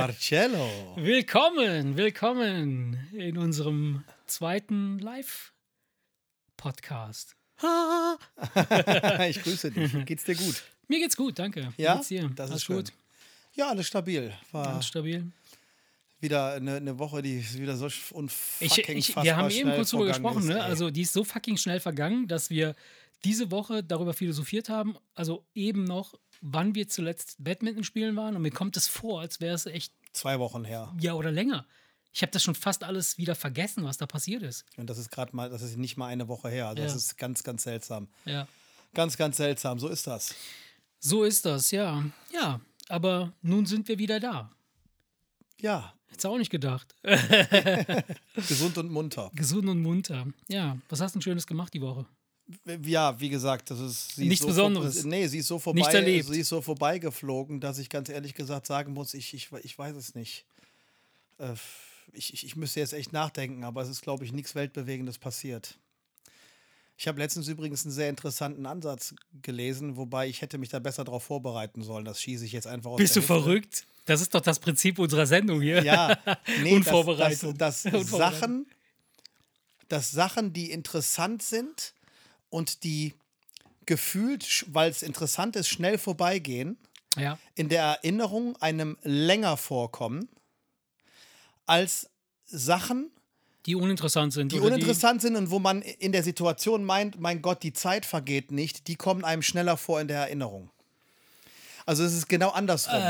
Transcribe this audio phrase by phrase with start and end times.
[0.00, 0.68] Marcello.
[0.96, 5.54] Willkommen, willkommen in unserem zweiten Live-Podcast.
[9.30, 10.04] ich grüße dich.
[10.04, 10.64] Geht's dir gut?
[10.88, 11.72] Mir geht's gut, danke.
[11.78, 12.28] Wie Ja, geht's dir?
[12.34, 12.76] das Alles ist schön.
[12.76, 12.92] gut,
[13.54, 14.34] Ja, alles stabil.
[14.52, 15.32] War alles stabil.
[16.20, 19.88] wieder eine, eine Woche, die ist wieder so Ich, unfucking ich, wir haben eben kurz
[19.92, 20.62] drüber gesprochen, ist, ne?
[20.62, 22.74] Also die ist so fucking schnell vergangen, dass wir
[23.24, 28.42] diese Woche darüber philosophiert haben, also eben noch, wann wir zuletzt Badminton spielen waren und
[28.42, 30.94] mir kommt es vor, als wäre es echt Zwei Wochen her.
[31.00, 31.66] ja oder länger.
[32.12, 34.64] Ich habe das schon fast alles wieder vergessen, was da passiert ist.
[34.78, 36.68] Und das ist gerade mal, das ist nicht mal eine Woche her.
[36.68, 36.96] Also das Ja.
[36.96, 38.08] ist ganz, ganz seltsam.
[38.24, 38.48] Ja.
[38.94, 39.78] Ganz, ganz seltsam.
[39.78, 40.34] So ist das.
[40.98, 42.02] So ist das, ja.
[42.32, 44.50] Ja, aber nun sind wir wieder da.
[45.60, 46.94] Ja, Hättest du auch nicht gedacht.
[48.36, 49.30] gesund und munter.
[49.34, 50.26] Gesund und munter.
[50.48, 52.06] Ja, was hast du denn Schönes gemacht die Woche?
[52.84, 55.00] Ja, wie gesagt, das ist sie Nichts ist so Besonderes.
[55.00, 56.28] Vor, nee, sie ist so vorbei, erlebt.
[56.28, 59.96] sie ist so vorbeigeflogen, dass ich ganz ehrlich gesagt sagen muss, ich, ich, ich weiß
[59.96, 60.44] es nicht.
[61.38, 61.54] Äh,
[62.12, 65.76] ich, ich, ich müsste jetzt echt nachdenken, aber es ist, glaube ich, nichts Weltbewegendes passiert.
[66.98, 71.04] Ich habe letztens übrigens einen sehr interessanten Ansatz gelesen, wobei ich hätte mich da besser
[71.04, 72.04] darauf vorbereiten sollen.
[72.04, 73.34] Das schieße ich jetzt einfach aus Bist du Hüfte.
[73.34, 73.86] verrückt?
[74.06, 75.82] Das ist doch das Prinzip unserer Sendung hier.
[75.82, 76.16] Ja,
[76.62, 77.58] nee, Unvorbereitung.
[77.58, 78.08] Dass, dass, dass.
[78.08, 78.66] Sachen,
[79.88, 81.92] dass Sachen, die interessant sind
[82.50, 83.14] und die
[83.86, 86.76] gefühlt, weil es interessant ist, schnell vorbeigehen,
[87.16, 87.38] Ja.
[87.54, 90.28] in der Erinnerung einem länger vorkommen
[91.66, 92.08] als
[92.46, 93.10] Sachen,
[93.66, 94.52] Die uninteressant sind.
[94.52, 98.50] die uninteressant sind und wo man in der Situation meint, mein Gott, die Zeit vergeht
[98.52, 100.70] nicht, die kommen einem schneller vor in der Erinnerung.
[101.84, 103.02] Also es ist genau andersrum.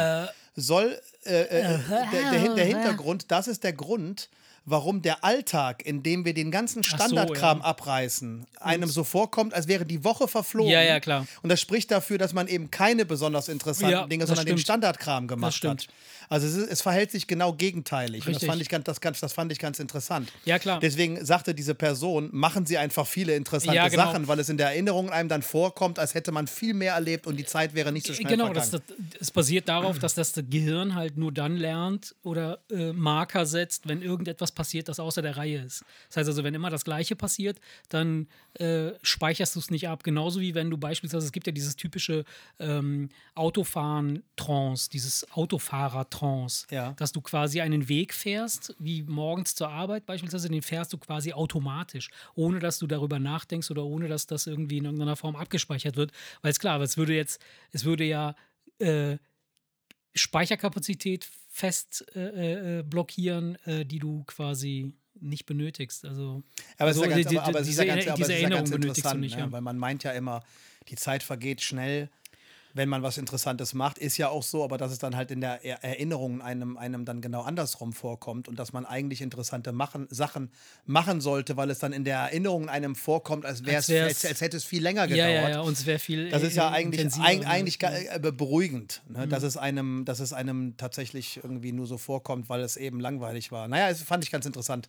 [0.54, 4.30] Soll äh, äh, der, der, Hin- der Hintergrund, das ist der Grund,
[4.66, 7.64] warum der Alltag, in dem wir den ganzen so, Standardkram ja.
[7.64, 10.70] abreißen, einem so vorkommt, als wäre die Woche verflogen.
[10.70, 11.26] Ja, ja, klar.
[11.42, 14.66] Und das spricht dafür, dass man eben keine besonders interessanten Ja, Dinge, sondern den stimmt.
[14.66, 15.86] Standardkram gemacht hat.
[16.28, 18.26] Also es, ist, es verhält sich genau gegenteilig.
[18.26, 20.32] Und das fand, ich ganz, das, ganz, das fand ich ganz interessant.
[20.44, 20.80] Ja, klar.
[20.80, 24.06] Deswegen sagte diese Person, machen Sie einfach viele interessante Ja, genau.
[24.06, 27.26] Sachen, weil es in der Erinnerung einem dann vorkommt, als hätte man viel mehr erlebt
[27.26, 28.82] und die Zeit wäre nicht so schnell Genau, das, das,
[29.20, 34.02] es basiert darauf, dass das Gehirn halt nur dann lernt oder äh, Marker setzt, wenn
[34.02, 35.84] irgendetwas passiert, das außer der Reihe ist.
[36.08, 40.02] Das heißt also, wenn immer das Gleiche passiert, dann äh, speicherst du es nicht ab.
[40.02, 42.24] Genauso wie wenn du beispielsweise, es gibt ja dieses typische
[42.58, 46.92] ähm, Autofahren-Trance, dieses Autofahrer-Trance, Ja.
[46.94, 51.32] dass du quasi einen Weg fährst, wie morgens zur Arbeit beispielsweise, den fährst du quasi
[51.32, 55.96] automatisch, ohne dass du darüber nachdenkst oder ohne dass das irgendwie in irgendeiner Form abgespeichert
[55.96, 56.10] wird.
[56.42, 57.40] Weil es klar, aber es würde jetzt,
[57.72, 58.34] es würde ja
[58.78, 59.18] äh,
[60.14, 66.04] Speicherkapazität fest äh, äh, blockieren, äh, die du quasi nicht benötigst.
[66.04, 66.42] Also,
[66.76, 68.22] Aber es ist ja ganz, die- aber, aber es ist diese, ja ganz, aber diese
[68.24, 69.36] es ist ja Erinnerung ganz benötigst du interessant, nicht.
[69.36, 69.40] ne?
[69.44, 69.52] Ja.
[69.52, 70.42] weil man meint ja immer,
[70.88, 72.10] die Zeit vergeht schnell,
[72.76, 75.40] wenn man was Interessantes macht, ist ja auch so, aber dass es dann halt in
[75.40, 80.06] der Er- Erinnerung einem, einem dann genau andersrum vorkommt und dass man eigentlich interessante machen,
[80.10, 80.50] Sachen
[80.84, 84.24] machen sollte, weil es dann in der Erinnerung einem vorkommt, als, wär's, Als wär's- als,
[84.26, 85.42] als hätte es viel länger Ja, gedauert.
[85.42, 86.28] ja, ja, und es wäre viel.
[86.28, 89.26] Das ist ja eigentlich, eig, eigentlich ga- äh, beruhigend, ne?
[89.26, 93.50] dass, es einem, dass es einem tatsächlich irgendwie nur so vorkommt, weil es eben langweilig
[93.52, 93.68] war.
[93.68, 94.88] Naja, das fand ich ganz interessant.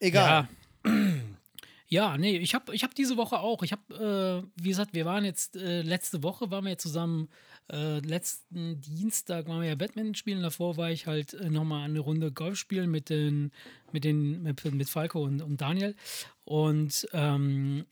[0.00, 0.46] Egal.
[0.84, 0.92] Ja.
[1.90, 3.62] Ja, nee, ich habe ich hab diese Woche auch.
[3.62, 7.28] Ich habe, äh, wie gesagt, wir waren jetzt, äh, letzte Woche waren wir zusammen,
[7.72, 10.42] äh, letzten Dienstag waren wir ja Badminton spielen.
[10.42, 13.52] Davor war ich halt äh, nochmal eine Runde Golf spielen mit den,
[13.90, 15.96] mit den, mit, mit Falco und, und Daniel.
[16.44, 17.86] Und ähm,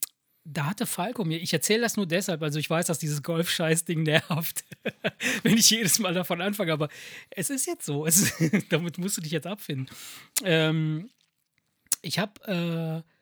[0.45, 4.03] da hatte Falco mir, ich erzähle das nur deshalb, also ich weiß, dass dieses Golf-Scheiß-Ding
[4.03, 4.65] nervt,
[5.43, 6.89] wenn ich jedes Mal davon anfange, aber
[7.31, 8.35] es ist jetzt so, es,
[8.69, 9.89] damit musst du dich jetzt abfinden.
[10.45, 11.09] Ähm,
[12.03, 13.16] ich habe äh,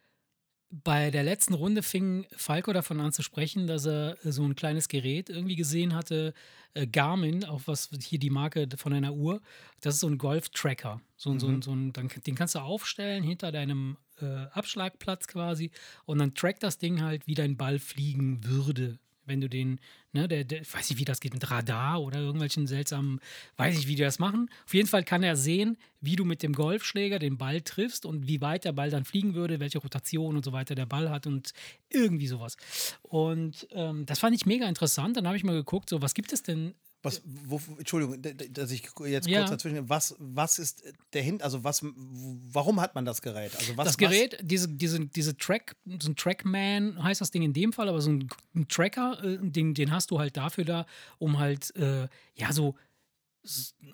[0.82, 4.88] bei der letzten Runde fing Falco davon an zu sprechen, dass er so ein kleines
[4.88, 6.34] Gerät irgendwie gesehen hatte,
[6.74, 9.40] äh, Garmin, auch was hier die Marke von einer Uhr.
[9.80, 11.00] Das ist so ein Golf-Tracker.
[11.16, 15.28] So, ein so, ein so ein, dann, den kannst du aufstellen hinter deinem äh, Abschlagplatz
[15.28, 15.70] quasi
[16.06, 18.98] und dann trackt das Ding halt, wie dein Ball fliegen würde.
[19.26, 19.80] Wenn du den,
[20.14, 23.20] ne, der, der, weiß nicht, wie das geht, mit Radar oder irgendwelchen seltsamen,
[23.56, 24.48] weiß ich, wie die das machen.
[24.64, 28.26] Auf jeden Fall kann er sehen, wie du mit dem Golfschläger den Ball triffst und
[28.26, 31.26] wie weit der Ball dann fliegen würde, welche Rotation und so weiter der Ball hat
[31.26, 31.52] und
[31.90, 32.56] irgendwie sowas.
[33.02, 35.16] Und ähm, das fand ich mega interessant.
[35.16, 36.74] Dann habe ich mal geguckt, so, was gibt es denn
[37.04, 38.20] Was, wo, Entschuldigung,
[38.50, 39.40] dass ich jetzt Ja.
[39.40, 39.88] kurz dazwischen.
[39.88, 41.40] Was, was ist der Hin?
[41.42, 41.84] Also was?
[41.84, 43.54] Warum hat man das Gerät?
[43.56, 43.84] Also was?
[43.86, 47.88] das Gerät, diese, diese, diese Track, so ein Trackman heißt das Ding in dem Fall,
[47.88, 50.86] aber so ein, ein Tracker, äh, den, den hast du halt dafür da,
[51.18, 52.74] um halt, äh, ja, so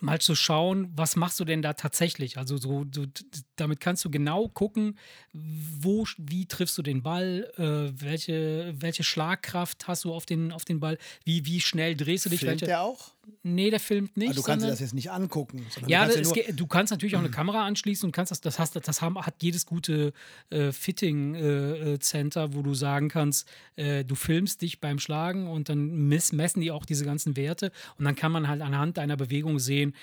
[0.01, 2.39] mal zu schauen, was machst du denn da tatsächlich?
[2.39, 3.05] Also so, so
[3.57, 4.99] damit kannst du genau gucken,
[5.33, 10.65] wo, wie triffst du den Ball, äh, welche, welche Schlagkraft hast du auf den, auf
[10.65, 13.13] den Ball, wie, wie schnell drehst du dich, filmt welche, der auch?
[13.43, 14.31] Nee, der filmt nicht.
[14.31, 15.67] Aber du kannst dir das jetzt nicht angucken.
[15.87, 18.59] ja, du kannst ja du kannst natürlich auch eine Kamera anschließen und kannst das, das,
[18.59, 20.13] hast, das haben, hat jedes gute
[20.51, 26.61] äh, Fitting-Center, wo du sagen kannst, äh, du filmst dich beim Schlagen und dann messen
[26.61, 29.95] die auch diese ganzen Werte und dann kann man halt anhand deiner Bewegung sehen,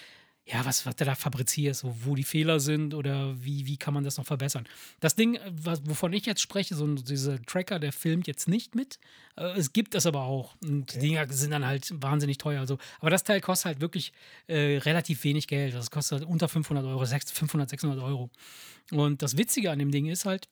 [0.49, 3.93] ja, was, was du da fabrizierst, so, wo die Fehler sind oder wie, wie kann
[3.93, 4.65] man das noch verbessern.
[5.01, 8.73] Das Ding, äh, was, wovon ich jetzt spreche, so dieser Tracker, der filmt jetzt nicht
[8.73, 8.97] mit.
[9.35, 10.55] Äh, es gibt es aber auch.
[10.63, 12.61] Und die Dinger sind dann halt wahnsinnig teuer.
[12.61, 12.77] Also.
[12.99, 14.13] Aber das Teil kostet halt wirklich
[14.47, 15.73] äh, relativ wenig Geld.
[15.73, 18.29] Das kostet halt unter 500 Euro, 6, 500, 600 Euro.
[18.91, 20.47] Und das Witzige an dem Ding ist halt,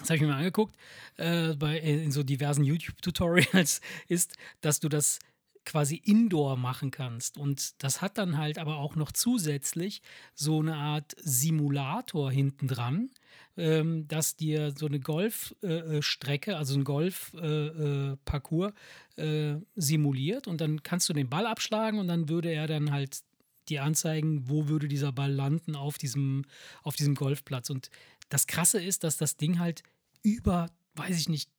[0.00, 0.74] das habe ich mir mal angeguckt,
[1.18, 5.18] äh, bei, in so diversen YouTube-Tutorials, ist, dass du das
[5.64, 7.36] quasi indoor machen kannst.
[7.36, 10.02] Und das hat dann halt aber auch noch zusätzlich
[10.34, 13.10] so eine Art Simulator hinten dran,
[13.56, 18.72] ähm, dass dir so eine Golfstrecke, äh, also ein Golfparcours
[19.16, 22.90] äh, äh, simuliert und dann kannst du den Ball abschlagen und dann würde er dann
[22.90, 23.20] halt
[23.68, 26.44] dir anzeigen, wo würde dieser Ball landen auf diesem,
[26.82, 27.70] auf diesem Golfplatz.
[27.70, 27.90] Und
[28.28, 29.82] das Krasse ist, dass das Ding halt
[30.22, 31.50] über, weiß ich nicht,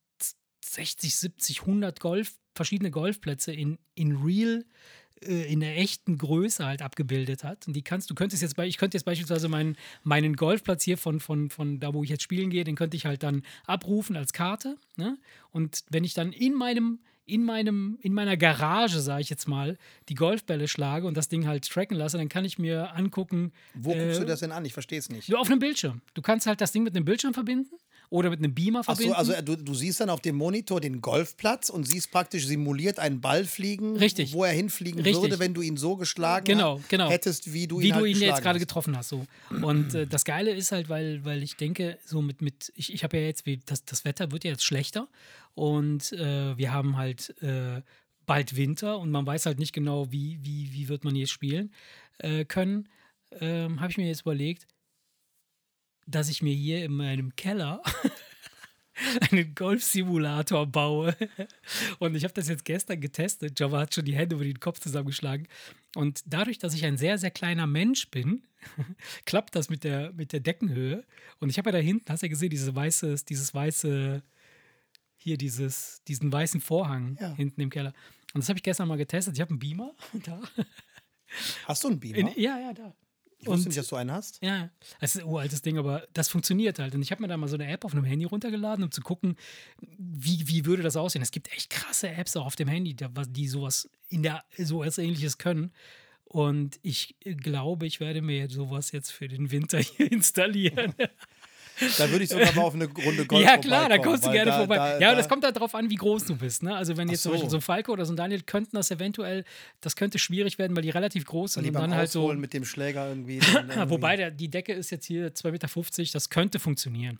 [0.64, 4.64] 60, 70, 100 Golf, verschiedene Golfplätze in, in real,
[5.24, 7.66] äh, in der echten Größe halt abgebildet hat.
[7.66, 10.98] Und die kannst, du könntest jetzt bei, ich könnte jetzt beispielsweise meinen, meinen Golfplatz hier
[10.98, 14.16] von, von, von da, wo ich jetzt spielen gehe, den könnte ich halt dann abrufen
[14.16, 14.76] als Karte.
[14.96, 15.18] Ne?
[15.50, 19.78] Und wenn ich dann in meinem in meinem in meiner Garage, sage ich jetzt mal,
[20.08, 23.92] die Golfbälle schlage und das Ding halt tracken lasse, dann kann ich mir angucken, wo
[23.92, 24.64] äh, guckst du das denn an?
[24.64, 25.28] Ich verstehe es nicht.
[25.28, 26.02] nur auf einem Bildschirm.
[26.14, 27.76] Du kannst halt das Ding mit einem Bildschirm verbinden
[28.12, 29.12] oder mit einem Beamer verbinden.
[29.12, 32.44] so, also äh, du, du siehst dann auf dem Monitor den Golfplatz und siehst praktisch
[32.46, 34.34] simuliert einen Ball fliegen, Richtig.
[34.34, 35.22] wo er hinfliegen Richtig.
[35.22, 37.08] würde, wenn du ihn so geschlagen Genau, genau.
[37.08, 39.08] hättest, wie du wie ihn du halt ihn jetzt gerade getroffen hast.
[39.08, 39.24] So.
[39.62, 43.02] Und äh, das Geile ist halt, weil, weil ich denke, so mit, mit ich, ich
[43.02, 45.08] habe ja jetzt, wie, das, das Wetter wird ja jetzt schlechter
[45.54, 47.80] und äh, wir haben halt äh,
[48.26, 51.72] bald Winter und man weiß halt nicht genau, wie, wie, wie wird man jetzt spielen
[52.18, 52.90] äh, können.
[53.40, 54.66] Ähm, habe ich mir jetzt überlegt,
[56.06, 57.82] dass ich mir hier in meinem Keller
[59.30, 61.16] einen Golfsimulator baue.
[61.98, 63.58] Und ich habe das jetzt gestern getestet.
[63.58, 65.48] Java hat schon die Hände über den Kopf zusammengeschlagen.
[65.94, 68.42] Und dadurch, dass ich ein sehr, sehr kleiner Mensch bin,
[69.24, 71.04] klappt das mit der, mit der Deckenhöhe.
[71.40, 74.22] Und ich habe ja da hinten, hast du ja gesehen, diese weiße, dieses weiße,
[75.16, 77.34] hier dieses, diesen weißen Vorhang Ja.
[77.34, 77.92] hinten im Keller.
[78.34, 79.34] Und das habe ich gestern mal getestet.
[79.34, 79.94] Ich habe einen Beamer
[80.24, 80.40] da.
[81.66, 82.18] Hast du einen Beamer?
[82.18, 82.94] In, ja, ja, da.
[83.42, 84.42] Ich wusste und- nicht, dass du einen hast.
[84.42, 86.94] Ja, es ist ein uraltes Ding, aber das funktioniert halt.
[86.94, 89.00] Und ich habe mir da mal so eine App auf einem Handy runtergeladen, um zu
[89.02, 89.36] gucken,
[89.98, 91.22] wie, wie würde das aussehen.
[91.22, 94.98] Es gibt echt krasse Apps auch auf dem Handy, die sowas in der so etwas
[94.98, 95.72] ähnliches können.
[96.24, 100.94] Und ich glaube, ich werde mir sowas jetzt für den Winter hier installieren.
[101.98, 104.50] Da würde ich sogar mal auf eine Runde Golf ja, klar, da kommst du gerne
[104.50, 104.76] da, vorbei.
[104.76, 106.62] Da, ja, da, das kommt halt darauf an, wie groß du bist.
[106.62, 106.74] Ne?
[106.74, 107.34] Also, wenn jetzt zum so.
[107.34, 109.44] Beispiel so ein Falco oder so ein Daniel könnten das eventuell,
[109.80, 112.32] das könnte schwierig werden, weil die relativ groß sind und dann halt so.
[112.32, 113.38] Mit dem Schläger irgendwie.
[113.54, 117.18] irgendwie- wobei der, die Decke ist jetzt hier 2,50 Meter, das könnte funktionieren.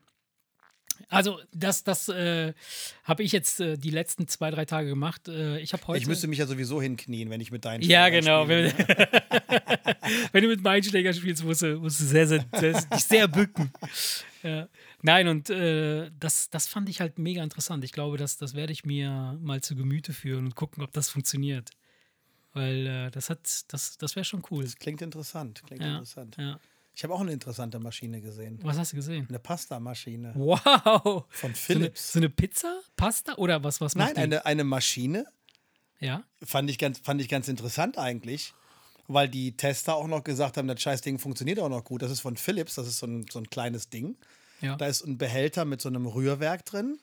[1.08, 2.52] Also, das, das äh,
[3.04, 5.28] habe ich jetzt äh, die letzten zwei, drei Tage gemacht.
[5.28, 5.98] Äh, ich habe heute.
[5.98, 8.44] Ich müsste mich ja sowieso hinknien, wenn ich mit deinen ja, Schlägern genau.
[8.44, 9.96] spiele, Wenn, ne?
[10.32, 13.28] wenn du mit meinen Schlägern spielst, musst du, musst du sehr, sehr, sehr, dich sehr
[13.28, 13.72] bücken.
[14.42, 14.68] Ja.
[15.02, 17.84] Nein, und äh, das, das fand ich halt mega interessant.
[17.84, 21.08] Ich glaube, das, das werde ich mir mal zu Gemüte führen und gucken, ob das
[21.10, 21.70] funktioniert.
[22.52, 24.64] Weil äh, das hat, das, das wäre schon cool.
[24.64, 25.62] Das klingt interessant.
[25.66, 26.36] Klingt Ja, interessant.
[26.38, 26.58] ja.
[26.94, 28.58] Ich habe auch eine interessante Maschine gesehen.
[28.62, 29.24] Was hast du gesehen?
[29.26, 30.32] Eine Pasta-Maschine.
[30.34, 31.24] Wow!
[31.30, 32.12] Von So eine, Philips.
[32.12, 32.80] so eine Pizza?
[32.96, 33.34] Pasta?
[33.36, 35.24] Oder was, was macht Nein, eine, eine Maschine.
[36.00, 36.22] Ja?
[36.44, 38.52] Fand ich, ganz, fand ich ganz interessant eigentlich.
[39.08, 42.02] Weil die Tester auch noch gesagt haben, das Scheißding funktioniert auch noch gut.
[42.02, 44.16] Das ist von Philips, das ist so ein, so ein kleines Ding.
[44.60, 44.76] Ja.
[44.76, 46.98] Da ist ein Behälter mit so einem Rührwerk drin.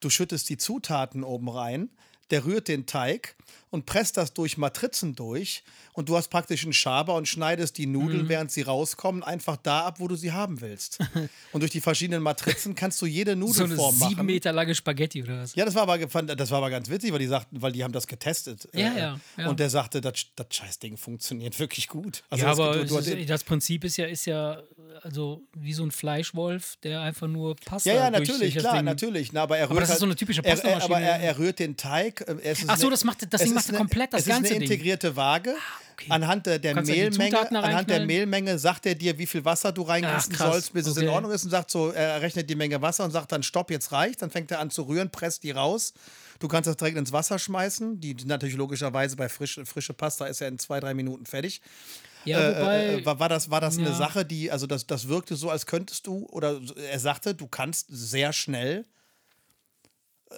[0.00, 1.90] Du schüttest die Zutaten oben rein,
[2.32, 3.36] der rührt den Teig
[3.70, 5.62] und presst das durch Matrizen durch.
[5.94, 7.92] Und du hast praktisch einen Schaber und schneidest die Mhm.
[7.92, 10.98] Nudeln, während sie rauskommen, einfach da ab, wo du sie haben willst.
[11.52, 13.40] und durch die verschiedenen Matrizen kannst du jede so eine
[13.74, 14.26] Nudelform sieben machen.
[14.26, 15.54] Meter lange Spaghetti oder was?
[15.54, 17.92] Ja, das war, aber, das war aber ganz witzig, weil die sagten, weil die haben
[17.92, 18.66] das getestet.
[18.72, 19.48] Ja, Äh, ja, ja.
[19.48, 22.24] Und der sagte, das, das Scheißding funktioniert wirklich gut.
[22.30, 24.62] Also ja, das- aber du, du, ist, das Prinzip ist ja, ist ja
[25.02, 29.32] also wie so ein Fleischwolf, der einfach nur Pasta ja, ja, natürlich, das klar, natürlich.
[29.32, 31.38] Na, aber er rührt das ist halt, so eine typische er, er, Aber er, er
[31.38, 32.21] rührt den Teig.
[32.28, 34.12] Äh, es ist Ach so, eine- das macht- das es Ding ist macht eine- komplett
[34.12, 34.68] das Es ganze ist eine Ding.
[34.70, 35.54] Ah, integrierte Waage.
[35.92, 36.06] okay.
[36.10, 38.06] Anhand der, der Mehlmenge, anhand der?
[38.06, 41.14] Mehlmenge sagt er dir, wie viel Wasser du reingießen sollst, bis es in Okay.
[41.14, 43.92] Ordnung ist und sagt so, er rechnet die Menge Wasser und sagt dann Stopp, jetzt
[43.92, 44.22] reicht.
[44.22, 45.92] Dann fängt er an zu rühren, presst die raus.
[46.38, 48.00] Du kannst das direkt ins Wasser schmeißen.
[48.00, 51.60] Die natürlich logischerweise bei frische, frische Pasta ist ja in zwei, drei Minuten fertig.
[52.24, 53.94] Ja, Äh, wobei, äh, war, war das, war das eine ja.
[53.94, 56.60] Sache, die, also das, das wirkte so, als könntest du, oder
[56.90, 58.84] er sagte, du kannst sehr schnell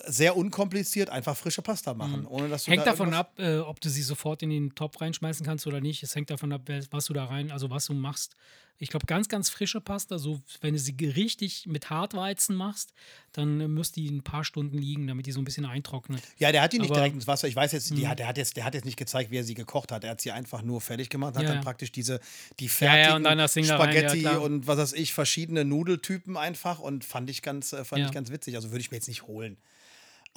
[0.06, 3.80] sehr unkompliziert einfach frische Pasta machen, ohne dass du Hängt da davon ab, äh, ob
[3.80, 6.02] du sie sofort in den Topf reinschmeißen kannst oder nicht.
[6.02, 8.34] Es hängt davon ab, was du da rein, also was du machst.
[8.78, 12.92] Ich glaube, ganz, ganz frische Pasta, so wenn du sie richtig mit Hartweizen machst,
[13.30, 16.20] dann äh, müsst die ein paar Stunden liegen, damit die so ein bisschen eintrocknet.
[16.38, 17.02] Ja, der hat die nicht Aber- Mhm.
[17.02, 17.46] direkt ins Wasser.
[17.46, 19.44] Ich weiß jetzt, die hat, der, hat jetzt, der hat jetzt nicht gezeigt, wie er
[19.44, 20.02] sie gekocht hat.
[20.02, 21.62] Er hat sie einfach nur fertig gemacht und hat Ja, dann ja.
[21.62, 22.18] praktisch diese,
[22.58, 24.42] die fertigen ja, rein, Spaghetti klar.
[24.42, 28.30] und was weiß ich, verschiedene Nudeltypen einfach und fand ich ganz, äh, fand ich ganz
[28.32, 28.56] witzig.
[28.56, 29.56] Also würde ich mir jetzt nicht holen.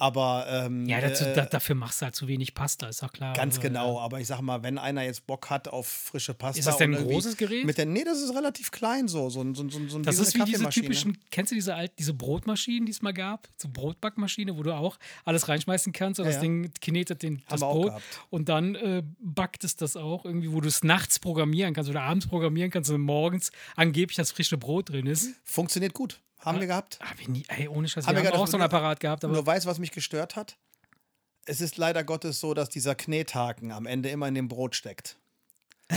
[0.00, 3.12] Aber ähm, Ja, dazu, äh, da, dafür machst du halt zu wenig Pasta, ist doch
[3.12, 3.34] klar.
[3.34, 6.58] Ganz Also, genau, aber ich sag mal, wenn einer jetzt Bock hat auf frische Pasta.
[6.60, 7.64] Ist das denn ein großes Gerät?
[7.66, 9.28] Mit der, nee, das ist relativ klein so.
[9.28, 12.14] so, ein- so, so, so Das ist wie diese typischen, kennst du diese alt, diese
[12.14, 13.48] Brotmaschinen, die es mal gab?
[13.56, 16.42] So Brotbackmaschine, wo du auch alles reinschmeißen kannst und Ja, das ja.
[16.42, 17.92] Ding knetet den, das Brot
[18.30, 22.02] und dann äh, backt es das auch irgendwie, wo du es nachts programmieren kannst oder
[22.02, 25.30] abends programmieren kannst und morgens angeblich das frische Brot drin ist.
[25.44, 26.20] Funktioniert gut.
[26.40, 26.98] Haben wir gehabt.
[27.00, 29.24] Hab ich nie, ey, ohne Scheiß, Haben wir wir haben auch so einen Apparat gehabt,
[29.24, 30.56] aber Nur weißt was mich gestört hat?
[31.46, 35.16] Es ist leider Gottes so, dass dieser Knethaken am Ende immer in dem Brot steckt.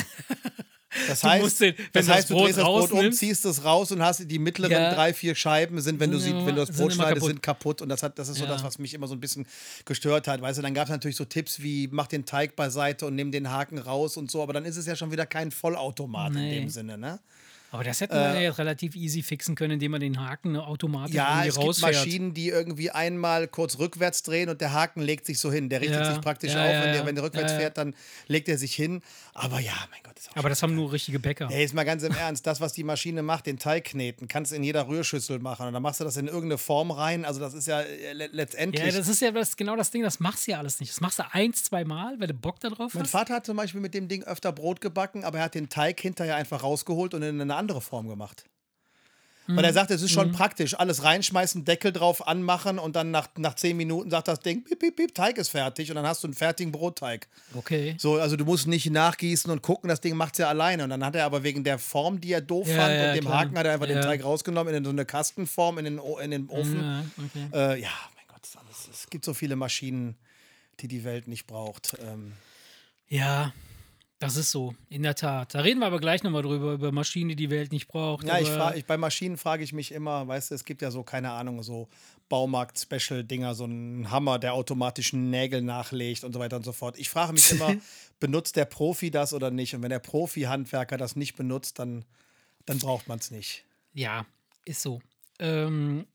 [1.07, 4.01] Das heißt, den- wenn das heißt, du drehst das Brot um, ziehst es raus und
[4.01, 4.93] hast die mittleren Ja.
[4.93, 7.27] drei, vier Scheiben sind, wenn du, sie, wenn du das Brot schneidest, kaputt.
[7.29, 7.81] sind kaputt.
[7.81, 8.49] Und das, hat, das ist so Ja.
[8.49, 9.47] das, was mich immer so ein bisschen
[9.85, 10.41] gestört hat.
[10.41, 13.31] Weißt du, dann gab es natürlich so Tipps wie, mach den Teig beiseite und nimm
[13.31, 14.43] den Haken raus und so.
[14.43, 16.59] Aber dann ist es ja schon wieder kein Vollautomat in Nee.
[16.59, 17.21] dem Sinne, ne?
[17.71, 21.15] Aber das hätte man ja jetzt relativ easy fixen können, indem man den Haken automatisch
[21.15, 21.17] Äh.
[21.17, 21.95] Ja, irgendwie es gibt rausfährt.
[21.95, 25.69] Maschinen, die irgendwie einmal kurz rückwärts drehen und der Haken legt sich so hin.
[25.69, 26.69] Der richtet Ja, sich praktisch ja, auf.
[26.71, 27.05] ja, wenn, der, ja.
[27.05, 27.61] wenn der rückwärts Ja, ja.
[27.61, 27.95] fährt, dann
[28.27, 29.01] legt er sich hin.
[29.33, 31.47] Aber ja, mein Gott, ist auch Aber das haben nur richtige Bäcker.
[31.49, 34.51] Ey, jetzt mal ganz im Ernst, das, was die Maschine macht, den Teig kneten, kannst
[34.51, 35.67] du in jeder Rührschüssel machen.
[35.67, 37.23] Und dann machst du das in irgendeine Form rein.
[37.23, 38.83] Also das ist ja äh, le letztendlich.
[38.85, 40.91] Ja, das ist ja das, genau das Ding, das machst du ja alles nicht.
[40.91, 43.11] Das machst du eins, zwei Mal, weil du Bock da drauf mein hast.
[43.11, 46.01] Vater hat zum Beispiel mit dem Ding öfter Brot gebacken, aber er hat den Teig
[46.01, 48.43] hinterher einfach rausgeholt und in eine andere Form gemacht.
[49.47, 49.57] Mhm.
[49.57, 50.77] Weil er sagt, es ist schon praktisch.
[50.79, 54.79] Alles reinschmeißen, Deckel drauf anmachen und dann nach, nach zehn Minuten sagt das Ding, piep,
[54.79, 57.27] piep, piep, Teig ist fertig und dann hast du einen fertigen Brotteig.
[57.55, 57.95] Okay.
[57.97, 60.83] So, also du musst nicht nachgießen und gucken, das Ding macht es ja alleine.
[60.83, 63.15] Und dann hat er aber wegen der Form, die er doof Ja, fand ja, und
[63.15, 63.39] dem klar.
[63.39, 64.03] Haken hat er einfach den Ja.
[64.03, 66.81] Teig rausgenommen in so eine Kastenform in den, in den Ofen.
[66.81, 67.47] Ja, okay.
[67.53, 70.15] Äh, ja, mein Gott, alles, es gibt so viele Maschinen,
[70.79, 71.97] die die Welt nicht braucht.
[72.01, 72.33] Ähm,
[73.07, 73.53] ja,
[74.21, 75.55] das ist so, in der Tat.
[75.55, 78.25] Da reden wir aber gleich nochmal drüber, über Maschinen, die die Welt nicht braucht.
[78.25, 80.91] ja, ich frage, ich, bei Maschinen frage ich mich immer, weißt du, es gibt ja
[80.91, 81.89] so, keine Ahnung, so
[82.29, 86.99] Baumarkt-Special-Dinger, so einen Hammer, der automatisch Nägel nachlegt und so weiter und so fort.
[86.99, 87.75] Ich frage mich immer,
[88.19, 89.73] benutzt der Profi das oder nicht?
[89.73, 92.05] Und wenn der Profi-Handwerker das nicht benutzt, dann,
[92.67, 93.65] dann braucht man es nicht.
[93.93, 94.25] Ja,
[94.65, 95.01] ist so.
[95.39, 96.05] Ähm,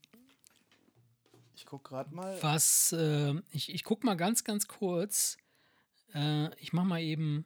[1.57, 2.39] Ich gucke gerade mal.
[2.41, 5.37] was, äh, ich, ich guck mal ganz, ganz kurz.
[6.15, 7.45] Äh, ich mach mal eben.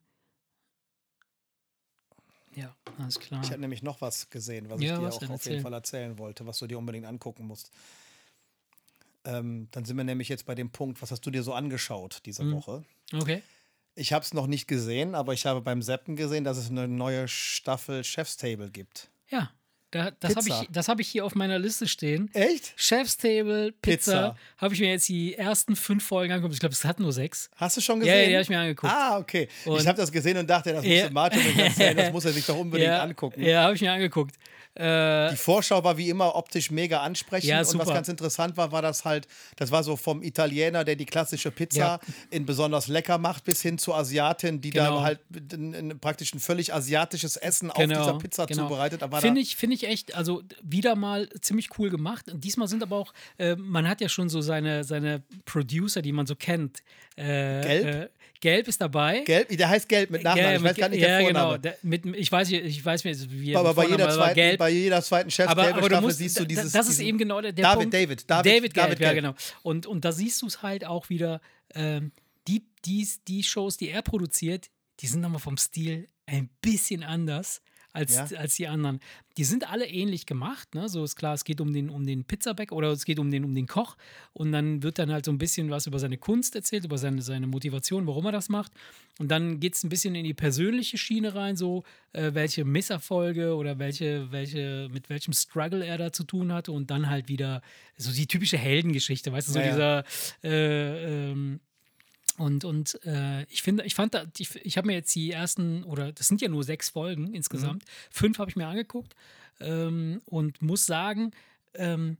[2.54, 3.42] Ja, alles klar.
[3.44, 5.60] Ich habe nämlich noch was gesehen, was Ja, ich dir was auch auf jeden Erzähl.
[5.60, 7.70] Fall erzählen wollte, was du dir unbedingt angucken musst.
[9.24, 12.22] Ähm, dann sind wir nämlich jetzt bei dem Punkt, was hast du dir so angeschaut
[12.24, 12.54] diese Mhm.
[12.54, 12.84] Woche?
[13.14, 13.42] Okay.
[13.94, 16.88] Ich habe es noch nicht gesehen, aber ich habe beim Seppen gesehen, dass es eine
[16.88, 19.10] neue Staffel Chef's Table gibt.
[19.28, 19.50] Ja,
[19.90, 22.30] da, das habe ich, das hab ich hier auf meiner Liste stehen.
[22.34, 22.72] Echt?
[22.76, 24.12] Chef's Table, Pizza.
[24.32, 24.36] Pizza.
[24.58, 26.54] Habe ich mir jetzt die ersten fünf Folgen angeguckt.
[26.54, 27.50] Ich glaube, es hat nur sechs.
[27.56, 28.20] Hast du schon Ja, gesehen?
[28.22, 28.92] ja, die habe ich mir angeguckt.
[28.92, 29.48] Ah, okay.
[29.64, 31.04] Und- ich habe das gesehen und dachte, das Ja.
[31.04, 33.42] muss Martin mir erzählen, das muss er sich doch unbedingt ja, angucken.
[33.42, 34.36] Ja, habe ich mir angeguckt.
[34.74, 37.50] Äh, Die Vorschau war wie immer optisch mega ansprechend.
[37.50, 40.94] Ja, und was ganz interessant war, war das halt, das war so vom Italiener, der
[40.94, 42.00] die klassische Pizza Ja.
[42.30, 44.98] in besonders lecker macht, bis hin zu Asiatin, die Genau.
[44.98, 45.18] da halt
[45.52, 48.68] ein, ein, praktisch ein völlig asiatisches Essen auf genau, dieser Pizza genau.
[48.68, 49.02] zubereitet.
[49.20, 52.30] Finde ich, finde ich echt, also wieder mal ziemlich cool gemacht.
[52.30, 56.12] Und diesmal sind aber auch, äh, man hat ja schon so seine, seine Producer, die
[56.12, 56.82] man so kennt.
[57.16, 57.22] Äh,
[57.62, 57.86] Gelb?
[57.86, 58.08] Äh,
[58.40, 59.20] Gelb ist dabei.
[59.20, 60.50] Gelb, der heißt Gelb mit Nachnamen.
[60.50, 61.40] Ja, ich weiß gar nicht ja, der genau.
[61.40, 61.60] Vorname.
[61.60, 64.58] Der, mit, ich weiß, ich weiß mir, wie er aber bei jeder, zweiten, gelb.
[64.58, 66.72] bei jeder zweiten chef aber, aber du musst, siehst du dieses.
[66.72, 67.94] das ist eben genau der, der David, Punkt.
[67.94, 69.24] David, David, David, Gelb, David ja Gelb.
[69.24, 69.34] genau.
[69.62, 71.42] Und, und da siehst du es halt auch wieder,
[71.74, 72.12] ähm,
[72.48, 74.70] die, die, die Shows, die er produziert,
[75.00, 77.60] die sind nochmal vom Stil ein bisschen anders
[77.92, 78.24] als, Ja.
[78.38, 79.00] als die anderen.
[79.36, 80.88] Die sind alle ähnlich gemacht, ne?
[80.88, 83.44] So ist klar, es geht um den, um den Pizzabäcker oder es geht um den,
[83.44, 83.96] um den Koch
[84.32, 87.22] und dann wird dann halt so ein bisschen was über seine Kunst erzählt, über seine,
[87.22, 88.72] seine Motivation, warum er das macht.
[89.18, 93.54] Und dann geht es ein bisschen in die persönliche Schiene rein, so äh, welche Misserfolge
[93.56, 97.62] oder welche, welche, mit welchem Struggle er da zu tun hatte und dann halt wieder
[97.96, 99.72] so die typische Heldengeschichte, weißt du, so Ja, ja.
[99.72, 100.04] dieser
[100.44, 101.60] äh, ähm,
[102.40, 105.84] und, und äh, ich finde, ich fand da, ich, ich habe mir jetzt die ersten,
[105.84, 109.14] oder das sind ja nur sechs Folgen insgesamt, fünf habe ich mir angeguckt
[109.60, 111.32] ähm, und muss sagen,
[111.74, 112.16] ähm,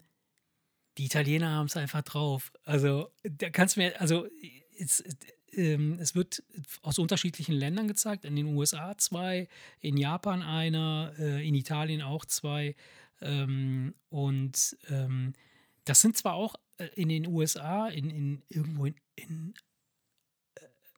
[0.99, 2.53] die Italiener haben es einfach drauf.
[2.65, 4.27] Also, da kannst du mir, also,
[4.79, 5.03] es,
[5.53, 6.43] ähm, es wird
[6.83, 8.27] aus unterschiedlichen Ländern gezeigt.
[8.27, 9.49] In den USA zwei,
[9.81, 12.77] in Japan einer, äh, in Italien auch zwei.
[13.23, 15.33] Ähm, und ähm,
[15.87, 19.55] das sind zwar auch äh, in den USA, in, in irgendwo in, in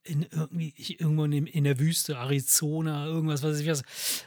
[0.05, 3.83] in irgendwie irgendwo in, in, der Wüste, Arizona, irgendwas, was ich weiß.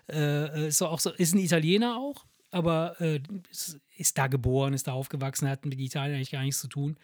[0.10, 3.20] Äh, ist auch so, ist ein Italiener auch, aber äh,
[3.52, 6.98] ist, ist, da geboren, ist da aufgewachsen, hat mit Italien eigentlich gar nichts zu tun.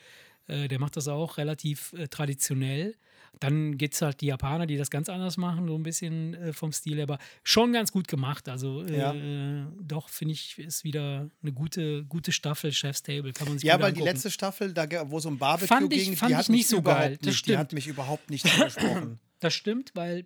[0.47, 2.95] Äh, der macht das auch relativ äh, traditionell.
[3.39, 6.53] Dann gibt es halt die Japaner, die das ganz anders machen, so ein bisschen äh,
[6.53, 8.47] vom Stil her, aber schon ganz gut gemacht.
[8.47, 9.67] Also äh, ja.
[9.81, 13.33] doch, finde ich, ist wieder eine gute, gute Staffel, Chef's Table.
[13.33, 14.05] Kann man sich ja, weil angucken.
[14.05, 16.49] die letzte Staffel, da, wo es um Barbecue fand ich, ging, fand die hat ich
[16.49, 17.17] nicht so geil.
[17.23, 19.19] Nicht, die hat mich überhaupt nicht angesprochen.
[19.39, 20.25] das stimmt, weil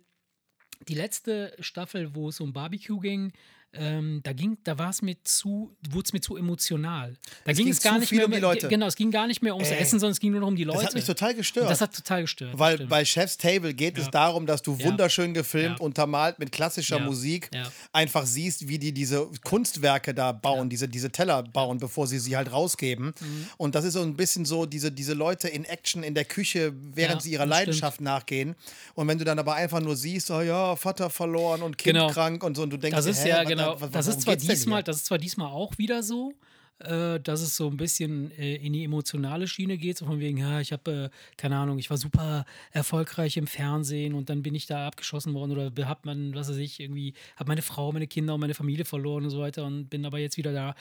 [0.88, 3.32] die letzte Staffel, wo es um Barbecue ging,
[3.78, 7.14] ähm, da ging, da war es mir zu, wurde es mir zu emotional.
[7.44, 8.68] Da es ging es gar nicht mehr um die Leute.
[8.68, 10.56] Genau, es ging gar nicht mehr ums Ey, Essen, sondern es ging nur noch um
[10.56, 10.78] die Leute.
[10.78, 11.70] Das hat mich total gestört.
[11.70, 12.58] Das hat total gestört.
[12.58, 14.04] Weil bei Chef's Table geht ja.
[14.04, 15.84] es darum, dass du wunderschön gefilmt, ja.
[15.84, 17.04] untermalt mit klassischer ja.
[17.04, 17.50] Musik
[17.92, 22.36] einfach siehst, wie die diese Kunstwerke da bauen, diese, diese Teller bauen, bevor sie sie
[22.36, 23.06] halt rausgeben.
[23.06, 23.46] Mhm.
[23.56, 26.72] Und das ist so ein bisschen so, diese, diese Leute in Action in der Küche,
[26.74, 28.06] während sie ihrer Leidenschaft stimmt.
[28.06, 28.54] nachgehen.
[28.94, 32.10] Und wenn du dann aber einfach nur siehst, oh ja, Vater verloren und Kind genau.
[32.10, 34.36] krank und so, und du denkst, das ist ja was, genau, was, das ist zwar
[34.36, 36.32] diesmal, das ist zwar diesmal auch wieder so,
[36.78, 40.38] äh, dass es so ein bisschen äh, in die emotionale Schiene geht, so von wegen,
[40.38, 44.54] ja, ich habe, äh, keine Ahnung, ich war super erfolgreich im Fernsehen und dann bin
[44.54, 48.06] ich da abgeschossen worden oder hab man, was weiß ich, irgendwie, habe meine Frau, meine
[48.06, 50.74] Kinder und meine Familie verloren und so weiter und bin aber jetzt wieder da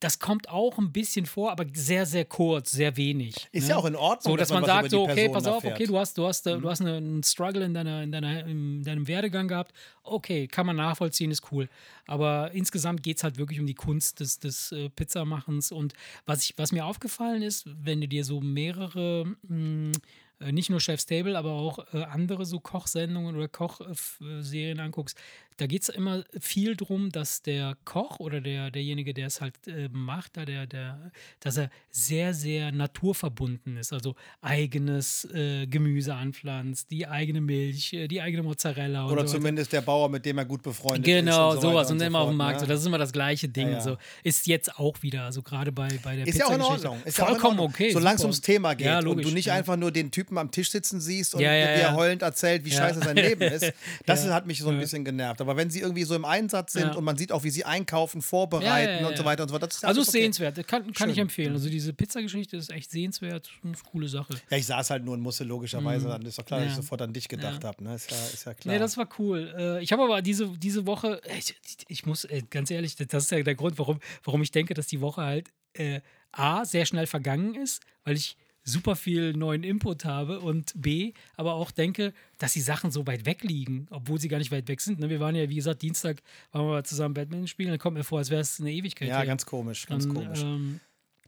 [0.00, 3.48] das kommt auch ein bisschen vor, aber sehr, sehr kurz, sehr wenig.
[3.52, 3.70] Ist ne?
[3.70, 4.32] ja auch in Ordnung.
[4.32, 5.74] So, dass, dass man, sagt, so, okay, pass auf, erfährt.
[5.74, 6.62] okay, du hast, du hast, mhm.
[6.62, 9.72] du hast einen Struggle in, deiner, in, deiner, in deinem Werdegang gehabt.
[10.02, 11.68] Okay, kann man nachvollziehen, ist cool.
[12.06, 15.70] Aber insgesamt geht es halt wirklich um die Kunst des, des äh, Pizzamachens.
[15.70, 15.92] Und
[16.24, 19.92] was, ich, was mir aufgefallen ist, wenn du dir so mehrere mh, hm,
[20.40, 25.16] äh, nicht nur Chef's Table, aber auch äh, andere so Kochsendungen oder Kochserien anguckst,
[25.60, 29.54] da geht es immer viel darum, dass der Koch oder der, derjenige, der es halt
[29.66, 33.92] äh, macht, da der, der, dass er sehr, sehr naturverbunden ist.
[33.92, 39.08] Also eigenes äh, Gemüse anpflanzt, die eigene Milch, äh, die eigene Mozzarella.
[39.08, 41.60] Oder so zumindest der Bauer, mit dem er gut befreundet genau, ist.
[41.60, 41.90] Genau, so sowas.
[41.90, 42.60] Und, so immer auf dem Markt.
[42.60, 42.66] Ne?
[42.66, 43.68] So, das ist immer das gleiche Ding.
[43.68, 43.80] Ja, ja.
[43.80, 43.96] So.
[44.24, 47.02] Ist jetzt auch wieder, also gerade bei, bei der Ist ja auch in Ordnung.
[47.04, 47.74] Ist ja Vollkommen Ordnung.
[47.74, 47.90] okay.
[47.92, 49.54] Solange es ums Thema geht Ja, und logisch, du nicht ja.
[49.54, 51.94] einfach nur den Typen am Tisch sitzen siehst und Ja, ja, dir ja.
[51.94, 52.76] heulend erzählt, wie Ja.
[52.78, 53.72] scheiße sein Leben ist.
[54.06, 54.34] Das Ja.
[54.34, 54.80] hat mich so ein Ja.
[54.80, 55.40] bisschen genervt.
[55.40, 56.94] Aber wenn sie irgendwie so im Einsatz sind Ja.
[56.94, 59.62] und man sieht auch, wie sie einkaufen, vorbereiten Ja, und so weiter und so fort,
[59.62, 60.10] das ist Also okay.
[60.10, 61.52] sehenswert, Das kann, kann ich empfehlen.
[61.52, 64.34] Also diese Pizzageschichte ist echt sehenswert, eine coole Sache.
[64.50, 66.82] Ja, ich saß halt nur und musste logischerweise, dann ist doch klar, dass ich Mhm.
[66.82, 67.82] Sofort an dich gedacht habe.
[67.84, 67.94] Ne?
[67.94, 68.74] Ist, ja, ist ja klar.
[68.74, 69.54] Nee, das war cool.
[69.56, 71.54] Äh, Ich habe aber diese, diese Woche, ich,
[71.88, 74.86] ich muss äh, ganz ehrlich, das ist ja der Grund, warum, warum ich denke, dass
[74.86, 76.00] die Woche halt äh,
[76.32, 81.54] A, sehr schnell vergangen ist, weil ich super viel neuen Input habe und B, aber
[81.54, 84.80] auch denke, dass die Sachen so weit weg liegen, obwohl sie gar nicht weit weg
[84.80, 85.00] sind.
[85.00, 85.08] Ne?
[85.08, 88.18] Wir waren ja, wie gesagt, Dienstag waren wir zusammen Badminton spielen, dann kommt mir vor,
[88.18, 89.08] als wäre es eine Ewigkeit.
[89.08, 89.26] ja, her.
[89.26, 90.42] ganz komisch, ganz Dann, komisch.
[90.42, 90.80] Ähm,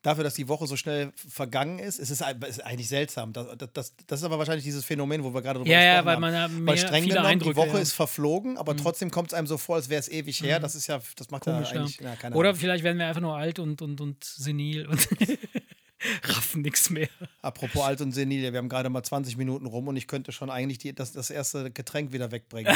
[0.03, 3.33] Dafür, dass die Woche so schnell vergangen ist, es ist, ist eigentlich seltsam.
[3.33, 6.23] Das, das, das ist aber wahrscheinlich dieses Phänomen, wo wir gerade drüber Ja, ja, gesprochen
[6.23, 6.55] weil haben.
[6.55, 7.75] man ja Weil streng genommen, Eindrücke, die Woche ja.
[7.77, 7.83] Mhm.
[7.83, 10.59] ist verflogen, aber trotzdem kommt es einem so vor, als wäre es ewig her.
[10.59, 12.17] Das ist ja, das macht Komisch, ja eigentlich, ja.
[12.17, 12.61] keine Oder Ahnung.
[12.61, 15.09] vielleicht werden wir einfach nur alt und, und, und senil und
[16.25, 17.09] raffen nichts mehr.
[17.43, 20.51] Apropos alt und senil, wir haben gerade mal 20 Minuten rum und ich könnte schon
[20.51, 22.75] eigentlich die, das, das erste Getränk wieder wegbringen.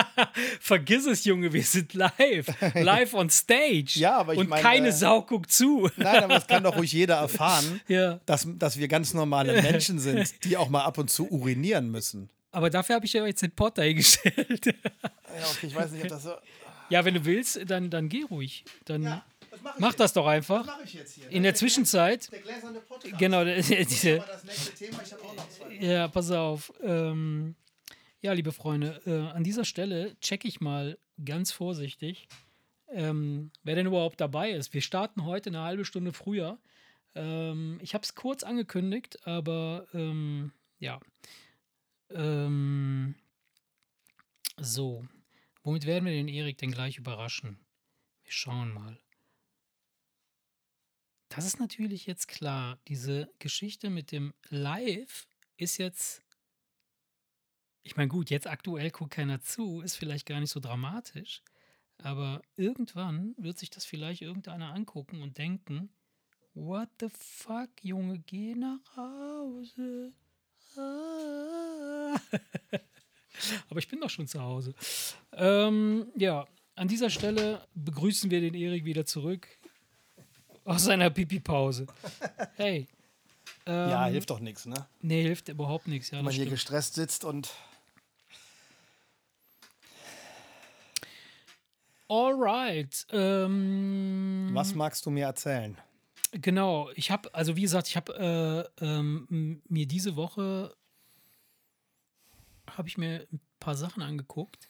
[0.60, 2.46] Vergiss es, Junge, wir sind live.
[2.74, 3.92] Live on stage.
[3.98, 5.88] Ja, aber ich Und meine, keine äh, Sau guckt zu.
[5.96, 8.20] Nein, aber es kann doch ruhig jeder erfahren, Ja.
[8.26, 12.28] dass, dass wir ganz normale Menschen sind, die auch mal ab und zu urinieren müssen.
[12.50, 14.66] Aber dafür habe ich ja jetzt den Potter eingestellt.
[14.66, 16.34] Ja, okay, ich weiß nicht, ob das so.
[16.90, 18.64] ja, wenn du willst, dann, dann geh ruhig.
[18.84, 19.20] Dann das
[19.62, 20.66] mach mach das doch einfach.
[20.66, 21.28] mache ich jetzt hier.
[21.30, 23.18] In der Zwischenzeit, Der gläserne Podcast.
[23.18, 25.74] genau, diese, Aber das nächste Thema, ich habe auch noch zwei.
[25.74, 26.72] Ja, pass auf.
[26.82, 27.54] Ähm,
[28.20, 32.28] ja, liebe Freunde, äh, an dieser Stelle checke ich mal ganz vorsichtig,
[32.88, 34.72] ähm, wer denn überhaupt dabei ist.
[34.74, 36.58] Wir starten heute eine halbe Stunde früher.
[37.14, 41.00] Ähm, ich habe es kurz angekündigt, aber ähm, ja.
[42.10, 43.14] Ähm,
[44.58, 45.04] so,
[45.62, 47.58] womit werden wir den Erik denn gleich überraschen?
[48.22, 48.98] Wir schauen mal.
[51.34, 52.78] Das ist natürlich jetzt klar.
[52.88, 56.22] Diese Geschichte mit dem Live ist jetzt.
[57.84, 61.42] Ich meine, gut, jetzt aktuell guckt keiner zu, ist vielleicht gar nicht so dramatisch.
[61.96, 65.88] Aber irgendwann wird sich das vielleicht irgendeiner angucken und denken:
[66.52, 70.12] What the fuck, Junge, geh nach Hause.
[70.76, 72.14] Ah.
[73.70, 74.74] Aber ich bin doch schon zu Hause.
[75.32, 79.48] Ähm, ja, an dieser Stelle begrüßen wir den Erik wieder zurück
[80.64, 81.86] aus seiner Pipi-Pause.
[82.56, 82.86] Hey.
[83.66, 84.86] Ähm, Ja, hilft doch nichts, ne?
[85.00, 86.10] Nee, hilft überhaupt nichts.
[86.10, 86.54] Ja, Wenn man das hier stimmt.
[86.54, 87.50] gestresst sitzt und.
[92.08, 93.06] Alright.
[93.10, 95.78] Ähm, Was magst du mir erzählen?
[96.32, 100.74] Genau, ich habe, also wie gesagt, ich habe äh, ähm, mir diese Woche
[102.76, 104.68] habe ich mir ein paar Sachen angeguckt.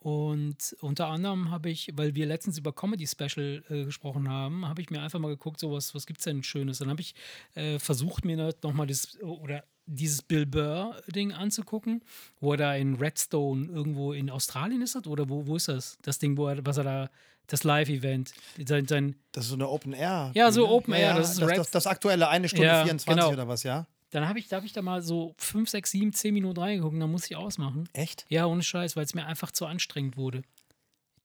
[0.00, 4.80] Und unter anderem habe ich, weil wir letztens über Comedy Special äh, gesprochen haben, habe
[4.80, 6.78] ich mir einfach mal geguckt, so was, was gibt es denn Schönes.
[6.78, 7.14] Dann habe ich
[7.54, 12.02] äh, versucht, mir nochmal das, oder dieses Bill Burr-Ding anzugucken,
[12.40, 15.98] wo er da in Redstone irgendwo in Australien ist, das, oder wo, wo ist das?
[16.00, 17.10] Das Ding, wo er, was er da,
[17.46, 18.32] das Live-Event,
[18.64, 19.16] sein, sein.
[19.32, 20.30] Das ist so eine Open Air.
[20.34, 20.66] Ja, so?
[20.66, 21.00] Open Air.
[21.00, 23.32] Ja, das, ist das, das, das aktuelle, eine Stunde Ja, 24 genau.
[23.32, 23.86] oder was, ja?
[24.10, 26.94] Dann habe ich, da hab ich da mal so 5, 6, 7, 10 Minuten reingeguckt
[26.94, 27.88] und dann muss ich ausmachen.
[27.92, 28.26] Echt?
[28.28, 30.42] Ja, ohne Scheiß, weil es mir einfach zu anstrengend wurde.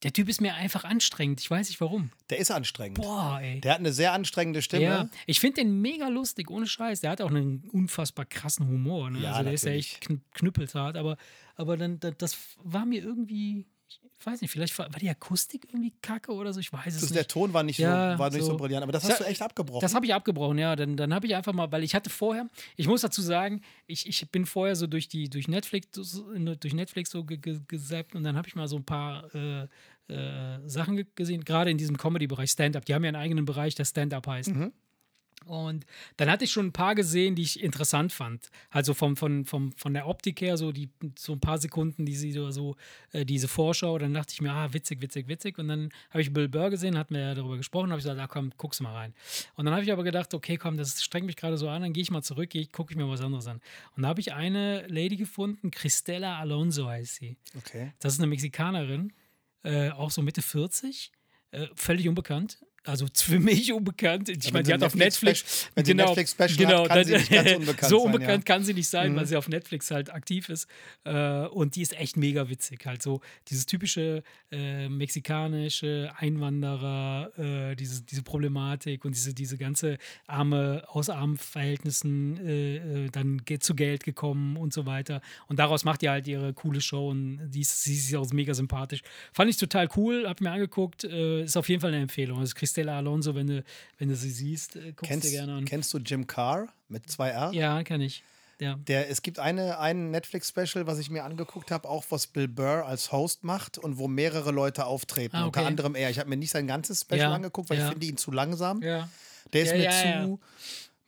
[0.02, 1.40] Der Typ ist mir einfach anstrengend.
[1.40, 2.10] Ich weiß nicht warum.
[2.28, 2.98] Der ist anstrengend.
[3.00, 3.60] Boah, ey.
[3.62, 4.82] Der hat eine sehr anstrengende Stimme.
[4.84, 7.00] Ja, ich finde den mega lustig, ohne Scheiß.
[7.00, 9.10] Der hat auch einen unfassbar krassen Humor.
[9.10, 9.20] Ne?
[9.20, 9.92] Ja, also der ist ja natürlich.
[9.94, 11.16] echt kn knüppelzart, aber,
[11.56, 15.66] aber dann, da- das war mir irgendwie, ich weiß nicht, vielleicht war, war die Akustik
[15.68, 17.14] irgendwie kacke oder so, ich weiß es Das, nicht.
[17.16, 18.52] der Ton war nicht, Ja, so, war nicht so.
[18.52, 18.56] so.
[18.56, 19.80] brillant, aber das hast du echt abgebrochen.
[19.80, 20.74] Das habe ich abgebrochen, ja.
[20.74, 24.08] Dann, dann habe ich einfach mal, weil ich hatte vorher, ich muss dazu sagen, ich,
[24.08, 27.38] ich bin vorher so durch die durch Netflix so- durch Netflix so ge-
[28.14, 29.68] und dann habe ich mal so ein paar äh,
[30.08, 32.84] äh, Sachen ge- gesehen, gerade in diesem Comedy-Bereich Stand-up.
[32.84, 34.52] Die haben ja einen eigenen Bereich, der Stand-up heißt.
[35.44, 38.50] Und dann hatte ich schon ein paar gesehen, die ich interessant fand.
[38.70, 42.16] Also vom, von, vom, von der Optik her, so, die, so ein paar Sekunden, die
[42.16, 42.76] sie so,
[43.12, 45.58] äh, diese Vorschau, dann dachte ich mir, ah, witzig, witzig, witzig.
[45.58, 48.26] Und dann habe ich Bill Burr gesehen, wir ja darüber gesprochen, habe ich gesagt, ah,
[48.26, 49.14] komm, guck's mal rein.
[49.54, 51.92] Und dann habe ich aber gedacht, okay, komm, das strengt mich gerade so an, dann
[51.92, 53.60] gehe ich mal zurück, gucke ich mir was anderes an.
[53.96, 57.36] Und da habe ich eine Lady gefunden, Cristela Alonso heißt sie.
[57.56, 57.92] okay.
[58.00, 59.12] Das ist eine Mexikanerin,
[59.62, 61.12] äh, auch so Mitte 40,
[61.52, 62.58] äh, völlig unbekannt.
[62.86, 64.28] Also für mich unbekannt.
[64.28, 65.70] Ich Ja, meine, die hat auf Netflix- Netflix.
[65.74, 68.54] wenn sie Netflix-Special hat, kann sie nicht ganz unbekannt so sein, unbekannt ja.
[68.54, 69.16] kann sie nicht sein, Mhm.
[69.16, 70.66] weil sie auf Netflix halt aktiv ist.
[71.04, 72.84] Äh, und die ist echt mega witzig.
[72.86, 74.22] Halt so dieses typische
[74.52, 82.38] äh, mexikanische Einwanderer, äh, diese, diese Problematik und diese, diese ganze arme, aus armen Verhältnissen
[82.46, 85.20] äh, äh, dann zu Geld gekommen und so weiter.
[85.48, 88.54] Und daraus macht die halt ihre coole Show und die ist, sie ist auch mega
[88.54, 89.00] sympathisch.
[89.32, 91.04] Fand ich total cool, hab mir angeguckt.
[91.04, 92.40] Äh, ist auf jeden Fall eine Empfehlung.
[92.40, 93.64] Das ist Cristela Alonso, wenn du,
[93.98, 95.64] wenn du sie siehst, äh, guckst Kennst, dir gerne an.
[95.64, 97.52] kennst du Jim Carr mit zwei R?
[97.52, 98.22] Ja, kann ich.
[98.58, 98.76] Ja.
[98.86, 102.86] Der, es gibt eine, ein Netflix-Special, was ich mir angeguckt habe, auch was Bill Burr
[102.86, 105.36] als Host macht und wo mehrere Leute auftreten.
[105.36, 105.60] Ah, okay.
[105.60, 106.10] Unter anderem er.
[106.10, 107.84] Ich habe mir nicht sein ganzes Special Ja, angeguckt, weil ja.
[107.84, 108.80] ich finde ihn zu langsam.
[108.80, 109.06] Der
[109.52, 110.40] ist mir zu.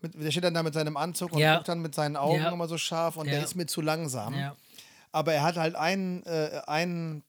[0.00, 2.68] Mit, der steht dann da mit seinem Anzug und guckt dann mit seinen Augen immer
[2.68, 4.34] so scharf und der ist mir zu langsam.
[5.10, 7.22] Aber er hat halt einen, äh, einen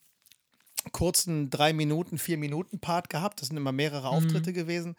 [0.92, 3.42] kurzen drei Minuten, vier Minuten Part gehabt.
[3.42, 4.18] Das sind immer mehrere Mhm.
[4.18, 4.96] Auftritte gewesen.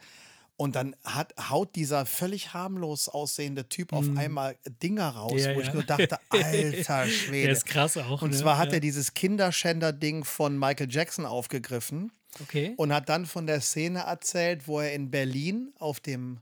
[0.57, 5.38] Und dann hat, haut dieser völlig harmlos aussehende Typ auf einmal Dinger raus, Mhm.
[5.38, 5.72] Ja, wo ich ja.
[5.74, 7.44] nur dachte, alter Schwede.
[7.44, 8.20] Der ist krass auch.
[8.20, 8.37] Und ne?
[8.37, 8.74] zwar hat ja.
[8.74, 12.74] er dieses Kinderschänder-Ding von Michael Jackson aufgegriffen Okay.
[12.76, 16.40] und hat dann von der Szene erzählt, wo er in Berlin auf dem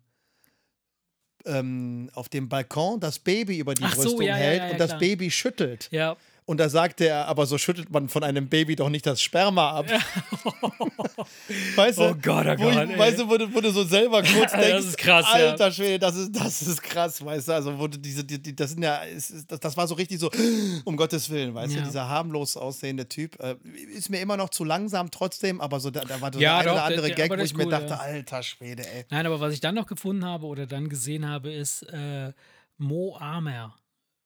[1.44, 4.98] ähm, auf dem Balkon das Baby über die Ach so, Brüstung ja, hält und das.
[4.98, 5.88] Baby schüttelt.
[5.92, 6.16] Ja.
[6.48, 9.70] Und da sagte er, aber so schüttelt man von einem Baby doch nicht das Sperma
[9.72, 9.87] ab.
[11.76, 12.02] weißt du?
[12.04, 12.98] Oh Gott, oh wo Gott, ich, ey.
[12.98, 15.50] Weißt du, wo du, wo du so selber kurz Das denkst, ist krass, ja.
[15.50, 17.52] alter Schwede, das ist, das ist krass, weißt du?
[17.52, 20.18] Also, wo du diese, die, die, das sind ja, ist, das, das war so richtig
[20.20, 20.30] so,
[20.84, 21.80] um Gottes Willen, weißt Ja.
[21.80, 23.38] du, dieser harmlos aussehende Typ.
[23.40, 23.56] Äh,
[23.94, 26.58] ist mir immer noch zu langsam trotzdem, aber so, da, da war so Ja, der
[26.61, 27.96] ein doch, oder andere der- Gag, wo ich ist mir cool, dachte, ja.
[27.98, 29.04] alter Schwede, ey.
[29.11, 32.32] Nein, aber was ich dann noch gefunden habe oder dann gesehen habe, ist äh,
[32.78, 33.74] Mo Amer.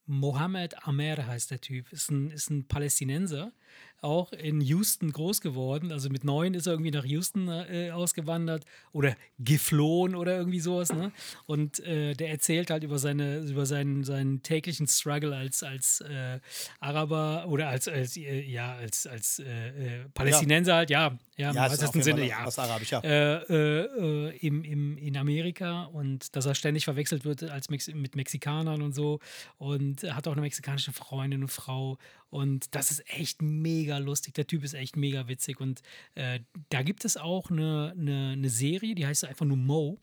[0.06, 1.92] Mohammed Amer heißt der Typ.
[1.92, 3.52] Ist ein, ist ein Palästinenser,
[4.00, 5.92] auch in Houston groß geworden.
[5.92, 10.92] Also mit neun ist er irgendwie nach Houston äh, ausgewandert oder geflohen oder irgendwie sowas.
[10.92, 11.12] Ne?
[11.46, 16.40] Und äh, der erzählt halt über, seine, über seinen, seinen täglichen Struggle als, als äh,
[16.80, 21.16] Araber oder als, als, äh, ja, als, als äh, äh, Palästinenser halt, ja.
[21.36, 23.00] Ja, im Ja, auf weitesten Sinne, ja was Arabisch, ja.
[23.00, 28.16] äh, äh, im, im, in Amerika und dass er ständig verwechselt wird als Mex mit
[28.16, 29.18] Mexikanern und so
[29.58, 31.96] und hat auch eine mexikanische Freundin und Frau
[32.28, 34.34] und das ist echt mega lustig.
[34.34, 35.80] Der Typ ist echt mega witzig und
[36.14, 39.98] äh, da gibt es auch eine, eine, eine Serie, die heißt einfach nur Mo.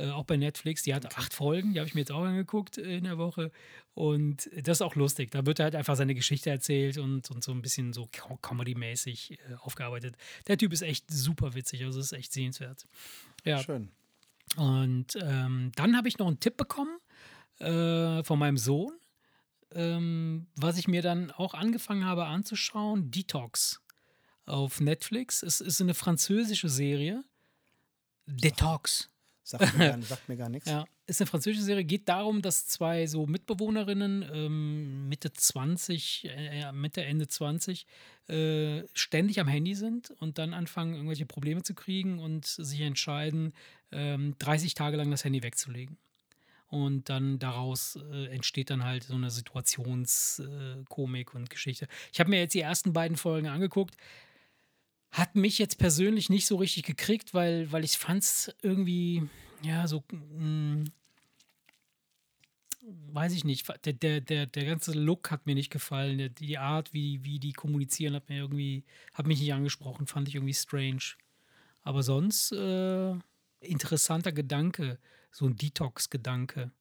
[0.00, 2.78] Äh, auch bei Netflix, die hat acht Folgen, die habe ich mir jetzt auch angeguckt
[2.78, 3.50] äh, in der Woche.
[3.94, 5.30] Und das ist auch lustig.
[5.30, 9.32] Da wird halt einfach seine Geschichte erzählt und, und so ein bisschen so co- comedy-mäßig
[9.32, 10.16] äh, aufgearbeitet.
[10.46, 12.86] Der Typ ist echt super witzig, also ist echt sehenswert.
[13.44, 13.90] Ja, Schön.
[14.56, 16.96] und ähm, dann habe ich noch einen Tipp bekommen
[17.58, 18.92] äh, von meinem Sohn,
[19.72, 23.82] ähm, was ich mir dann auch angefangen habe anzuschauen: Detox
[24.46, 25.42] auf Netflix.
[25.42, 27.22] Es ist eine französische Serie.
[28.26, 29.09] Detox.
[29.50, 30.70] Sagt mir gar, sagt mir gar nichts.
[30.70, 31.82] Ja, ist eine französische Serie.
[31.84, 37.84] Geht darum, dass zwei so Mitbewohnerinnen ähm, Mitte 20, äh, Mitte, Ende 20
[38.28, 43.52] äh, ständig am Handy sind und dann anfangen, irgendwelche Probleme zu kriegen und sich entscheiden,
[43.90, 45.98] ähm, 30 Tage lang das Handy wegzulegen.
[46.68, 51.88] Und dann daraus äh, entsteht dann halt so eine Situationskomik und Geschichte.
[52.12, 53.96] Ich habe mir jetzt die ersten beiden Folgen angeguckt.
[55.12, 59.28] Hat mich jetzt persönlich nicht so richtig gekriegt, weil, weil ich fand es irgendwie,
[59.62, 60.84] ja, so, mh,
[63.12, 66.58] weiß ich nicht, der, der, der, der ganze Look hat mir nicht gefallen, der, die
[66.58, 70.54] Art, wie, wie die kommunizieren, hat mir irgendwie, hat mich nicht angesprochen, fand ich irgendwie
[70.54, 71.16] strange.
[71.82, 73.14] Aber sonst, äh,
[73.60, 74.98] interessanter Gedanke,
[75.30, 76.72] so ein Detox-Gedanke.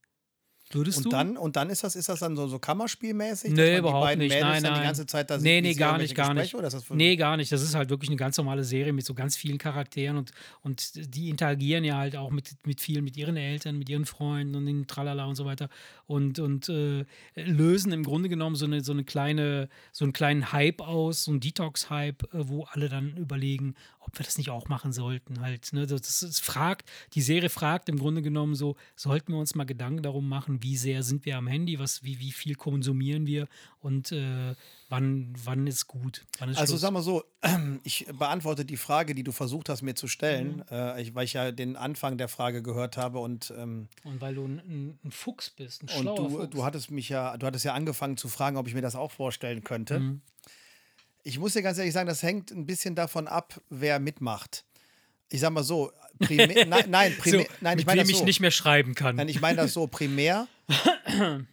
[0.71, 1.10] Würdest und du?
[1.10, 3.53] dann, und dann ist das, ist das dann so, so Kammerspielmäßig?
[3.53, 4.29] Nee, dass überhaupt nicht.
[4.29, 4.82] Mädels Nein, dann nein.
[4.82, 6.89] die ganze Zeit da Nee, nee, gar nicht, gar Gespräche, nicht.
[6.91, 7.51] Nee, gar nicht.
[7.51, 11.15] Das ist halt wirklich eine ganz normale Serie mit so ganz vielen Charakteren und, und
[11.15, 14.67] die interagieren ja halt auch mit, mit vielen, mit ihren Eltern, mit ihren Freunden und
[14.67, 15.69] den Tralala und so weiter
[16.05, 17.05] und, und äh,
[17.36, 21.32] lösen im Grunde genommen so eine, so eine kleine, so einen kleinen Hype aus, so
[21.32, 25.71] einen Detox-Hype, äh, wo alle dann überlegen, ob wir das nicht auch machen sollten halt.
[25.73, 25.85] Ne?
[25.85, 30.01] Das, das, fragt, die Serie fragt im Grunde genommen so, sollten wir uns mal Gedanken
[30.03, 33.47] darum machen, wie sehr sind wir am Handy, was, wie, wie viel konsumieren wir
[33.81, 34.55] und äh,
[34.89, 36.81] wann, wann ist gut, wann ist Also Schluss.
[36.81, 37.23] sag mal so,
[37.83, 40.09] ich beantworte die Frage, die du versucht hast, mir zu Mhm.
[40.09, 44.21] stellen, äh, ich, weil ich ja den Anfang der Frage gehört habe und, ähm, Und
[44.21, 46.49] weil du ein, ein, Fuchs bist, ein und schlauer du, Fuchs.
[46.49, 49.12] du hattest mich ja, du hattest ja angefangen zu fragen, ob ich mir das auch
[49.12, 49.99] vorstellen könnte.
[49.99, 50.21] Mhm.
[51.23, 54.63] Ich muss dir ganz ehrlich sagen, das hängt ein bisschen davon ab, wer mitmacht.
[55.29, 58.25] Ich sag mal so, primär, nein, nein, primär, so, nein, ich meine das ich so.
[58.25, 59.15] nicht mehr schreiben kann.
[59.15, 60.47] Nein, ich meine das so primär.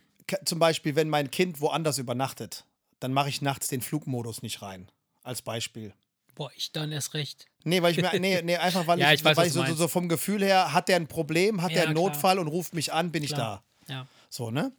[0.44, 2.64] Zum Beispiel, wenn mein Kind woanders übernachtet,
[3.00, 4.90] dann mache ich nachts den Flugmodus nicht rein.
[5.22, 5.92] Als Beispiel.
[6.34, 7.46] Boah, ich dann erst recht.
[7.64, 9.64] Nee, weil ich mir, nee, nee, einfach weil Ja, ich, ich weiß, weil ich so,
[9.64, 12.10] so, so vom Gefühl her, hat der ein Problem, hat Ja, der einen klar.
[12.10, 13.62] Notfall und ruft mich an, bin ich Klar.
[13.86, 13.92] da.
[13.92, 14.06] Ja.
[14.28, 14.72] So, ne?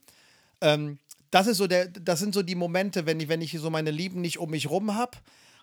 [0.62, 1.00] Ähm,
[1.32, 3.92] das ist so der, das sind so die Momente, wenn ich, wenn ich so meine
[3.92, 5.18] Lieben nicht um mich rum habe,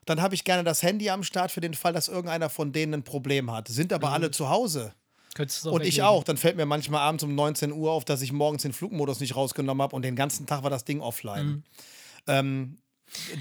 [0.06, 2.94] dann habe ich gerne das Handy am Start für den Fall, dass irgendeiner von denen
[2.94, 3.68] ein Problem hat.
[3.68, 4.92] Sind aber alle zu Hause.
[5.34, 6.04] Könntest du Und ich weglegen.
[6.06, 6.24] auch.
[6.24, 9.34] Dann fällt mir manchmal abends um 19 Uhr auf, dass ich morgens den Flugmodus nicht
[9.34, 11.64] rausgenommen habe und den ganzen Tag war das Ding offline.
[12.26, 12.76] Ähm,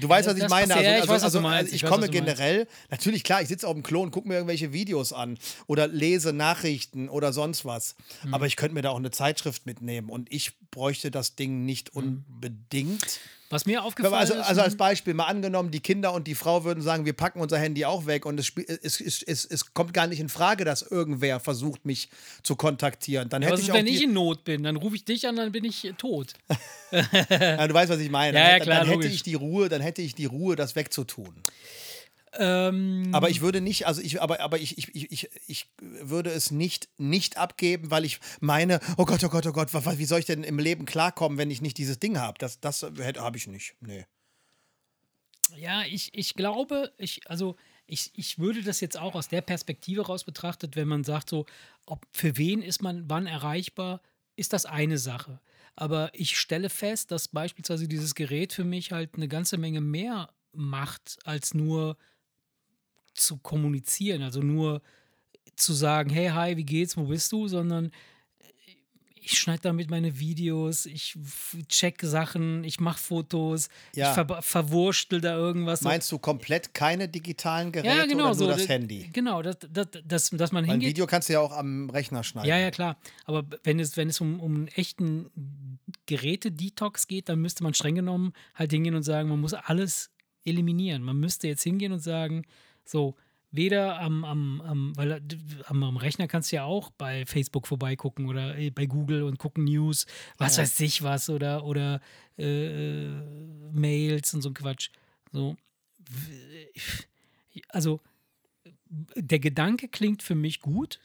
[0.00, 0.42] du weißt, was ich Mhm.
[0.44, 0.66] das meine.
[0.74, 3.48] passiert- ja, ich Also, weiß, also, also, ich, Ich weiß, komme generell, natürlich klar, ich
[3.48, 7.64] sitze auf dem Klo und gucke mir irgendwelche Videos an oder lese Nachrichten oder sonst
[7.64, 7.94] was.
[8.24, 8.34] Mhm.
[8.34, 11.94] Aber ich könnte mir da auch eine Zeitschrift mitnehmen und ich bräuchte das Ding nicht
[11.94, 12.24] Mhm.
[12.34, 13.20] unbedingt.
[13.50, 14.40] Was mir aufgefallen Also, ist.
[14.40, 17.58] also als Beispiel mal angenommen, die Kinder und die Frau würden sagen, wir packen unser
[17.58, 21.38] Handy auch weg und es, es, es, es, kommt gar nicht in Frage, dass irgendwer
[21.38, 22.08] versucht, mich
[22.42, 23.28] zu kontaktieren.
[23.28, 24.64] Dann hätte was ich ist, auch wenn ich in Not bin?
[24.64, 26.32] Dann rufe ich dich an, dann bin ich äh, tot.
[26.90, 28.36] ja, du weißt, was ich meine.
[28.36, 29.14] Ja, ja, dann, klar, dann hätte logisch.
[29.14, 31.34] ich die Ruhe, dann hätte ich die Ruhe, das wegzutun.
[32.36, 36.30] Ähm, Aber ich würde nicht, also ich, aber, aber ich, ich, ich, ich, ich würde
[36.30, 40.18] es nicht, nicht abgeben, weil ich meine, oh Gott, oh Gott, oh Gott, wie soll
[40.18, 42.38] ich denn im Leben klarkommen, wenn ich nicht dieses Ding habe?
[42.38, 43.76] Das, das habe ich nicht.
[43.80, 44.06] Nee.
[45.56, 50.06] Ja, ich, ich glaube, ich, also ich, ich würde das jetzt auch aus der Perspektive
[50.06, 51.46] raus betrachtet, wenn man sagt, so,
[51.86, 54.00] ob für wen ist man wann erreichbar,
[54.36, 55.40] ist das eine Sache.
[55.76, 60.30] Aber ich stelle fest, dass beispielsweise dieses Gerät für mich halt eine ganze Menge mehr
[60.52, 61.96] macht, als nur
[63.14, 64.82] zu kommunizieren, also nur
[65.56, 67.90] zu sagen, hey, hi, wie geht's, wo bist du, sondern
[69.26, 71.16] ich schneide damit meine Videos, ich
[71.68, 74.10] check Sachen, ich mache Fotos, Ja.
[74.10, 75.80] ich ver verwurschtel da irgendwas.
[75.80, 75.88] so.
[75.88, 78.44] Meinst du komplett keine digitalen Geräte ja, genau oder so.
[78.44, 79.08] nur das d- Handy?
[79.14, 80.90] Genau, das, das, das, dass man Ein hingeht.
[80.90, 82.50] Video kannst du ja auch am Rechner schneiden.
[82.50, 82.98] Ja, ja, klar.
[83.24, 85.30] Aber wenn es, wenn es um, um einen echten
[86.04, 90.10] Geräte-Detox geht, dann müsste man streng genommen halt hingehen und sagen, man muss alles
[90.44, 91.02] eliminieren.
[91.02, 92.44] Man müsste jetzt hingehen und sagen,
[92.84, 93.16] so,
[93.50, 95.20] weder am, am, am, weil äh,
[95.66, 99.38] am, am Rechner kannst du ja auch bei Facebook vorbeigucken oder äh, bei Google und
[99.38, 100.06] gucken News,
[100.38, 100.62] was Ja.
[100.62, 102.00] weiß ich was oder, oder
[102.36, 103.06] äh,
[103.72, 104.90] Mails und so ein Quatsch.
[105.32, 105.56] So.
[107.68, 108.00] Also,
[108.88, 111.00] der Gedanke klingt für mich gut,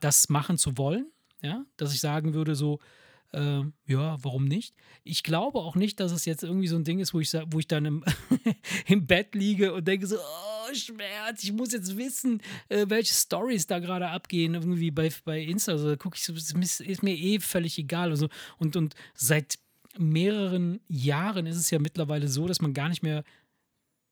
[0.00, 1.10] das machen zu wollen,
[1.40, 2.80] ja, dass ich sagen würde, so,
[3.32, 4.74] äh, ja, warum nicht?
[5.04, 7.58] Ich glaube auch nicht, dass es jetzt irgendwie so ein Ding ist, wo ich, wo
[7.58, 8.04] ich dann im,
[8.86, 13.66] im Bett liege und denke so, oh, Schmerz, ich muss jetzt wissen, äh, welche Stories
[13.66, 15.72] da gerade abgehen, irgendwie bei, bei Insta.
[15.72, 18.10] Also da gucke ich so, ist mir- ist mir eh völlig egal.
[18.10, 19.58] Also, und, und seit
[19.98, 23.24] mehreren Jahren ist es ja mittlerweile so, dass man gar nicht mehr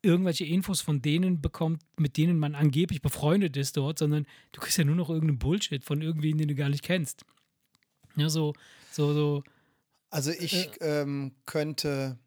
[0.02, 4.78] irgendwelche Infos von denen bekommt, mit denen man angeblich befreundet ist dort, sondern du kriegst
[4.78, 7.24] ja nur noch irgendeinen Bullshit von irgendwen, den du gar nicht kennst.
[8.16, 8.54] Ja, so,
[8.90, 9.44] so, so.
[10.11, 12.18] Also ich ähm, könnte,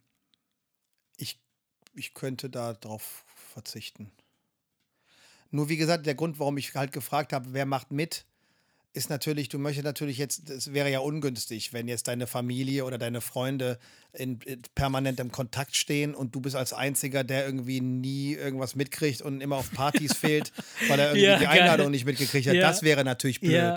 [1.17, 1.41] ich,
[1.93, 4.11] ich könnte da drauf verzichten.
[5.51, 8.25] Nur wie gesagt, der Grund, warum ich halt gefragt habe, wer macht mit,
[8.93, 12.97] ist natürlich, du möchtest natürlich jetzt, es wäre ja ungünstig, wenn jetzt deine Familie oder
[12.99, 13.79] deine Freunde
[14.13, 18.75] in, in permanent im Kontakt stehen und du bist als Einziger, der irgendwie nie irgendwas
[18.75, 20.51] mitkriegt und immer auf Partys fehlt,
[20.87, 21.61] weil er irgendwie Ja, die geil.
[21.61, 22.53] Einladung nicht mitgekriegt hat.
[22.55, 22.61] Ja.
[22.61, 23.53] Das wäre natürlich blöd.
[23.53, 23.75] Ja.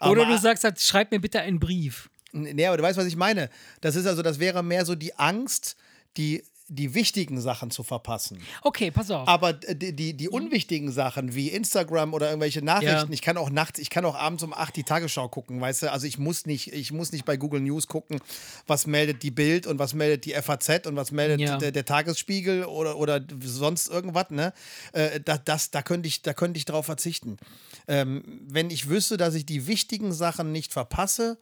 [0.00, 2.10] Aber- Oder du sagst halt, schreib mir bitte einen Brief.
[2.32, 3.50] Nee, aber du weißt, was ich meine.
[3.80, 5.76] Das ist also, das wäre mehr so die Angst,
[6.16, 8.40] die, die wichtigen Sachen zu verpassen.
[8.62, 9.26] Okay, pass auf.
[9.26, 13.06] Aber die, die, die unwichtigen Sachen wie Instagram oder irgendwelche Nachrichten, Ja.
[13.10, 15.90] ich kann auch nachts, ich kann auch abends um 8 die Tagesschau gucken, weißt du?
[15.92, 18.20] Also ich muss nicht, ich muss nicht bei Google News gucken,
[18.68, 21.56] was meldet die Bild und was meldet die FAZ und was meldet Ja.
[21.58, 24.52] der, der Tagesspiegel oder, oder sonst irgendwas, ne?
[24.92, 27.36] Äh, da, das, da könnte ich, da könnte ich drauf verzichten.
[27.88, 31.36] Ähm, wenn ich wüsste, dass ich die wichtigen Sachen nicht verpasse,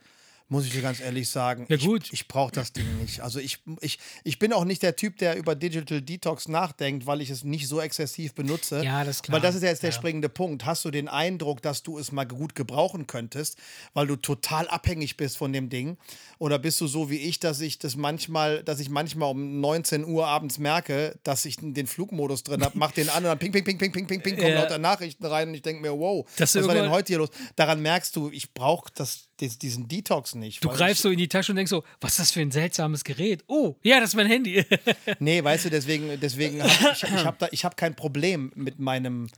[0.50, 2.12] muss ich dir ganz ehrlich sagen, Ja, ich, gut.
[2.12, 3.20] ich brauche das Ding nicht.
[3.20, 7.20] Also ich, ich, ich bin auch nicht der Typ, der über Digital Detox nachdenkt, weil
[7.20, 8.82] ich es nicht so exzessiv benutze.
[8.82, 9.34] Ja, das ist klar.
[9.36, 9.96] Weil das ist ja jetzt der Ja.
[9.96, 10.64] springende Punkt.
[10.64, 13.58] Hast du den Eindruck, dass du es mal gut gebrauchen könntest,
[13.92, 15.98] weil du total abhängig bist von dem Ding?
[16.38, 20.04] Oder bist du so wie ich, dass ich das manchmal, dass ich manchmal um 19
[20.06, 23.52] Uhr abends merke, dass ich den Flugmodus drin habe, mach den an und dann ping,
[23.52, 24.62] ping, ping, ping, ping, ping, ping, kommen Ja.
[24.62, 27.28] lauter Nachrichten rein und ich denke mir, wow, Das was war denn heute hier los?
[27.56, 30.64] Daran merkst du, ich brauche das, dies- diesen Detox nicht.
[30.64, 33.04] du greifst so in die Tasche und denkst so, was ist das für ein seltsames
[33.04, 33.44] Gerät?
[33.46, 34.64] Oh, ja, das ist mein Handy.
[35.20, 39.28] Nee, weißt du, deswegen, deswegen hab ich, ich habe habe kein Problem mit meinem,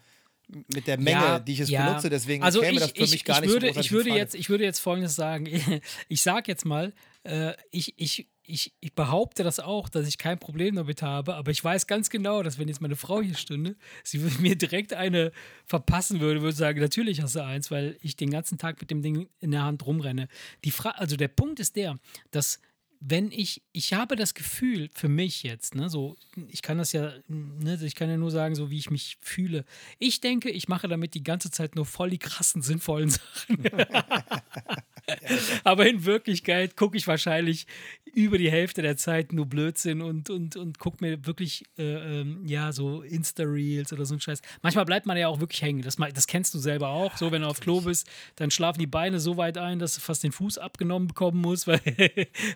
[0.73, 1.87] mit der Menge, Ja, die ich es ja.
[1.87, 2.11] benutze.
[2.11, 4.11] Deswegen also käme ich, das für ich, mich gar ich nicht würde, so ich würde
[4.11, 5.49] jetzt, ich würde jetzt Folgendes sagen.
[6.09, 6.93] Ich sage jetzt mal,
[7.25, 11.51] äh, ich, ich, ich, ich behaupte das auch, dass ich kein Problem damit habe, aber
[11.51, 15.33] ich weiß ganz genau, dass wenn jetzt meine Frau hier stünde, sie mir direkt eine
[15.67, 19.03] verpassen würde, würde sagen, natürlich hast du eins, weil ich den ganzen Tag mit dem
[19.03, 20.29] Ding in der Hand rumrenne.
[20.65, 21.99] Die Fra also der Punkt ist der,
[22.31, 22.61] dass
[23.01, 27.15] wenn ich, ich habe das Gefühl für mich jetzt, ne, so, ich kann das ja,
[27.29, 29.65] ne, ich kann ja nur sagen, so wie ich mich fühle.
[29.99, 33.65] Ich denke, ich mache damit die ganze Zeit nur voll die krassen, sinnvollen Sachen.
[35.65, 37.67] Aber in Wirklichkeit gucke ich wahrscheinlich
[38.15, 42.47] über die Hälfte der Zeit nur Blödsinn und, und, und gucke mir wirklich, äh, ähm,
[42.47, 44.41] ja, so Insta-Reels oder so ein Scheiß.
[44.63, 45.83] Manchmal bleibt man ja auch wirklich hängen.
[45.83, 47.17] Das, das kennst du selber auch.
[47.17, 50.01] So, wenn du auf Klo bist, dann schlafen die Beine so weit ein, dass du
[50.01, 51.81] fast den Fuß abgenommen bekommen musst, weil,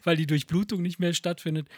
[0.05, 1.69] weil die Durchblutung nicht mehr stattfindet.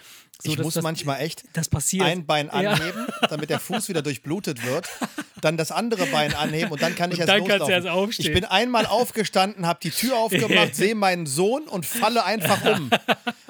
[0.43, 2.05] So, ich dass muss das, manchmal echt das passiert.
[2.07, 2.73] ein Bein Ja.
[2.73, 4.89] anheben, damit der Fuß wieder durchblutet wird,
[5.41, 7.75] dann das andere Bein anheben und dann kann ich Und erst dann kannst du loslaufen.
[7.87, 8.27] erst aufstehen.
[8.27, 12.91] Ich bin einmal aufgestanden, habe die Tür aufgemacht, sehe meinen Sohn und falle einfach um.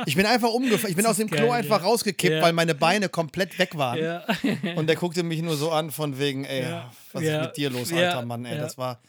[0.06, 0.90] Ich bin einfach umgefallen.
[0.90, 1.86] Ich bin aus dem Klo geil, einfach ja.
[1.86, 2.42] rausgekippt, Ja.
[2.42, 3.98] weil meine Beine komplett weg waren.
[3.98, 4.24] Ja.
[4.76, 6.66] Und der guckte mich nur so an von wegen, ey,
[7.12, 8.58] was ist mit dir los, alter Mann, ey.
[8.58, 9.00] Das war,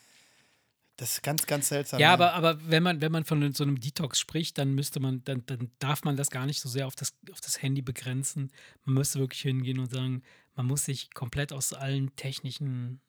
[0.98, 2.00] das ist ganz, ganz seltsam.
[2.00, 5.24] Ja, aber, aber wenn man, wenn man von so einem Detox spricht, dann müsste man,
[5.26, 8.52] dann, dann darf man das gar nicht so sehr auf das, auf das Handy begrenzen.
[8.84, 10.24] Man müsste wirklich hingehen und sagen,
[10.58, 13.00] man muss sich komplett aus allen technischen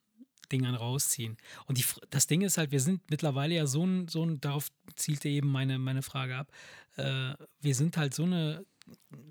[0.52, 1.36] Dingern rausziehen.
[1.66, 4.68] Und die, das Ding ist halt, wir sind mittlerweile ja so ein, so ein darauf
[4.94, 6.52] zielte eben meine, meine Frage ab,
[6.96, 8.64] äh, wir sind halt so eine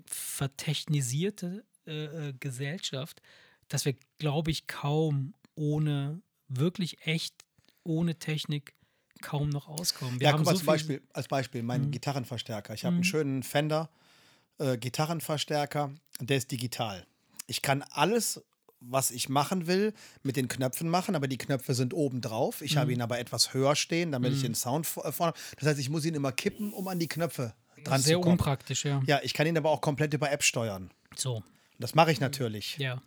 [0.06, 3.22] vertechnisierte äh, äh, Gesellschaft,
[3.68, 7.34] dass wir, glaube ich, kaum ohne, wirklich echt
[7.84, 8.74] ohne Technik
[9.20, 10.20] kaum noch auskommen.
[10.20, 11.90] Wir ja, guck mal, so zum Beispiel, als Beispiel, mein Mhm.
[11.90, 12.74] Gitarrenverstärker.
[12.74, 13.90] Ich habe einen schönen Fender
[14.58, 17.06] äh, Gitarrenverstärker, der ist digital.
[17.48, 18.40] Ich kann alles,
[18.80, 22.62] was ich machen will, mit den Knöpfen machen, aber die Knöpfe sind oben drauf.
[22.62, 22.78] Ich Mhm.
[22.78, 25.32] habe ihn aber etwas höher stehen, damit ich den Sound vor- vorne.
[25.58, 28.32] Das heißt, ich muss ihn immer kippen, um an die Knöpfe dran Sehr zu kommen.
[28.34, 29.02] unpraktisch, ja.
[29.06, 30.90] Ja, ich kann ihn aber auch komplett über App steuern.
[31.16, 31.42] So,
[31.80, 32.76] Das mache ich natürlich.
[32.78, 33.02] ja.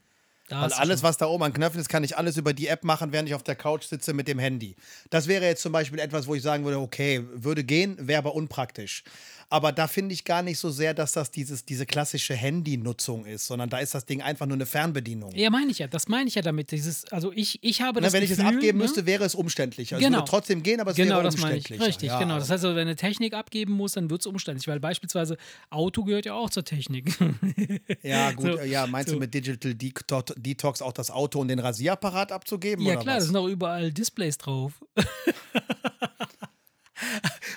[0.47, 2.83] Da Weil alles, was da oben an Knöpfen ist, kann ich alles über die App
[2.83, 4.75] machen, während ich auf der Couch sitze mit dem Handy.
[5.09, 8.35] Das wäre jetzt zum Beispiel etwas, wo ich sagen würde, okay, würde gehen, wäre aber
[8.35, 9.05] unpraktisch.
[9.51, 13.45] Aber da finde ich gar nicht so sehr, dass das dieses, diese klassische Handynutzung ist,
[13.47, 15.35] sondern da ist das Ding einfach nur eine Fernbedienung.
[15.35, 15.87] Ja, meine ich ja.
[15.87, 16.71] Das meine ich ja damit.
[16.71, 18.85] Dieses, also ich, ich habe Ne, das wenn ich Gefühl, es abgeben ne?
[18.85, 19.97] müsste, wäre es umständlicher.
[19.97, 20.19] Es Genau.
[20.19, 21.63] würde trotzdem gehen, aber es Genau, wäre das meine ich.
[21.65, 21.85] umständlicher.
[21.89, 22.35] Richtig, ja, genau.
[22.39, 25.35] Das heißt, also, wenn eine Technik abgeben muss, dann wird es umständlich, weil beispielsweise
[25.69, 27.11] Auto gehört ja auch zur Technik.
[28.03, 28.45] Ja, gut.
[28.45, 29.15] So, ja, meinst so.
[29.15, 32.85] du mit Digital Deto- Detox auch das Auto und den Rasierapparat abzugeben?
[32.85, 34.73] ja, klar, da sind auch überall Displays drauf.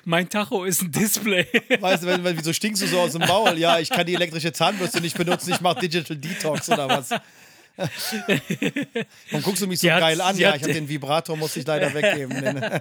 [0.06, 1.46] mein Tacho ist ein Display.
[1.80, 3.58] Weißt du, wenn, wenn, wieso stinkst du so aus dem Maul?
[3.58, 7.10] Ja, ich kann die elektrische Zahnbürste nicht benutzen, ich mache Digital Detox oder was?
[9.30, 10.36] Warum guckst du mich so Die hat- geil an?
[10.38, 12.36] Ja, ich habe den Vibrator, muss ich leider weggeben.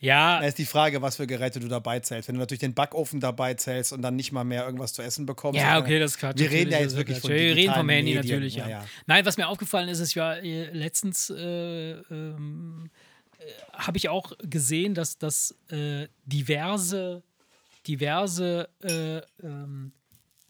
[0.00, 2.28] Ja, da ist die Frage, was für Geräte du dabei zählst.
[2.28, 5.24] Wenn du natürlich den Backofen dabei zählst und dann nicht mal mehr irgendwas zu essen
[5.24, 5.58] bekommst.
[5.58, 6.38] Ja, dann- okay, das ist Quatsch.
[6.38, 7.30] Wir reden ja jetzt wirklich Quatsch.
[7.30, 8.70] von Wir reden vom Handy Medien, natürlich, ja, ja.
[8.80, 8.84] ja.
[9.06, 12.92] Nein, was mir aufgefallen ist, ist, war äh, letztens äh, ähm, äh,
[13.72, 17.22] habe ich auch gesehen, dass, dass äh, diverse,
[17.86, 19.92] diverse äh, ähm,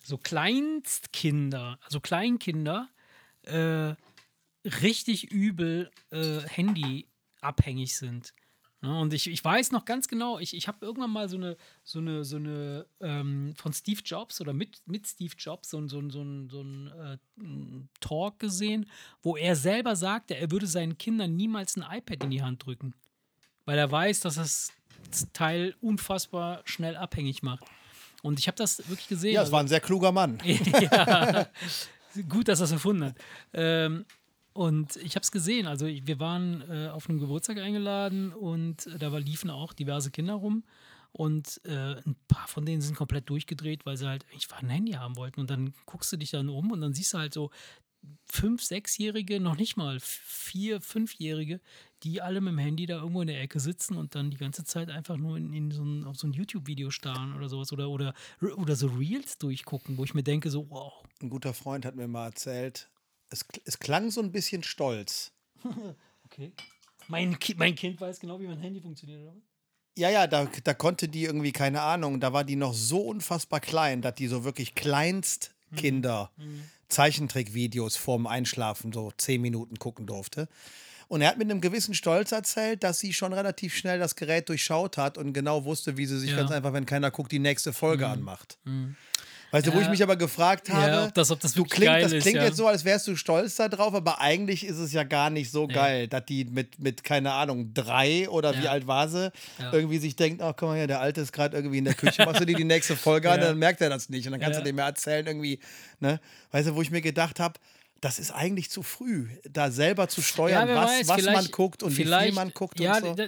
[0.03, 2.89] so Kleinstkinder, also Kleinkinder,
[3.43, 3.95] äh,
[4.65, 7.09] richtig übel äh, Handy
[7.41, 8.33] abhängig sind.
[8.85, 11.57] Ja, und ich, ich weiß noch ganz genau, ich, ich habe irgendwann mal so eine,
[11.85, 16.03] so eine, so eine ähm, von Steve Jobs oder mit, mit Steve Jobs so, so,
[16.11, 17.17] so, so ein äh,
[18.01, 18.85] Talk gesehen,
[19.23, 22.95] wo er selber sagte, er würde seinen Kindern niemals ein iPad in die Hand drücken.
[23.65, 24.71] Weil er weiß, dass das
[25.33, 27.65] Teil unfassbar schnell abhängig macht.
[28.23, 29.35] Und ich habe das wirklich gesehen.
[29.35, 30.43] Ja, es war ein sehr kluger Mann.
[30.45, 31.47] ja,
[32.29, 33.17] gut, dass er es erfunden hat.
[33.55, 34.05] Ähm,
[34.55, 35.67] und ich habe es gesehen.
[35.67, 40.35] Also wir waren äh, auf einem Geburtstag eingeladen und äh, da liefen auch diverse Kinder
[40.35, 40.63] rum.
[41.11, 44.93] Und äh, ein paar von denen sind komplett durchgedreht, weil sie halt einfach ein Handy
[44.93, 45.41] haben wollten.
[45.41, 47.51] Und dann guckst du dich dann um und dann siehst du halt so
[48.27, 51.61] fünf, sechsjährige, noch nicht mal vier, fünfjährige,
[52.03, 54.65] die alle mit dem Handy da irgendwo in der Ecke sitzen und dann die ganze
[54.65, 57.91] Zeit einfach nur in, in so ein, auf so ein YouTube-Video starren oder sowas oder,
[57.91, 58.15] oder,
[58.57, 60.93] oder so Reels durchgucken, wo ich mir denke, so, wow.
[61.23, 62.89] Ein guter Freund hat mir mal erzählt,
[63.35, 65.33] es, es klang so ein bisschen stolz.
[66.25, 66.53] okay.
[67.09, 69.37] Mein, Ki mein Kind weiß genau, wie mein Handy funktioniert, oder?
[69.97, 73.61] Ja, ja, da, da konnte die irgendwie, keine Ahnung, da war die noch so unfassbar
[73.61, 76.65] klein, dass die so wirklich Kleinstkinder mhm.
[76.89, 80.49] Zeichentrickvideos vorm Einschlafen so zehn Minuten gucken durfte.
[81.07, 84.49] Und er hat mit einem gewissen Stolz erzählt, dass sie schon relativ schnell das Gerät
[84.49, 86.37] durchschaut hat und genau wusste, wie sie sich ja.
[86.37, 88.13] ganz einfach, wenn keiner guckt, die nächste Folge mhm.
[88.13, 88.59] anmacht.
[88.65, 88.97] Mhm.
[89.55, 92.03] Weißt du, wo ich mich aber gefragt habe, ja, ob das, ob das du klingt,
[92.03, 92.43] das klingt ist, ja.
[92.43, 95.69] jetzt so, als wärst du stolz darauf, aber eigentlich ist es ja gar nicht so
[95.69, 98.63] geil, dass die mit, mit, keine Ahnung, drei oder ja.
[98.63, 99.31] wie alt war sie,
[99.71, 102.25] irgendwie sich denkt, ach guck mal hier, der Alte ist gerade irgendwie in der Küche,
[102.25, 104.59] machst du dir die nächste Folge an, dann merkt er das nicht und dann kannst
[104.59, 105.61] du dem ja erzählen irgendwie,
[106.01, 106.19] ne?
[106.51, 107.55] Weißt du, wo ich mir gedacht habe,
[108.05, 111.83] das ist eigentlich zu früh, da selber zu steuern, ja, was, weiß, was man guckt
[111.83, 112.79] und wie viel man guckt.
[112.79, 113.19] Ja, und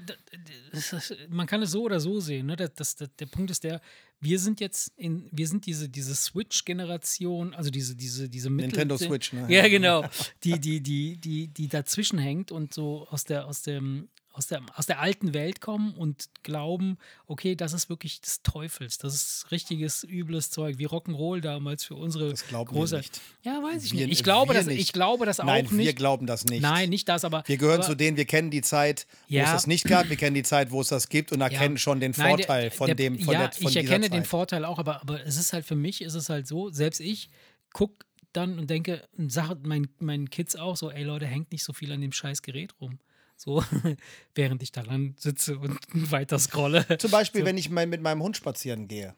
[0.75, 1.15] so.
[1.31, 2.45] man kann es so oder so sehen.
[2.45, 2.57] Ne?
[2.57, 3.81] Das, das, der Punkt ist der,
[4.21, 8.99] wir sind jetzt in, wir sind diese, diese Switch-Generation, also diese, diese, diese Mittel, Nintendo
[8.99, 9.47] Switch, ne?
[9.49, 10.05] Ja, genau.
[10.45, 14.61] Die, die, die, die, die dazwischen hängt und so aus der, aus dem, aus der,
[14.75, 19.51] aus der alten Welt kommen und glauben, okay, das ist wirklich des Teufels, das ist
[19.51, 22.97] richtiges, übles Zeug, wie Rock'n'Roll damals für unsere das glauben große.
[22.97, 23.21] Wir nicht.
[23.43, 24.19] Ja, weiß ich wir, nicht.
[24.19, 24.79] Ich glaube, das, nicht.
[24.79, 25.87] ich glaube das Nein, auch nicht.
[25.87, 26.61] wir glauben das nicht.
[26.61, 27.45] Nein, nicht das, aber.
[27.47, 29.45] Wir gehören aber, zu denen, wir kennen die Zeit, wo ja.
[29.45, 31.79] es das nicht gab, wir kennen die Zeit, wo es das gibt und erkennen ja.
[31.79, 34.25] schon den Nein, Vorteil der, von der, dem, von ja, der von ich erkenne den
[34.25, 37.31] Vorteil auch, aber, aber es ist halt für mich, ist es halt so, selbst ich
[37.73, 41.73] gucke dann und denke, sage meinen, meinen Kids auch so, ey Leute, hängt nicht so
[41.73, 42.99] viel an dem scheiß Gerät rum.
[43.37, 43.63] So,
[44.35, 45.79] während ich daran sitze und
[46.11, 46.87] weiter scrolle.
[46.99, 47.47] Zum Beispiel, so.
[47.47, 49.15] wenn ich mit meinem Hund spazieren gehe,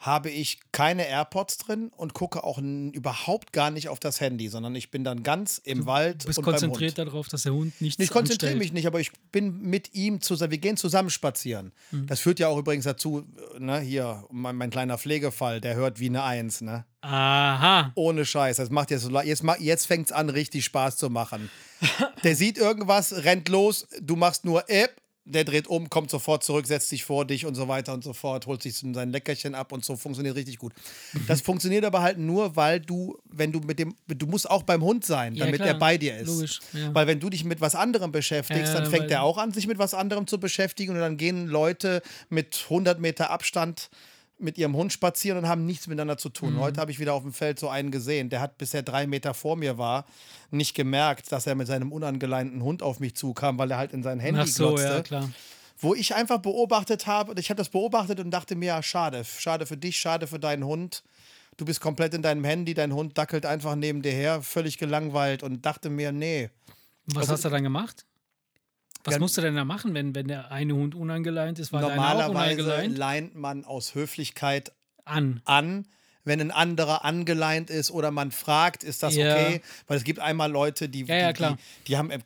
[0.00, 4.74] habe ich keine AirPods drin und gucke auch überhaupt gar nicht auf das Handy, sondern
[4.74, 6.22] ich bin dann ganz im du Wald.
[6.22, 9.60] Du bist konzentriert darauf, dass der Hund nichts Ich konzentriere mich nicht, aber ich bin
[9.60, 10.52] mit ihm zusammen.
[10.52, 11.72] Wir gehen zusammen spazieren.
[11.90, 12.06] Mhm.
[12.06, 13.26] Das führt ja auch übrigens dazu,
[13.58, 16.86] ne, hier, mein, mein, kleiner Pflegefall, der hört wie eine Eins, ne?
[17.02, 17.92] Aha.
[17.94, 18.56] Ohne Scheiß.
[18.56, 21.50] Das macht jetzt, jetzt, jetzt fängt es an, richtig Spaß zu machen.
[22.24, 26.66] der sieht irgendwas, rennt los, du machst nur App der dreht um, kommt sofort zurück,
[26.66, 29.72] setzt sich vor dich und so weiter und so fort, holt sich sein Leckerchen ab
[29.72, 30.72] und so funktioniert richtig gut.
[31.28, 34.82] Das funktioniert aber halt nur, weil du, wenn du mit dem, du musst auch beim
[34.82, 36.28] Hund sein, damit ja, er bei dir ist.
[36.28, 36.60] Logisch.
[36.72, 36.94] Ja.
[36.94, 39.66] Weil wenn du dich mit was anderem beschäftigst, ja, dann fängt er auch an, sich
[39.66, 43.90] mit was anderem zu beschäftigen und dann gehen Leute mit 100 Meter Abstand
[44.40, 46.54] mit ihrem Hund spazieren und haben nichts miteinander zu tun.
[46.54, 46.60] Mhm.
[46.60, 49.34] Heute habe ich wieder auf dem Feld so einen gesehen, der hat bisher drei Meter
[49.34, 50.06] vor mir war,
[50.50, 54.02] nicht gemerkt, dass er mit seinem unangeleinten Hund auf mich zukam, weil er halt in
[54.02, 54.88] sein Handy Ach so, glotzte.
[54.88, 55.30] Ja, klar.
[55.78, 59.64] Wo ich einfach beobachtet habe, ich habe das beobachtet und dachte mir, ja, schade, schade
[59.64, 61.02] für dich, schade für deinen Hund.
[61.56, 65.42] Du bist komplett in deinem Handy, dein Hund dackelt einfach neben dir her, völlig gelangweilt
[65.42, 66.50] und dachte mir, nee.
[67.06, 68.04] Was also, hast du dann gemacht?
[69.04, 71.72] Was musst du denn da machen, wenn, wenn der eine Hund unangeleint ist?
[71.72, 74.72] War Normalerweise leint man aus Höflichkeit
[75.04, 75.40] an.
[75.44, 75.86] an
[76.24, 79.34] wenn ein anderer angeleint ist oder man fragt, ist das ja.
[79.34, 79.60] okay?
[79.86, 81.54] Weil es gibt einmal Leute, die, ja, ja, die, die,
[81.88, 82.18] die, haben äh,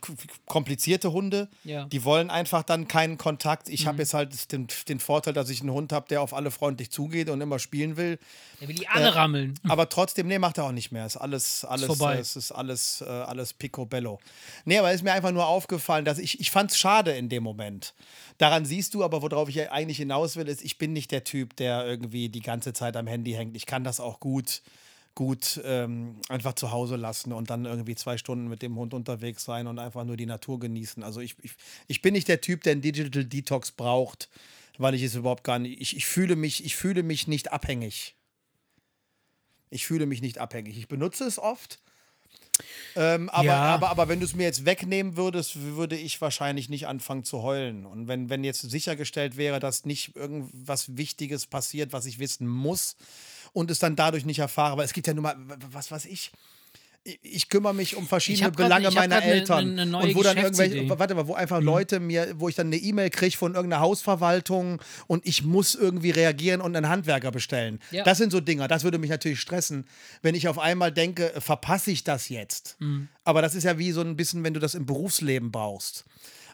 [0.46, 3.68] komplizierte Hunde, die wollen einfach dann keinen Kontakt.
[3.68, 3.88] Ich mhm.
[3.88, 6.90] habe jetzt halt den, den, Vorteil, dass ich einen Hund habe, der auf alle freundlich
[6.90, 8.18] zugeht und immer spielen will.
[8.60, 9.54] Der will die alle äh, rammeln.
[9.68, 11.06] Aber trotzdem, nee, macht er auch nicht mehr.
[11.06, 14.20] Ist alles, alles, ist äh, es ist alles, äh, alles picobello.
[14.64, 17.28] Nee, aber es ist mir einfach nur aufgefallen, dass ich, ich fand es schade in
[17.28, 17.94] dem Moment.
[18.38, 21.54] Daran siehst du aber, worauf ich eigentlich hinaus will, ist, ich bin nicht der Typ,
[21.56, 23.54] der irgendwie die ganze Zeit am Handy hängt.
[23.54, 24.62] Ich kann das auch gut,
[25.14, 29.44] gut ähm, einfach zu Hause lassen und dann irgendwie zwei Stunden mit dem Hund unterwegs
[29.44, 31.02] sein und einfach nur die Natur genießen.
[31.02, 31.52] Also ich, ich,
[31.86, 34.28] ich bin nicht der Typ, der einen Digital Detox braucht,
[34.78, 35.80] weil ich es überhaupt gar nicht.
[35.80, 38.16] Ich, ich, fühle mich, ich fühle mich nicht abhängig.
[39.70, 40.78] Ich fühle mich nicht abhängig.
[40.78, 41.80] Ich benutze es oft,
[42.96, 43.62] ähm, aber, ja.
[43.74, 47.42] aber, aber wenn du es mir jetzt wegnehmen würdest, würde ich wahrscheinlich nicht anfangen zu
[47.42, 47.86] heulen.
[47.86, 52.96] Und wenn, wenn jetzt sichergestellt wäre, dass nicht irgendwas Wichtiges passiert, was ich wissen muss
[53.52, 55.36] und es dann dadurch nicht erfahre, weil es gibt ja nun mal,
[55.70, 56.30] was weiß ich,
[57.22, 59.72] ich kümmere mich um verschiedene grad- Belange hab meiner eine- Eltern.
[59.72, 61.66] eine neue und wo dann irgendwelche, warte mal, wo einfach Mhm.
[61.66, 66.10] Leute mir, wo ich dann eine E-Mail kriege von irgendeiner Hausverwaltung und ich muss irgendwie
[66.10, 67.78] reagieren und einen Handwerker bestellen.
[67.90, 68.04] Ja.
[68.04, 68.68] Das sind so Dinger.
[68.68, 69.86] Das würde mich natürlich stressen,
[70.22, 72.76] wenn ich auf einmal denke, verpasse ich das jetzt.
[72.80, 73.08] Mhm.
[73.24, 76.04] Aber das ist ja wie so ein bisschen, wenn du das im Berufsleben brauchst.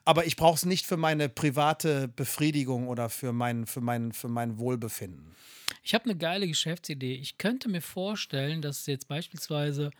[0.05, 4.29] Aber ich brauche es nicht für meine private Befriedigung oder für mein, für mein, für
[4.29, 5.37] mein Wohlbefinden.
[5.85, 7.15] Ich habe eine geile Geschäftsidee.
[7.15, 9.91] Ich könnte mir vorstellen, dass jetzt beispielsweise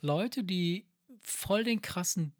[0.00, 0.86] Leute, die
[1.22, 2.34] voll den krassen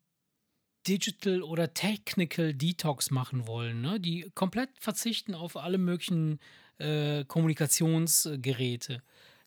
[0.86, 3.98] Digital oder Technical Detox machen wollen, ne?
[3.98, 6.38] die komplett verzichten auf alle möglichen
[6.78, 9.02] äh, Kommunikationsgeräte,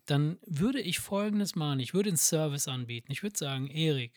[0.06, 1.80] dann würde ich folgendes machen.
[1.80, 3.12] Ich würde einen Service anbieten.
[3.12, 4.12] Ich würde sagen, Erik,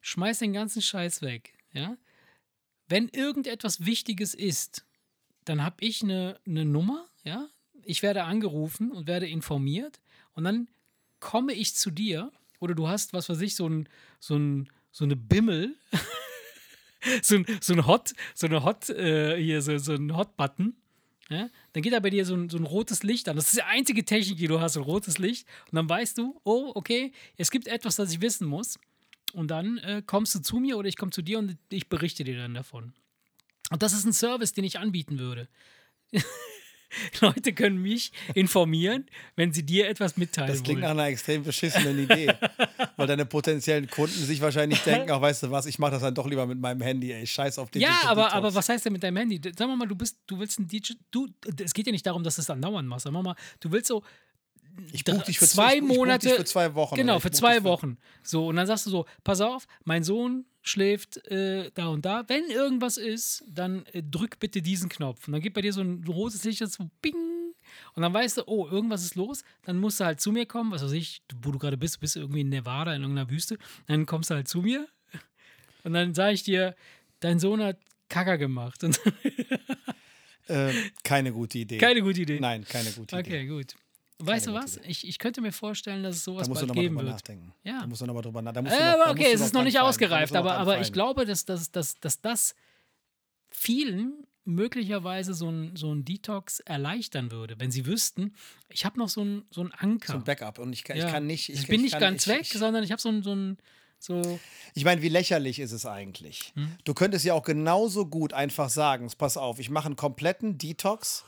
[0.00, 1.54] schmeiß den ganzen Scheiß weg.
[1.72, 1.96] Ja?
[2.88, 4.84] Wenn irgendetwas Wichtiges ist,
[5.44, 7.48] dann habe ich eine, eine Nummer, ja.
[7.84, 9.98] Ich werde angerufen und werde informiert
[10.34, 10.68] und dann
[11.20, 13.88] komme ich zu dir oder du hast, was weiß ich, so ein,
[14.20, 15.76] so ein, so eine Bimmel,
[17.22, 20.74] so ein, so ein Hot, so eine Hot, äh, hier, so, so ein Hot-Button.
[21.28, 21.50] Ja?
[21.72, 23.36] Dann geht da bei dir so ein, so ein rotes Licht an.
[23.36, 25.46] Das ist die einzige Technik, die du hast, ein rotes Licht.
[25.70, 28.78] Und dann weißt du, oh, okay, es gibt etwas, das ich wissen muss.
[29.34, 32.24] Und dann äh, kommst du zu mir oder ich komme zu dir und ich berichte
[32.24, 32.94] dir dann davon.
[33.70, 35.48] Und das ist ein Service, den ich anbieten würde.
[37.20, 41.00] Leute können mich informieren, wenn sie dir etwas mitteilen Das klingt nach wollen.
[41.00, 42.32] einer extrem beschissenen Idee.
[42.96, 46.14] weil deine potenziellen Kunden sich wahrscheinlich denken, ach, weißt du was, ich mache das dann
[46.14, 48.34] doch lieber mit meinem Handy, ey, scheiß auf den Ja, Digital aber, Detox.
[48.34, 49.40] aber was heißt denn mit deinem Handy?
[49.56, 51.28] Sagen wir mal, du bist, du willst ein DJ, du,
[51.62, 53.04] es geht ja nicht darum, dass du es andauernd machst.
[53.04, 54.02] Sagen wir mal, du willst so
[54.92, 56.96] ich buch dich für zwei ich Monate für zwei Wochen.
[56.96, 57.98] Genau, ich für zwei Wochen.
[58.22, 62.24] So, und dann sagst du so: Pass auf, mein Sohn schläft äh, da und da.
[62.28, 65.26] Wenn irgendwas ist, dann äh, drück bitte diesen Knopf.
[65.26, 67.14] Und dann geht bei dir so ein rotes Licht, das so Bing.
[67.94, 69.42] Und dann weißt du, oh, irgendwas ist los.
[69.64, 72.00] Dann musst du halt zu mir kommen, was weiß ich, wo du gerade bist, du
[72.00, 73.58] bist irgendwie in Nevada, in irgendeiner Wüste.
[73.86, 74.88] Dann kommst du halt zu mir.
[75.84, 76.74] Und dann sage ich dir,
[77.20, 78.84] dein Sohn hat Kacker gemacht.
[78.84, 79.00] Und
[80.48, 80.72] Äh,
[81.04, 81.78] keine gute Idee.
[81.78, 82.40] keine gute Idee.
[82.40, 83.28] Nein, keine gute Idee.
[83.28, 83.74] Okay, gut.
[84.20, 84.78] Weißt du was?
[84.78, 87.06] Ich, ich könnte mir vorstellen, dass es Da sowas musst du bald nochmal geben drüber
[87.06, 87.14] wird.
[87.16, 87.54] nachdenken.
[87.62, 87.80] Ja.
[87.80, 88.70] Da musst du nochmal drüber nachdenken.
[88.70, 92.00] Äh, aber okay, es ist noch nicht ausgereift, aber, aber ich glaube, dass, dass, dass,
[92.00, 92.54] dass das
[93.48, 98.34] vielen möglicherweise so ein, so ein Detox erleichtern würde, wenn sie wüssten,
[98.70, 100.12] ich habe noch so ein, so ein Anker.
[100.12, 100.58] So ein Backup.
[100.58, 101.06] Und ich kann, Ja.
[101.06, 101.48] ich kann nicht.
[101.50, 103.58] ich, bin nicht kann, ganz ich, weg, Ich, sondern ich habe so ein, so ein
[104.00, 104.38] so
[104.74, 106.52] ich meine, wie lächerlich ist es eigentlich?
[106.54, 106.70] Hm?
[106.84, 111.24] Du könntest ja auch genauso gut einfach sagen: Pass auf, ich mache einen kompletten Detox.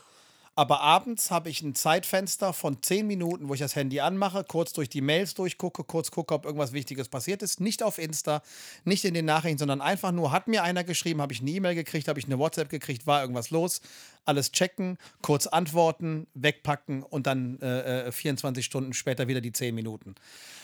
[0.53, 4.73] Aber abends habe ich ein Zeitfenster von 10 Minuten, wo ich das Handy anmache, kurz
[4.73, 7.61] durch die Mails durchgucke, kurz gucke, ob irgendwas Wichtiges passiert ist.
[7.61, 8.43] Nicht auf Insta,
[8.83, 11.75] nicht in den Nachrichten, sondern einfach nur, hat mir einer geschrieben, habe ich eine E-Mail
[11.75, 13.81] gekriegt, habe ich eine WhatsApp gekriegt, war irgendwas los.
[14.25, 19.73] Alles checken, kurz antworten, wegpacken und dann äh, äh, 24 Stunden später wieder die 10
[19.73, 20.15] Minuten.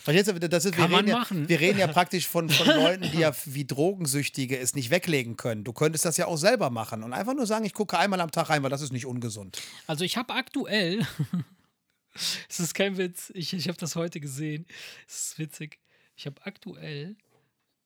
[0.04, 1.48] Verstehst du, das ist, Kann wir, man reden ja, machen.
[1.48, 5.64] wir reden ja praktisch von, von Leuten, die ja wie Drogensüchtige es nicht weglegen können.
[5.64, 8.30] Du könntest das ja auch selber machen und einfach nur sagen, ich gucke einmal am
[8.30, 9.60] Tag rein, weil das ist nicht ungesund.
[9.86, 11.04] Also ich habe aktuell,
[12.48, 14.66] es ist kein Witz, ich, ich habe das heute gesehen,
[15.06, 15.78] es ist witzig.
[16.16, 17.16] Ich habe aktuell,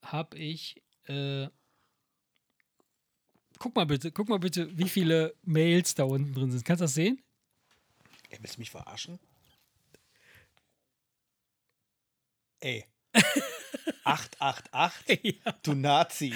[0.03, 1.49] habe ich, äh,
[3.63, 6.65] guck mal bitte, guck mal bitte, wie viele Mails da unten drin sind.
[6.65, 7.23] Kannst du das sehen?
[8.29, 9.21] Ey, willst du mich verarschen?
[12.59, 12.85] Ey.
[14.05, 15.53] 888, Ja.
[15.63, 16.33] du Nazi.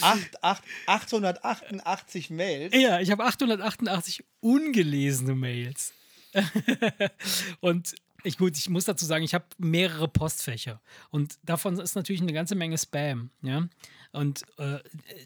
[0.00, 2.74] 8, 8, 888 Mails.
[2.74, 5.92] Ja, ich habe 888 ungelesene Mails.
[7.60, 10.80] und ich, gut, ich muss dazu sagen, ich habe mehrere Postfächer.
[11.10, 13.30] Und davon ist natürlich eine ganze Menge Spam.
[13.42, 13.68] Ja?
[14.12, 14.78] Und äh,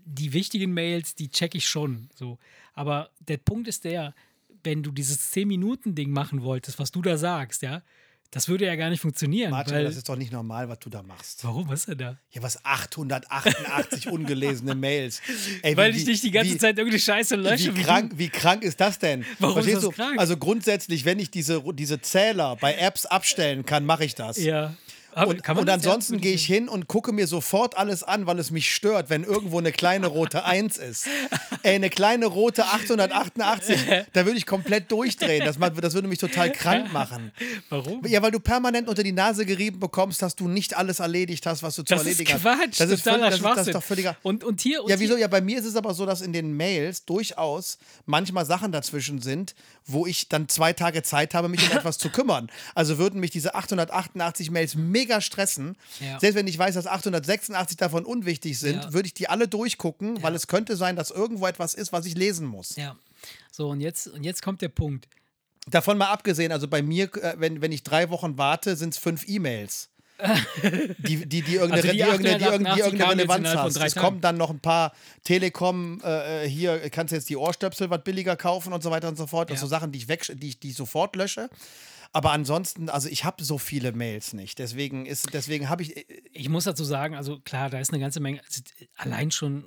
[0.04, 2.08] die wichtigen Mails, die checke ich schon.
[2.14, 2.38] So.
[2.74, 4.14] Aber der Punkt ist der,
[4.64, 7.82] wenn du dieses 10-Minuten-Ding machen wolltest, was du da sagst, ja,
[8.32, 9.50] das würde ja gar nicht funktionieren.
[9.50, 11.42] Martin, weil, das ist doch nicht normal, was du da machst.
[11.44, 12.18] warum, was ist denn da?
[12.30, 15.20] Ja, was 888 ungelesene Mails.
[15.62, 17.74] Ey, Weil wie- ich nicht die ganze wie, Zeit irgendeine Scheiße lösche.
[17.76, 19.24] Wie krank, wie krank ist das denn?
[19.40, 19.90] Warum ist Verstehst das du?
[19.90, 20.18] krank?
[20.20, 24.36] Also grundsätzlich, wenn ich diese, diese Zähler bei Apps abstellen kann, mache ich das.
[24.38, 24.74] Ja.
[25.14, 28.50] Aber Und, und ansonsten gehe ich hin und gucke mir sofort alles an, weil es
[28.50, 31.06] mich stört, wenn irgendwo eine kleine rote 1 ist.
[31.62, 33.80] Ey, eine kleine rote 888,
[34.12, 35.44] da würde ich komplett durchdrehen.
[35.44, 37.32] Das, das würde mich total krank machen.
[37.68, 38.02] Warum?
[38.06, 41.62] Ja, weil du permanent unter die Nase gerieben bekommst, dass du nicht alles erledigt hast,
[41.62, 42.80] was du zu Das ist erledigen Quatsch, hast.
[42.80, 44.16] Das ist, völlig, das, ist, das ist doch völliger.
[44.22, 44.82] Und, und hier.
[44.82, 45.16] Und Ja, wieso?
[45.16, 49.20] Ja, bei mir ist es aber so, dass in den Mails durchaus manchmal Sachen dazwischen
[49.20, 49.54] sind,
[49.86, 52.50] wo ich dann zwei Tage Zeit habe, mich um etwas zu kümmern.
[52.74, 55.76] Also würden mich diese 888 Mails mega stressen.
[56.01, 56.18] Ja.
[56.20, 58.92] Selbst wenn ich weiß, dass 886 davon unwichtig sind, Ja.
[58.92, 62.14] würde ich die alle durchgucken, weil es könnte sein, dass irgendwo etwas ist, was ich
[62.14, 62.76] lesen muss.
[62.76, 62.96] ja.
[63.53, 65.07] So, und jetzt, und jetzt kommt der Punkt.
[65.68, 68.98] Davon mal abgesehen, also bei mir, äh, wenn, wenn ich drei Wochen warte, sind es
[68.98, 69.88] fünf E-Mails.
[70.98, 73.74] die, die, die irgendeine, Also die die irgendeine, die irgendeine, die 888 irgendeine Relevanz hast.
[73.76, 74.92] drei Es kommen dann noch ein paar
[75.24, 79.16] Telekom, äh, hier kannst du jetzt die Ohrstöpsel was billiger kaufen und so weiter und
[79.16, 79.51] so fort.
[79.51, 79.61] Das Ja.
[79.61, 81.48] sind so Sachen, die ich, weg, die, ich, die ich sofort lösche.
[82.12, 84.58] Aber ansonsten, also ich habe so viele Mails nicht.
[84.58, 85.96] Deswegen ist, deswegen habe ich.
[85.96, 88.62] äh, Ich muss dazu sagen, also klar, da ist eine ganze Menge, also
[88.96, 89.64] allein schon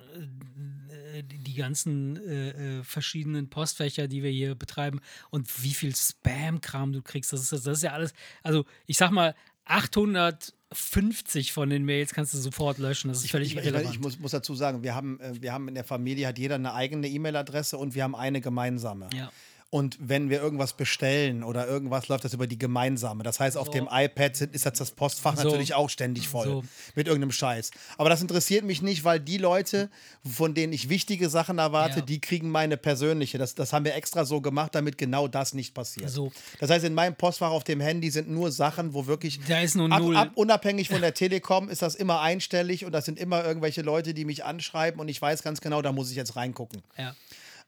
[1.14, 6.92] äh, die ganzen äh, äh, verschiedenen Postfächer, die wir hier betreiben und wie viel Spam-Kram
[6.92, 9.36] du kriegst, das ist, das ist ja alles, also ich sag mal,
[9.66, 13.94] 850 von den Mails kannst du sofort löschen, das ist völlig Ich, ich, irrelevant.
[13.96, 16.56] ich muss, muss dazu sagen, wir haben, äh, wir haben in der Familie hat jeder
[16.56, 19.10] eine eigene E-Mail-Adresse und wir haben eine gemeinsame.
[19.14, 19.32] ja.
[19.74, 23.24] Und wenn wir irgendwas bestellen oder irgendwas, läuft das über die gemeinsame.
[23.24, 23.72] Das heißt, auf So.
[23.72, 25.46] dem iPad ist das, das Postfach So.
[25.50, 26.64] natürlich auch ständig voll So.
[26.94, 27.72] mit irgendeinem Scheiß.
[27.98, 29.90] Aber das interessiert mich nicht, weil die Leute,
[30.24, 32.06] von denen ich wichtige Sachen erwarte, Ja.
[32.06, 33.40] die kriegen meine persönliche.
[33.40, 36.12] Das, das haben wir extra so gemacht, damit genau das nicht passiert.
[36.60, 39.76] Das heißt, in meinem Postfach auf dem Handy sind nur Sachen, wo wirklich Da ist
[39.76, 43.44] nur ab, ab, unabhängig von der Telekom ist das immer einstellig und das sind immer
[43.44, 46.84] irgendwelche Leute, die mich anschreiben und ich weiß ganz genau, da muss ich jetzt reingucken.
[46.96, 47.16] ja.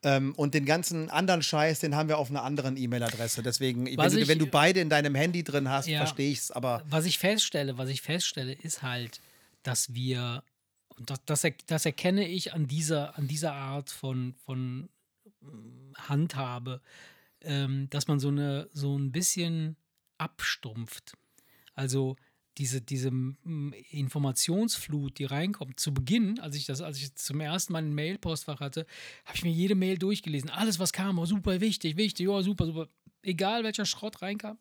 [0.04, 3.42] Ähm, und den ganzen anderen Scheiß, den haben wir auf einer anderen E-Mail-Adresse.
[3.44, 6.00] Deswegen, wenn Was du, ich- wenn du beide in deinem Handy drin hast, Ja.
[6.00, 6.52] verstehe ich es.
[6.52, 9.20] Aber Was ich feststelle, was ich feststelle, ist halt,
[9.64, 10.44] dass wir,
[10.96, 14.90] und das, das, er- das erkenne ich an dieser, an dieser Art von, von
[15.42, 16.82] ähm, Handhabe,
[17.42, 19.76] ähm, dass man so, eine, so ein bisschen
[20.18, 21.14] abstumpft.
[21.74, 22.16] Also
[22.58, 25.80] diese, diese mm, Informationsflut, die reinkommt.
[25.80, 28.86] Zu Beginn, als ich das, als ich zum ersten Mal ein Mail-Postfach hatte,
[29.26, 30.50] habe ich mir jede Mail durchgelesen.
[30.50, 32.88] Alles, was kam, war super wichtig, wichtig, ja, super, super.
[33.22, 34.58] Egal welcher Schrott reinkam,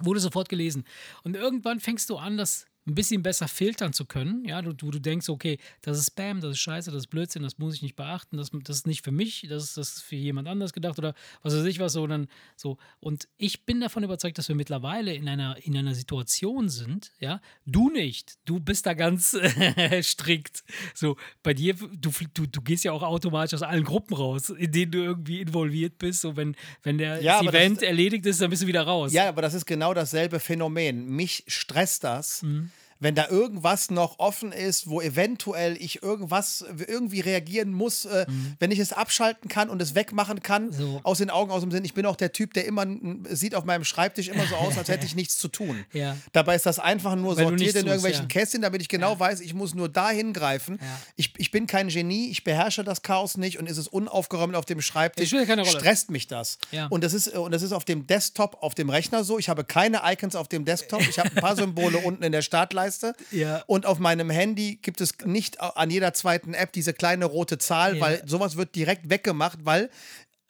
[0.00, 0.84] wurde sofort gelesen.
[1.22, 4.44] Und irgendwann fängst du an, das ein bisschen besser filtern zu können.
[4.44, 7.58] Ja, du, du, denkst, okay, das ist Spam, das ist Scheiße, das ist Blödsinn, das
[7.58, 10.16] muss ich nicht beachten, das, das ist nicht für mich, das ist, das ist für
[10.16, 12.06] jemand anders gedacht oder was weiß ich was so.
[12.06, 12.26] Dann,
[12.56, 12.78] so.
[12.98, 17.40] Und ich bin davon überzeugt, dass wir mittlerweile in einer, in einer Situation sind, ja,
[17.66, 19.36] du nicht, du bist da ganz
[20.02, 20.64] strikt.
[20.94, 24.72] So, bei dir, du, du, du gehst ja auch automatisch aus allen Gruppen raus, in
[24.72, 26.20] denen du irgendwie involviert bist.
[26.22, 29.12] So, wenn, wenn der Ja, Event ist- erledigt ist, dann bist du wieder raus.
[29.12, 31.06] ja, aber das ist genau dasselbe Phänomen.
[31.06, 32.42] Mich stresst das.
[32.42, 32.70] Mhm.
[33.02, 38.26] Wenn da irgendwas noch offen ist, wo eventuell ich irgendwas irgendwie reagieren muss, äh,
[38.58, 40.72] wenn ich es abschalten kann und es wegmachen kann, Mhm.
[40.72, 41.00] So.
[41.02, 41.84] aus den Augen, aus dem Sinn.
[41.84, 42.86] Ich bin auch der Typ, der immer
[43.30, 45.84] sieht auf meinem Schreibtisch immer so aus, als hätte ich nichts zu tun.
[45.92, 46.16] Ja.
[46.32, 48.28] Dabei ist das einfach nur Weil sortiert in tust, irgendwelchen ja.
[48.28, 50.78] Kästchen, damit ich genau weiß, ich muss nur da hingreifen.
[50.80, 50.86] Ja.
[51.16, 54.64] Ich, ich bin kein Genie, ich beherrsche das Chaos nicht und ist es unaufgeräumt auf
[54.64, 55.78] dem Schreibtisch, spielt keine Rolle.
[55.78, 56.58] stresst mich das.
[56.70, 56.86] Ja.
[56.86, 59.38] Und, das ist, und das ist auf dem Desktop, auf dem Rechner so.
[59.38, 62.42] Ich habe keine Icons auf dem Desktop, ich habe ein paar Symbole unten in der
[62.42, 62.91] Startleiste.
[63.30, 63.62] Ja.
[63.66, 67.96] Und auf meinem Handy gibt es nicht an jeder zweiten App diese kleine rote Zahl,
[67.96, 68.00] Ja.
[68.00, 69.90] weil sowas wird direkt weggemacht, weil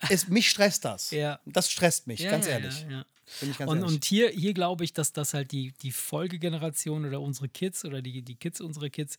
[0.09, 1.11] es, mich stresst das.
[1.11, 1.41] Ja.
[1.47, 2.87] Das stresst mich, Ja, ganz ehrlich.
[2.91, 3.05] Ja,
[3.41, 3.85] ganz und, ehrlich.
[3.95, 8.03] und hier, hier glaube ich, dass das halt die, die Folgegeneration oder unsere Kids oder
[8.03, 9.19] die, die Kids unserer Kids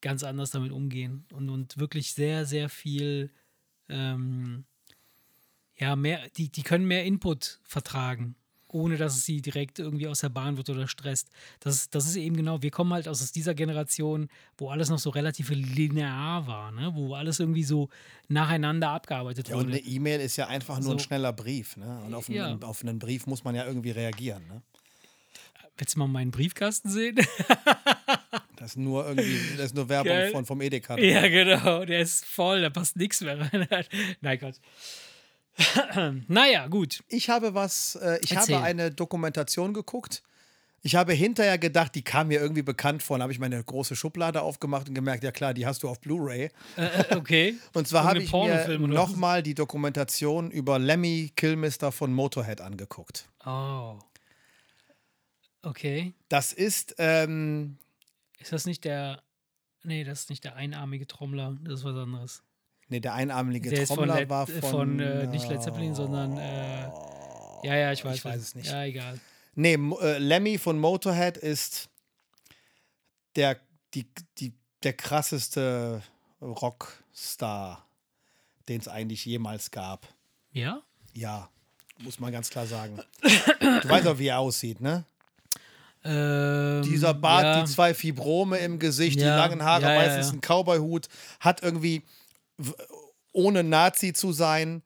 [0.00, 3.30] ganz anders damit umgehen und, und wirklich sehr, sehr viel,
[3.88, 4.64] ähm,
[5.76, 8.34] ja, mehr, die, die können mehr Input vertragen,
[8.72, 11.28] ohne dass es sie direkt irgendwie aus der Bahn wird oder stresst.
[11.60, 14.98] Das, ist- das ist eben genau, wir kommen halt aus, dieser Generation, wo alles noch
[14.98, 16.90] so relativ linear war, ne?
[16.94, 17.88] wo alles irgendwie so
[18.28, 19.76] nacheinander abgearbeitet Ja, und wurde.
[19.78, 21.04] eine E-Mail ist ja einfach nur ein So.
[21.04, 21.76] schneller Brief.
[21.76, 22.00] Ne?
[22.06, 22.58] Und auf einen, Ja.
[22.62, 24.46] auf einen Brief muss man ja irgendwie reagieren.
[24.48, 24.62] Ne?
[25.76, 27.16] Willst du mal meinen Briefkasten sehen?
[28.56, 30.30] Das ist nur irgendwie, das ist nur Werbung Geil.
[30.32, 30.98] von, vom Edeka.
[30.98, 31.86] Ja, genau.
[31.86, 33.66] Der ist voll, da passt nichts mehr rein.
[34.20, 34.56] Nein, Gott.
[36.28, 37.02] naja, gut.
[37.08, 38.56] Ich habe was, äh, ich Erzähl.
[38.56, 40.22] habe eine Dokumentation geguckt.
[40.82, 43.18] Ich habe hinterher gedacht, die kam mir irgendwie bekannt vor.
[43.18, 46.00] Dann habe ich meine große Schublade aufgemacht und gemerkt, ja klar, die hast du auf
[46.00, 46.48] Blu-ray.
[46.76, 47.58] Äh, äh, okay.
[47.74, 53.28] Und zwar habe ich mir nochmal die Dokumentation über Lemmy Kilmister von Motorhead angeguckt.
[53.44, 53.98] Oh.
[55.62, 56.14] Okay.
[56.30, 57.76] Das ist, ähm,
[58.38, 59.22] Ist das nicht der.
[59.82, 61.58] Nee, das ist nicht der einarmige Trommler.
[61.62, 62.42] Das ist was anderes.
[62.90, 66.36] Nee, der einarmige Der von, Trommler Led, war von, von äh, nicht Led Zeppelin, sondern.
[66.36, 66.88] Äh,
[67.62, 68.16] ja, ja, ich weiß.
[68.16, 68.70] ich weiß es nicht.
[68.70, 69.18] Ja, egal.
[69.54, 71.88] Nee, äh, Lemmy von Motorhead ist
[73.36, 73.56] der,
[73.94, 74.06] die,
[74.38, 76.02] die, der krasseste
[76.40, 77.86] Rockstar,
[78.68, 80.06] den es eigentlich jemals gab.
[80.52, 80.82] Ja?
[81.12, 81.48] Ja,
[81.98, 82.98] muss man ganz klar sagen.
[83.60, 85.04] Du weißt auch, wie er aussieht, ne?
[86.02, 87.62] Ähm, Dieser Bart, ja.
[87.62, 91.08] die zwei Fibrome im Gesicht, die Ja, langen Haare, ja, meistens ein Cowboyhut,
[91.40, 92.02] hat irgendwie,
[93.32, 94.82] ohne Nazi zu sein,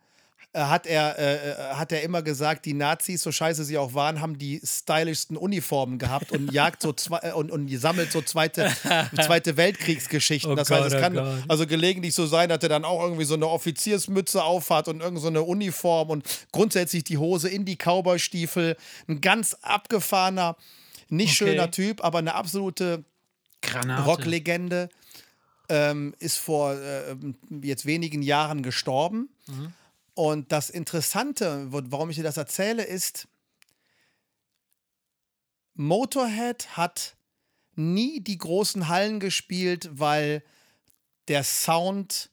[0.52, 4.20] äh, hat er, äh, hat er immer gesagt, die Nazis, so scheiße sie auch waren,
[4.20, 8.70] haben die stylischsten Uniformen gehabt und jagt so zwei, äh, und, und sammelt so zweite,
[9.16, 10.52] zweite Weltkriegsgeschichten.
[10.52, 11.42] Oh das Gott, heißt, es oh kann Gott.
[11.48, 15.20] also gelegentlich so sein, dass er dann auch irgendwie so eine Offiziersmütze aufhat und irgend
[15.20, 18.76] so eine Uniform und grundsätzlich die Hose in die Cowboystiefel.
[19.08, 20.56] Ein ganz abgefahrener,
[21.08, 21.50] nicht Okay.
[21.50, 23.04] schöner Typ, aber eine absolute
[23.60, 24.02] Granate.
[24.04, 24.88] Rocklegende.
[25.68, 27.16] Ähm, ist vor äh,
[27.62, 29.30] jetzt wenigen Jahren gestorben.
[30.14, 33.26] Und das Interessante, warum ich dir das erzähle, ist,
[35.74, 37.16] Motorhead hat
[37.74, 40.42] nie die großen Hallen gespielt, weil
[41.28, 42.30] der Sound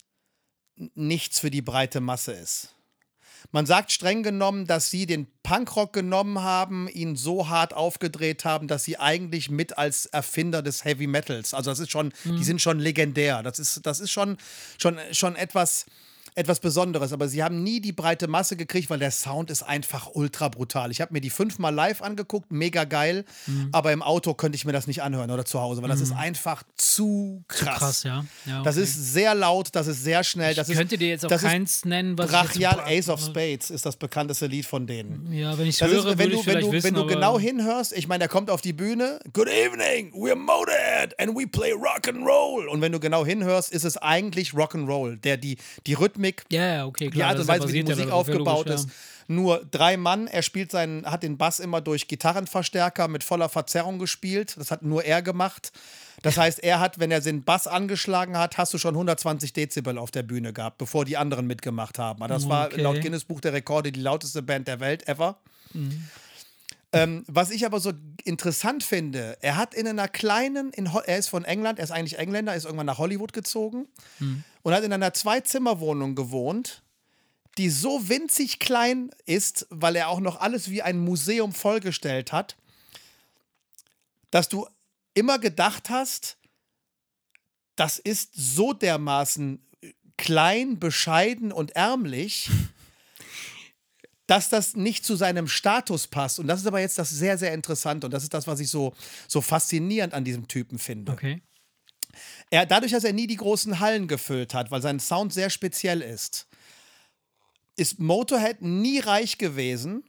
[0.76, 2.76] nichts für die breite Masse ist.
[3.52, 8.68] Man sagt streng genommen, dass sie den Punkrock genommen haben, ihn so hart aufgedreht haben,
[8.68, 12.62] dass sie eigentlich mit als Erfinder des Heavy Metals, also das ist schon, die sind
[12.62, 13.44] schon legendär.
[13.44, 14.38] Das ist, das ist schon,
[14.78, 15.86] schon, schon etwas,
[16.36, 17.14] etwas Besonderes.
[17.14, 20.92] Aber sie haben nie die breite Masse gekriegt, weil der Sound ist einfach ultra brutal.
[20.92, 23.26] Ich habe mir die fünfmal live angeguckt, mega geil,
[23.72, 26.14] aber im Auto könnte ich mir das nicht anhören oder zu Hause, weil das ist
[26.14, 27.80] einfach zu krass.
[27.80, 28.26] Krass, ja.
[28.46, 28.84] ja Das okay.
[28.84, 30.54] ist sehr laut, das ist sehr schnell.
[30.56, 33.70] Das ich ist, könnte dir jetzt auch das keins nennen, was Brachial Ace of Spades
[33.70, 35.32] ist das bekannteste Lied von denen.
[35.32, 37.06] Ja, wenn ich Das höre, ist, wenn würde du, ich wenn du, wissen, wenn du
[37.06, 41.48] genau hinhörst, ich meine, er kommt auf die Bühne, Good evening, we're Motorhead and we
[41.48, 42.68] play rock and roll.
[42.68, 45.58] Und wenn du genau hinhörst, ist es eigentlich Rock and Roll, der die,
[45.88, 47.30] die Rhythmik, Ja, ja, okay, die klar.
[47.30, 48.86] Art das und Weise, wie die Musik ja, aufgebaut logisch, ist.
[48.90, 48.96] ja.
[49.28, 53.98] Nur drei Mann, er spielt seinen, hat den Bass immer durch Gitarrenverstärker mit voller Verzerrung
[53.98, 54.56] gespielt.
[54.58, 55.72] Das hat nur er gemacht.
[56.22, 59.98] Das heißt, er hat, wenn er den Bass angeschlagen hat, hast du schon 120 Dezibel
[59.98, 62.28] auf der Bühne gehabt, bevor die anderen mitgemacht haben.
[62.28, 62.82] Das war Okay.
[62.82, 65.38] laut Guinness Buch der Rekorde die lauteste Band der Welt ever.
[66.94, 67.94] Ähm, was ich aber so
[68.26, 72.20] interessant finde, er hat in einer kleinen, in, er ist von England, er ist eigentlich
[72.20, 73.88] Engländer, ist irgendwann nach Hollywood gezogen
[74.64, 76.84] und hat in einer Zwei-Zimmer-Wohnung gewohnt,
[77.58, 82.56] die so winzig klein ist, weil er auch noch alles wie ein Museum vollgestellt hat,
[84.30, 84.68] dass du
[85.14, 86.38] immer gedacht hast,
[87.76, 89.66] das ist so dermaßen
[90.18, 92.50] klein, bescheiden und ärmlich,
[94.28, 96.40] dass das nicht zu seinem Status passt.
[96.40, 98.70] Und das ist aber jetzt das sehr, sehr interessante und das ist das, was ich
[98.70, 98.94] so,
[99.28, 101.12] so faszinierend an diesem Typen finde.
[101.12, 101.42] Okay.
[102.50, 106.02] Er, dadurch, dass er nie die großen Hallen gefüllt hat, weil sein Sound sehr speziell
[106.02, 106.48] ist,
[107.76, 110.04] ist Motorhead nie reich gewesen.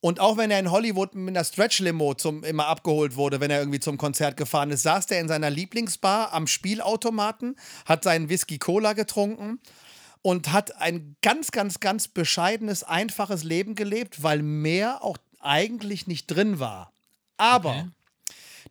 [0.00, 3.80] Und auch wenn er in Hollywood mit einer Stretch-Limo immer abgeholt wurde, wenn er irgendwie
[3.80, 7.56] zum Konzert gefahren ist, saß er in seiner Lieblingsbar am Spielautomaten,
[7.86, 9.60] hat seinen Whisky-Cola getrunken
[10.22, 16.26] und hat ein ganz, ganz, ganz bescheidenes, einfaches Leben gelebt, weil mehr auch eigentlich nicht
[16.28, 16.92] drin war.
[17.36, 17.90] Aber Okay.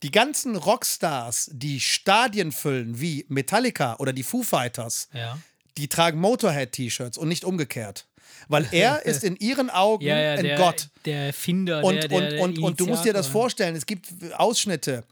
[0.03, 5.37] Die ganzen Rockstars, die Stadien füllen, wie Metallica oder die Foo Fighters, Ja.
[5.77, 8.05] die tragen Motorhead-T-Shirts und nicht umgekehrt.
[8.47, 10.89] Weil er ist in ihren Augen Ja, ja, ein der, Gott.
[11.05, 14.07] der Erfinder, Und, der, der, und, und, und du musst dir das vorstellen, es gibt
[14.33, 15.03] Ausschnitte,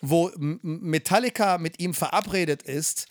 [0.00, 0.30] wo
[0.62, 3.08] Metallica mit ihm verabredet ist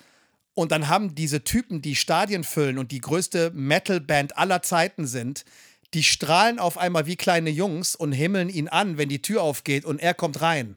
[0.55, 5.45] und dann haben diese Typen, die Stadien füllen und die größte Metalband aller Zeiten sind,
[5.93, 9.85] die strahlen auf einmal wie kleine Jungs und himmeln ihn an, wenn die Tür aufgeht
[9.85, 10.75] und er kommt rein.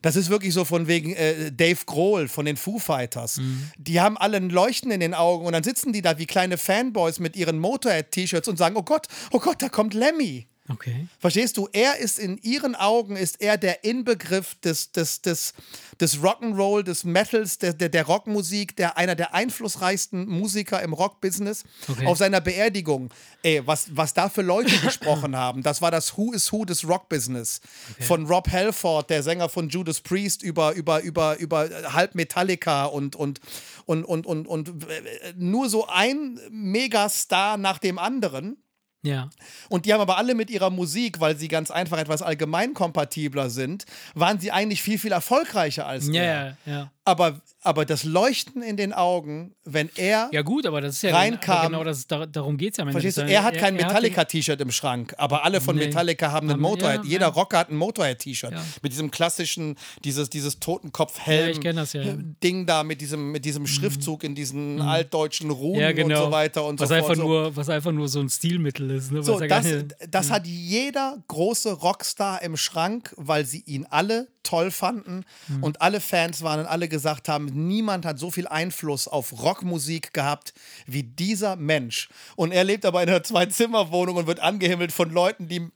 [0.00, 3.40] Das ist wirklich so von wegen äh, Dave Grohl von den Foo Fighters.
[3.78, 6.58] Die haben alle ein Leuchten in den Augen und dann sitzen die da wie kleine
[6.58, 10.46] Fanboys mit ihren Motorhead-T-Shirts und sagen, oh Gott, oh Gott, da kommt Lemmy.
[10.68, 11.08] Okay.
[11.18, 11.68] Verstehst du?
[11.72, 15.54] Er ist in ihren Augen ist er der Inbegriff des, des, des,
[16.00, 21.64] des Rock'n'Roll, des Metals, der, der, der Rockmusik, der einer der einflussreichsten Musiker im Rockbusiness.
[21.88, 22.06] Okay.
[22.06, 23.10] Auf seiner Beerdigung,
[23.42, 26.86] ey, was, was da für Leute gesprochen haben, das war das Who is Who des
[26.86, 27.60] Rockbusiness.
[27.98, 33.16] Von Rob Halford, der Sänger von Judas Priest, über, über, über, über halb Metallica und,
[33.16, 33.40] und,
[33.86, 38.58] und, und, und, und äh, nur so ein Megastar nach dem anderen.
[39.04, 39.30] Ja.
[39.68, 43.84] Und die haben aber alle mit ihrer Musik, weil sie ganz einfach etwas allgemeinkompatibler sind,
[44.14, 46.56] waren sie eigentlich viel, viel erfolgreicher als Ja, er.
[46.66, 46.90] ja, ja.
[47.04, 51.14] Aber, aber das Leuchten in den Augen, wenn er, Ja, gut, aber das ist ja
[51.14, 51.56] Reinkam.
[51.56, 52.90] aber genau das, da, darum geht es ja.
[52.90, 55.86] verstehst du, er hat kein Metallica-T-Shirt im Schrank, aber alle von Nee.
[55.86, 57.04] Metallica haben ein Haben- Motorhead.
[57.04, 57.26] ja, Jeder.
[57.28, 58.52] Rocker hat ein Motorhead-T-Shirt.
[58.52, 58.62] Ja.
[58.82, 61.50] Mit diesem klassischen, dieses, dieses Ja, Totenkopf-Helm.
[61.50, 62.02] ich kenn das, ja.
[62.42, 66.18] Ding da mit diesem, mit diesem Schriftzug in diesen altdeutschen Runen genau.
[66.18, 67.18] und so weiter und was so fort.
[67.18, 69.12] Nur, was einfach nur so ein Stilmittel ist.
[69.12, 69.22] Ne?
[69.22, 74.70] So, das, nicht- das hat jeder große Rockstar im Schrank, weil sie ihn alle toll
[74.70, 75.62] fanden Mhm.
[75.62, 80.12] und alle Fans waren und alle gesagt haben, niemand hat so viel Einfluss auf Rockmusik
[80.12, 80.52] gehabt
[80.86, 82.08] wie dieser Mensch.
[82.36, 85.68] Und er lebt aber in einer Zwei-Zimmer-Wohnung und wird angehimmelt von Leuten, die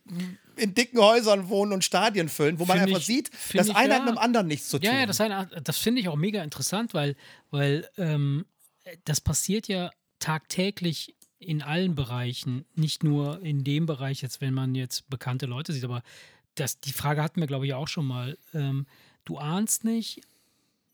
[0.56, 3.88] in dicken Häusern wohnen und Stadien füllen, wo man Find einfach ich- sieht, dass einer
[3.94, 3.94] ja.
[4.00, 4.86] hat mit dem anderen nichts zu tun.
[4.90, 7.14] Ja, ja, das, eine, das finde ich auch mega interessant, weil,
[7.50, 8.46] weil ähm,
[9.04, 14.74] das passiert ja tagtäglich in allen Bereichen, nicht nur in dem Bereich, jetzt, wenn man
[14.74, 16.02] jetzt bekannte Leute sieht, aber
[16.56, 18.36] das, die Frage hatten wir, glaube ich, auch schon mal.
[18.52, 18.86] Ähm,
[19.24, 20.20] du ahnst nicht,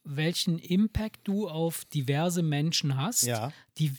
[0.05, 3.53] welchen Impact du auf diverse Menschen hast, Ja.
[3.79, 3.93] die,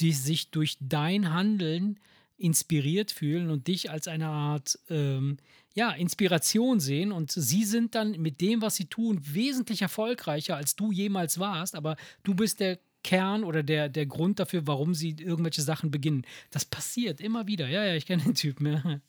[0.00, 1.98] die sich durch dein Handeln
[2.38, 5.36] inspiriert fühlen und dich als eine Art ähm,
[5.74, 7.12] ja, Inspiration sehen.
[7.12, 11.74] Und sie sind dann mit dem, was sie tun, wesentlich erfolgreicher, als du jemals warst.
[11.76, 16.24] Aber du bist der Kern oder der, der Grund dafür, warum sie irgendwelche Sachen beginnen.
[16.50, 17.68] Das passiert immer wieder.
[17.68, 18.66] Ja, ja, ich kenne den Typen.
[18.66, 19.00] Ja,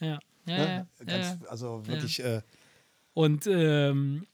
[0.00, 0.56] ja, ja.
[0.56, 0.86] ja, Ne?
[1.06, 1.48] Ganz, ja.
[1.48, 2.40] Also wirklich äh,
[3.14, 4.26] Und ähm,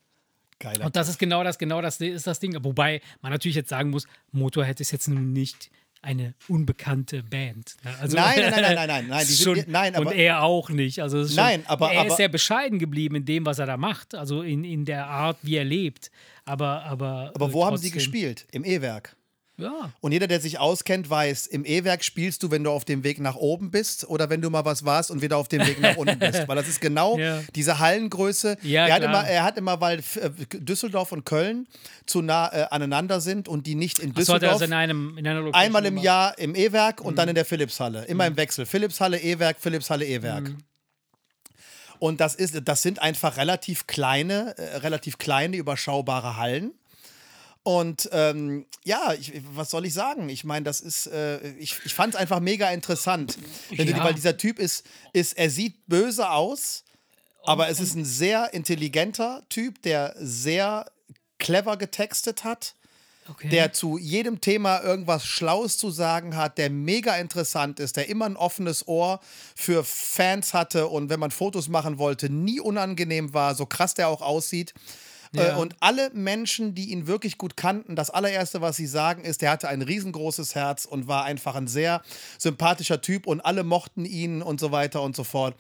[0.59, 0.86] geiler.
[0.86, 2.56] und das ist genau das, genau das ist das Ding.
[2.64, 7.74] Wobei man natürlich jetzt sagen muss, Motorhead ist jetzt nun nicht eine unbekannte Band.
[7.82, 7.90] ne?
[8.00, 10.70] Also, Nein, nein, nein, nein, nein, nein, nein, sind- schon, nein, aber- und er auch
[10.70, 11.00] nicht.
[11.02, 13.76] Also schon, Nein, aber- er aber- ist sehr bescheiden geblieben in dem, was er da
[13.76, 14.14] macht.
[14.14, 16.12] Also in, in der Art, wie er lebt.
[16.44, 18.46] Aber, aber, aber äh, wo haben sie trotzdem- gespielt?
[18.52, 19.16] Im E-Werk.
[19.61, 19.90] Ja.
[20.00, 23.18] Und jeder, der sich auskennt, weiß, im E-Werk spielst du, wenn du auf dem Weg
[23.18, 25.96] nach oben bist oder wenn du mal was warst und wieder auf dem Weg nach
[25.96, 26.46] unten bist.
[26.46, 27.42] Weil das ist genau Ja.
[27.56, 28.56] diese Hallengröße.
[28.62, 29.12] Ja, er, hat klar.
[29.22, 30.30] immer, er hat immer, weil äh,
[30.61, 31.66] Düsseldorf und Köln
[32.06, 34.52] zu nah äh, aneinander sind und die nicht in So hat er Düsseldorf.
[34.61, 35.98] das in, einem, in einer Einmal im.
[35.98, 37.16] Jahr im E-Werk und Mhm.
[37.16, 38.04] dann in der Philipshalle.
[38.04, 38.64] Immer im Wechsel.
[38.64, 40.50] Philipshalle, E-Werk, Philipshalle, E-Werk.
[40.50, 40.59] Mhm.
[41.98, 46.72] Und das, ist, das sind einfach relativ kleine, äh, relativ kleine, überschaubare Hallen.
[47.68, 50.30] Und ähm, ja, ich, was soll ich sagen?
[50.30, 53.36] Ich meine, das ist, äh, ich, ich fand es einfach mega interessant.
[53.68, 54.02] Wenn du, Ja.
[54.04, 56.84] weil dieser Typ ist, ist, er sieht böse aus,
[57.44, 60.90] aber es ist ein sehr intelligenter Typ, der sehr
[61.38, 62.74] clever getextet hat
[63.30, 63.50] Okay.
[63.50, 68.24] der zu jedem Thema irgendwas Schlaues zu sagen hat, der mega interessant ist, der immer
[68.24, 69.20] ein offenes Ohr
[69.54, 74.08] für Fans hatte und wenn man Fotos machen wollte, nie unangenehm war, so krass der
[74.08, 74.72] auch aussieht.
[75.32, 75.56] Ja.
[75.56, 79.42] Äh, Und alle Menschen, die ihn wirklich gut kannten, das allererste, was sie sagen, ist,
[79.42, 82.02] der hatte ein riesengroßes Herz und war einfach ein sehr
[82.38, 85.56] sympathischer Typ und alle mochten ihn und so weiter und so fort.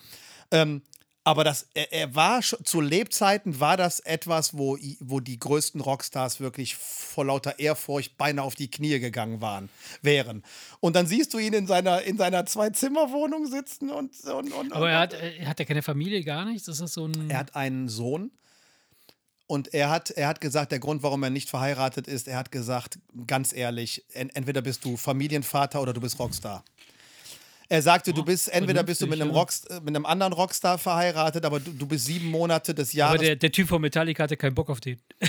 [0.50, 0.82] Ähm,
[1.24, 6.40] aber das, er, er war zu Lebzeiten war das etwas, wo, wo die größten Rockstars
[6.40, 9.68] wirklich vor lauter Ehrfurcht beinahe auf die Knie gegangen waren,
[10.00, 10.42] wären.
[10.80, 14.90] Und dann siehst du ihn in seiner, in seiner Zwei-Zimmer-Wohnung sitzen und, und, und aber
[14.90, 16.66] er hat, äh, hat er keine Familie, gar nichts?
[16.66, 17.28] Ist das so ein.
[17.28, 18.30] er hat einen Sohn
[19.48, 22.52] und er hat, er hat gesagt, der Grund, warum er nicht verheiratet ist, er hat
[22.52, 26.62] gesagt, ganz ehrlich, en, entweder bist du Familienvater oder du bist Rockstar.
[27.70, 30.78] Er sagte, du bist, entweder bist du mit einem, vernünftig, Rockst, mit einem anderen Rockstar
[30.78, 33.20] verheiratet, aber du, du bist sieben Monate des aber Jahres.
[33.20, 35.00] der, der Typ von Metallica hatte keinen Bock auf den.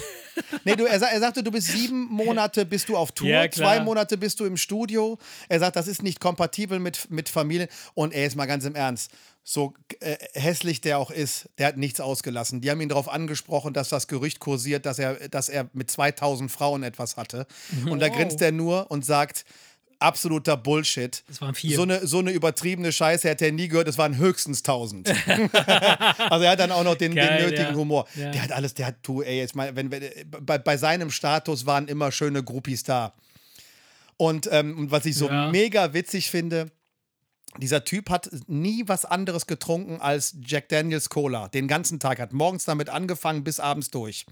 [0.63, 3.81] Nee, du, er, er sagte, du bist sieben Monate bist du auf Tour, Ja, zwei
[3.81, 5.17] Monate bist du im Studio.
[5.47, 7.67] Er sagt, das ist nicht kompatibel mit, mit Familie.
[7.93, 9.11] Und er ist mal ganz im Ernst,
[9.43, 12.61] so äh, hässlich der auch ist, der hat nichts ausgelassen.
[12.61, 16.51] Die haben ihn darauf angesprochen, dass das Gerücht kursiert, dass er, dass er mit 2000
[16.51, 17.45] Frauen etwas hatte.
[17.89, 18.15] Und da Wow.
[18.17, 19.45] grinst er nur und sagt,
[19.99, 21.23] absoluter Bullshit.
[21.27, 21.75] Das waren vier.
[21.75, 25.09] So eine, so eine übertriebene Scheiße hätte er nie gehört, es waren höchstens 1000.
[26.29, 27.75] also er hat dann auch noch den, Geil, den nötigen ja.
[27.75, 28.07] Humor.
[28.15, 28.31] Ja.
[28.31, 30.03] Der hat alles, der hat, du, ey, jetzt mal, wenn, wenn
[30.41, 33.13] bei, bei seinem Status waren immer schöne Groupies da.
[34.17, 35.49] Und, ähm, was ich so Ja.
[35.49, 36.71] mega witzig finde,
[37.57, 41.47] dieser Typ hat nie was anderes getrunken als Jack Daniels Cola.
[41.47, 42.19] Den ganzen Tag.
[42.19, 44.25] Hat morgens damit angefangen bis abends durch.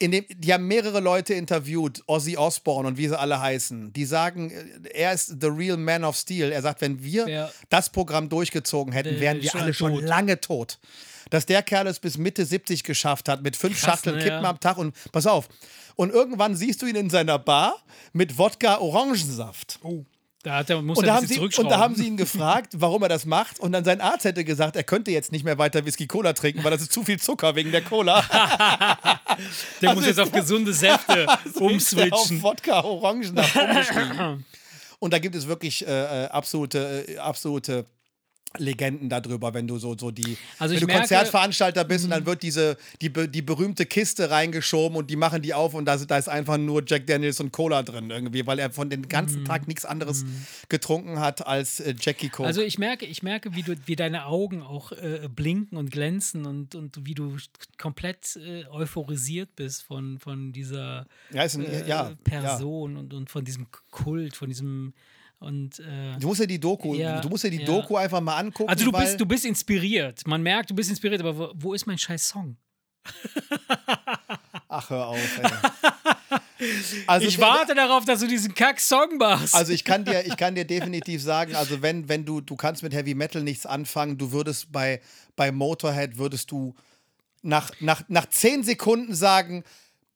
[0.00, 3.92] In dem, die haben mehrere Leute interviewt, Ozzy Osbourne und wie sie alle heißen.
[3.92, 6.50] Die sagen, äh, er ist the real man of steel.
[6.50, 7.50] Er sagt, wenn wir Ja.
[7.68, 10.02] das Programm durchgezogen hätten, wären wir schon alle schon tot.
[10.02, 10.78] lange tot.
[11.28, 14.42] Dass der Kerl es bis Mitte 70 geschafft hat, mit fünf Krass, Schachteln ne, Kippen
[14.42, 14.50] ja.
[14.50, 15.48] am Tag und pass auf.
[15.96, 17.76] Und irgendwann siehst du ihn in seiner Bar
[18.14, 19.78] mit Wodka Orangensaft.
[19.82, 20.04] Oh.
[20.42, 23.02] Da hat er, muss Und da, haben sie, und da haben sie ihn gefragt, warum
[23.02, 23.60] er das macht.
[23.60, 26.64] Und dann sein Arzt hätte gesagt, er könnte jetzt nicht mehr weiter Whisky Cola trinken,
[26.64, 28.22] weil das ist zu viel Zucker wegen der Cola.
[29.82, 32.42] der also muss jetzt auf gesunde Säfte Ist der auf umswitchen.
[32.42, 34.46] Wodka Orangensaft umgestiegen.
[34.98, 37.84] Und da gibt es wirklich äh, äh, absolute, äh, absolute
[38.58, 41.00] Legenden darüber, wenn du so, so die, Also wenn du merke- Mhm.
[41.02, 45.54] Konzertveranstalter bist und dann wird diese, die, die berühmte Kiste reingeschoben und die machen die
[45.54, 48.70] auf und da, da ist einfach nur Jack Daniels und Cola drin irgendwie, weil er
[48.72, 50.24] von den ganzen Tag nichts anderes
[50.68, 52.42] getrunken hat als äh, Jackie Coke.
[52.42, 52.46] Mhm.
[52.48, 56.44] Also ich merke, ich merke, wie du, wie deine Augen auch äh, blinken und glänzen
[56.44, 57.36] und, und wie du
[57.78, 62.12] komplett äh, euphorisiert bist von, von dieser ja, ein, äh, ja, ja.
[62.24, 64.92] Person und, und von diesem Kult, von diesem
[65.40, 67.64] und äh, Du musst dir die Doku, Ja, du musst dir die ja.
[67.66, 68.68] Doku einfach mal angucken.
[68.70, 70.26] also du bist, du bist inspiriert.
[70.26, 72.56] Man merkt, du bist inspiriert, aber wo, wo ist mein scheiß Song?
[74.68, 75.50] Ach, hör auf, ey.
[77.06, 79.54] Also, ich warte darauf, dass du diesen Kack-Song machst.
[79.54, 82.82] Also ich kann dir, ich kann dir definitiv sagen, also wenn, wenn du, du kannst
[82.82, 85.00] mit Heavy Metal nichts anfangen, du würdest bei,
[85.36, 86.74] bei Motorhead würdest du
[87.40, 89.64] nach, nach, nach zehn Sekunden sagen,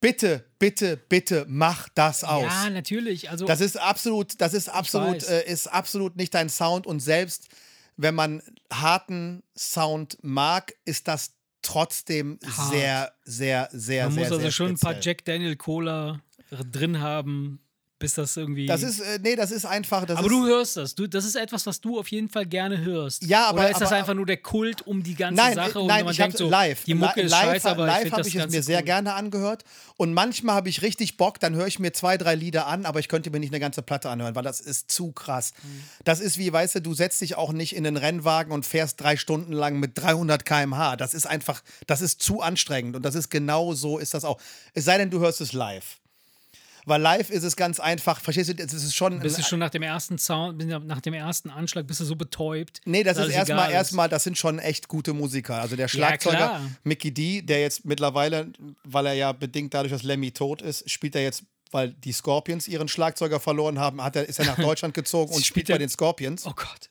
[0.04, 2.44] bitte, bitte, bitte mach das aus.
[2.44, 3.30] Ja, natürlich.
[3.30, 7.48] Also, Das ist absolut, das ist absolut, äh, ist absolut nicht dein Sound und selbst
[7.96, 8.42] wenn man
[8.72, 11.32] harten Sound mag, ist das
[11.62, 12.70] trotzdem Hart.
[12.70, 15.14] sehr, sehr, sehr, man sehr, muss also sehr schon ein paar speziell.
[15.14, 17.60] Jack Daniel Cola drin haben,
[18.04, 18.66] bis das irgendwie.
[18.66, 20.94] Das ist, äh, nee, das ist einfach, das aber ist, du hörst das.
[20.94, 23.22] Du, das ist etwas, was du auf jeden Fall gerne hörst.
[23.24, 25.80] Ja, aber- Oder ist das aber- einfach nur der Kult um die ganze Nein, Sache
[25.80, 26.84] und nein, man ich habe denkt so, live.
[26.84, 28.84] die Mucke Li- ist live, scheiße, aber live habe ich es mir sehr cool.
[28.84, 29.64] gerne angehört.
[29.96, 33.00] Und manchmal habe ich richtig Bock, dann höre ich mir zwei, drei Lieder an, aber
[33.00, 35.52] ich könnte mir nicht eine ganze Platte anhören, weil das ist zu krass.
[35.62, 35.82] Mhm.
[36.04, 39.00] Das ist wie, weißt du, du setzt dich auch nicht in einen Rennwagen und fährst
[39.00, 40.96] drei Stunden lang mit 300 km/h.
[40.96, 44.38] Das ist einfach, das ist zu anstrengend und das ist genau so ist das auch.
[44.74, 45.98] Es sei denn, du hörst es live.
[46.86, 49.18] Weil live ist es ganz einfach, verstehst du, es ist schon.
[49.20, 52.80] Bist du schon nach dem ersten Sound, nach dem ersten Anschlag, bist du so betäubt?
[52.84, 55.60] Nee, das ist erstmal, erstmal, das sind schon echt gute Musiker.
[55.60, 56.60] Also der Schlagzeuger klar.
[56.82, 58.52] Mickey D, der jetzt mittlerweile,
[58.84, 62.68] weil er ja bedingt dadurch, dass Lemmy tot ist, spielt er jetzt, weil die Scorpions
[62.68, 65.78] ihren Schlagzeuger verloren haben, hat er, ist er nach Deutschland gezogen und Spielt spielt bei
[65.78, 66.46] den Scorpions.
[66.46, 66.90] Oh Gott.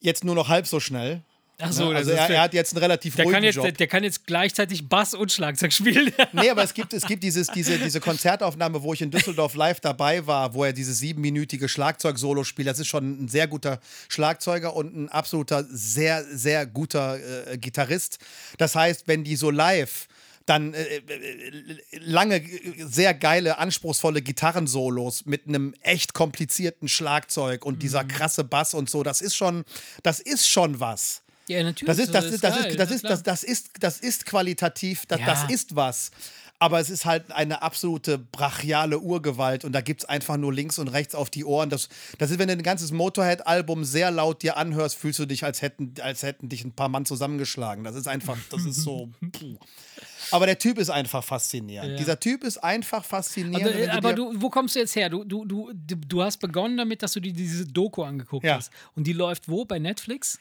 [0.00, 1.22] Jetzt nur noch halb so schnell.
[1.62, 1.96] Ach so, Ne?
[1.96, 3.64] Also er, der- er hat jetzt einen relativ Der ruhigen kann, jetzt, Job.
[3.64, 6.12] der, der kann jetzt gleichzeitig Bass und Schlagzeug spielen.
[6.32, 9.80] Nee, aber es gibt, es gibt dieses, diese, diese Konzertaufnahme, wo ich in Düsseldorf live
[9.80, 12.68] dabei war, wo er dieses siebenminütige Schlagzeug-Solo spielt.
[12.68, 17.18] Das ist schon ein sehr guter Schlagzeuger und ein absoluter, sehr, sehr guter
[17.52, 18.18] äh, Gitarrist.
[18.58, 20.08] Das heißt, wenn die so live
[20.46, 22.42] dann äh, äh, lange,
[22.78, 27.78] sehr geile, anspruchsvolle Gitarrensolos mit einem echt komplizierten Schlagzeug und Mhm.
[27.78, 29.64] dieser krasse Bass und so, das ist schon,
[30.02, 31.21] das ist schon was.
[31.48, 31.86] Ja, natürlich.
[31.86, 33.12] Das ist, das ist, das geil, ist, das na ist, klar.
[33.12, 35.26] das, das ist, das ist qualitativ, das, Ja.
[35.26, 36.10] das ist was.
[36.58, 40.78] Aber es ist halt eine absolute brachiale Urgewalt und da gibt es einfach nur links
[40.78, 41.70] und rechts auf die Ohren.
[41.70, 41.88] Das,
[42.18, 45.60] das ist, wenn du ein ganzes Motorhead-Album sehr laut dir anhörst, fühlst du dich, als
[45.60, 47.82] hätten, als hätten dich ein paar Mann zusammengeschlagen.
[47.82, 49.10] Das ist einfach, das ist so.
[49.32, 49.56] Puh.
[50.30, 51.90] Aber der Typ ist einfach faszinierend.
[51.92, 51.96] Ja.
[51.96, 53.66] Dieser Typ ist einfach faszinierend.
[53.66, 55.10] Also, aber dir- du, wo kommst du jetzt her?
[55.10, 58.54] Du, du, du, du du hast begonnen damit, dass du dir diese Doku angeguckt Ja.
[58.54, 58.70] hast.
[58.94, 59.64] Und die läuft wo?
[59.64, 60.38] Bei Netflix?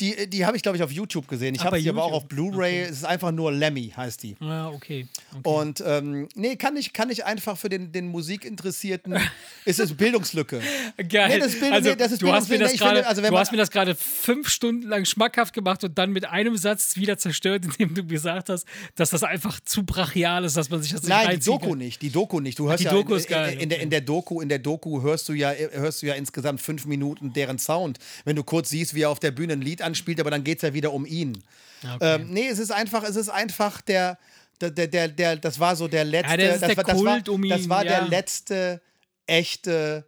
[0.00, 1.54] Die, die habe ich, glaube ich, auf YouTube gesehen.
[1.54, 2.80] Ich Ah, habe sie aber auch auf Blu-ray.
[2.82, 4.36] Es ist einfach nur Lemmy, heißt die.
[4.40, 5.06] Ja, okay.
[5.36, 5.40] okay.
[5.42, 9.16] Und ähm, nee, kann ich, kann ich einfach für den, den Musikinteressierten,
[9.64, 10.60] ist es Bildungslücke.
[11.08, 11.28] Geil.
[11.28, 13.28] Nee, das ist Bild- also, nee, das ist du hast mir das gerade also wenn
[13.28, 16.56] du man- hast mir das gerade fünf Stunden lang schmackhaft gemacht und dann mit einem
[16.56, 20.82] Satz wieder zerstört, indem du gesagt hast, dass das einfach zu brachial ist, dass man
[20.82, 22.58] sich das nicht Nein, die Doku nicht, die Doku nicht.
[22.58, 23.84] Du hörst die ja Doku in, ist geil, in, in, der, okay.
[23.84, 27.32] in der Doku, in der Doku hörst du ja, hörst du ja insgesamt fünf Minuten
[27.32, 27.98] deren Sound.
[28.24, 30.58] Wenn du kurz siehst, wie er auf der Bühne ein Lied anspielt, aber dann geht
[30.58, 31.42] es ja wieder um ihn.
[31.82, 32.14] Okay.
[32.16, 34.18] Ähm, nee, es ist einfach, es ist einfach der,
[34.60, 37.04] der, der, der, der das war so der letzte, das ist das, der war, das,
[37.04, 38.00] war, um das ihn, war ja.
[38.00, 38.82] der letzte
[39.26, 40.04] echte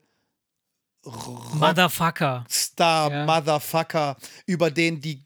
[1.05, 2.45] Motherfucker.
[2.49, 3.27] Star Ja.
[3.27, 4.17] Motherfucker,
[4.47, 5.25] über den die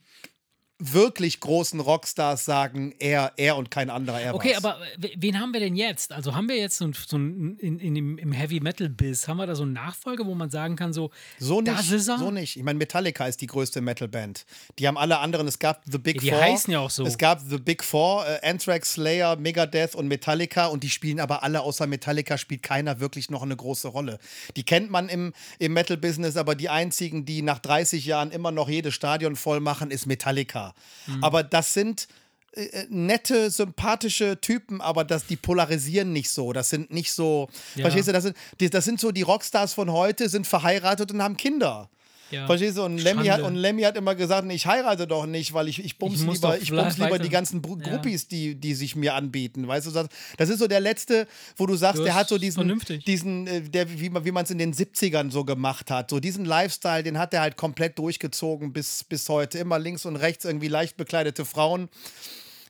[0.78, 4.64] wirklich großen Rockstars sagen, er, er und kein anderer, er Okay, war's.
[4.64, 4.78] aber
[5.16, 6.12] wen haben wir denn jetzt?
[6.12, 9.46] Also haben wir jetzt so, so ein, in, in im Heavy Metal Biss, haben wir
[9.46, 12.18] da so einen Nachfolger, wo man sagen kann, so, So nicht, das ist er?
[12.18, 12.56] so nicht.
[12.56, 14.44] Ich meine, Metallica ist die größte Metalband.
[14.78, 16.40] Die haben alle anderen, es gab The Big Ja, die Four.
[16.42, 17.06] heißen ja auch so.
[17.06, 21.42] Es gab The Big Four, äh, Anthrax, Slayer, Megadeth und Metallica und die spielen aber
[21.42, 24.18] alle außer Metallica spielt keiner wirklich noch eine große Rolle.
[24.56, 28.68] Die kennt man im, im Metal-Business, aber die einzigen, die nach 30 Jahren immer noch
[28.68, 30.65] jedes Stadion voll machen, ist Metallica.
[31.06, 31.22] Mhm.
[31.24, 32.08] Aber das sind
[32.52, 36.52] äh, nette, sympathische Typen, aber das, die polarisieren nicht so.
[36.52, 37.82] Das sind nicht so, Ja.
[37.82, 41.22] verstehst du, das sind, die, das sind so die Rockstars von heute, sind verheiratet und
[41.22, 41.90] haben Kinder.
[42.30, 42.46] Ja.
[42.46, 42.82] Verstehst du?
[42.82, 45.98] Und Lemmy, hat, und Lemmy hat immer gesagt, ich heirate doch nicht, weil ich, ich
[45.98, 47.88] bums Ich lieber, ich bums lieber die ganzen Bru Ja.
[47.88, 49.68] Groupies, die, die sich mir anbieten.
[49.68, 49.90] Weißt du,
[50.36, 53.04] das, ist so der letzte, wo du sagst, Das der hat so diesen, vernünftig.
[53.04, 56.10] diesen äh, der, wie man es in den 70ern so gemacht hat.
[56.10, 59.58] So diesen Lifestyle, den hat er halt komplett durchgezogen bis, bis heute.
[59.58, 61.88] Immer links und rechts irgendwie leicht bekleidete Frauen.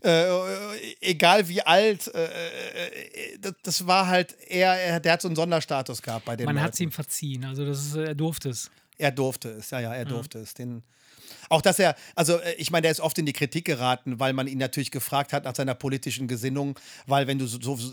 [0.03, 0.27] Äh,
[1.01, 5.37] egal wie alt, äh, äh, das, das war halt, er, er, der hat so einen
[5.37, 8.71] Sonderstatus gehabt bei den Man hat es ihm verziehen, also das ist, er durfte es.
[8.99, 10.55] Er durfte es, ja, ja, er durfte es.
[10.55, 10.83] Den,
[11.49, 14.33] auch dass er, also äh, ich meine, der ist oft in die Kritik geraten, weil
[14.33, 17.93] man ihn natürlich gefragt hat nach seiner politischen Gesinnung, weil wenn du so, so, so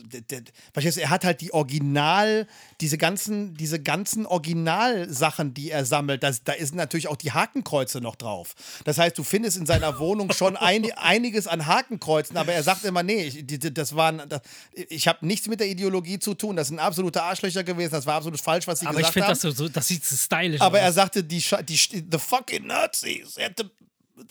[0.73, 2.47] verstehst er hat halt die Original,
[2.81, 8.01] diese ganzen, diese ganzen Originalsachen, die er sammelt, das, da ist natürlich auch die Hakenkreuze
[8.01, 8.55] noch drauf.
[8.85, 12.83] Das heißt, du findest in seiner Wohnung schon ein, einiges an Hakenkreuzen, aber er sagt
[12.85, 14.41] immer, nee, ich, die, die- das waren, das,
[14.73, 18.15] ich habe nichts mit der Ideologie zu tun, das sind absolute Arschlöcher gewesen, das war
[18.15, 19.33] absolut falsch, was sie Aber ich gesagt finde haben.
[19.33, 20.83] das so, so, das sieht so stylisch Aber aus.
[20.83, 23.35] er sagte, die, Scha- die, the fucking Nazis.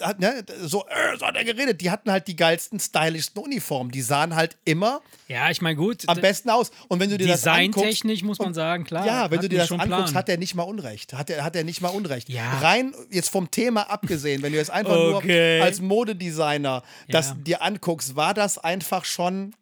[0.01, 1.81] Hat, ne, so, äh, so hat er geredet.
[1.81, 3.91] Die hatten halt die geilsten, stylischsten Uniformen.
[3.91, 6.05] Die sahen halt immer ja, ich meine, gut.
[6.09, 6.71] am besten aus.
[6.89, 7.79] Und wenn du dir das anguckst.
[7.79, 9.05] Designtechnisch muss man sagen, klar.
[9.05, 10.15] Ja, wenn du dir das schon anguckst, Plan.
[10.15, 11.13] hat er nicht mal Unrecht.
[11.15, 12.29] Hat er, hat er nicht mal Unrecht.
[12.29, 12.59] Ja.
[12.61, 15.57] Rein jetzt vom Thema abgesehen, wenn du jetzt einfach Okay.
[15.59, 17.35] nur als Modedesigner das Ja.
[17.35, 19.53] dir anguckst, war das einfach schon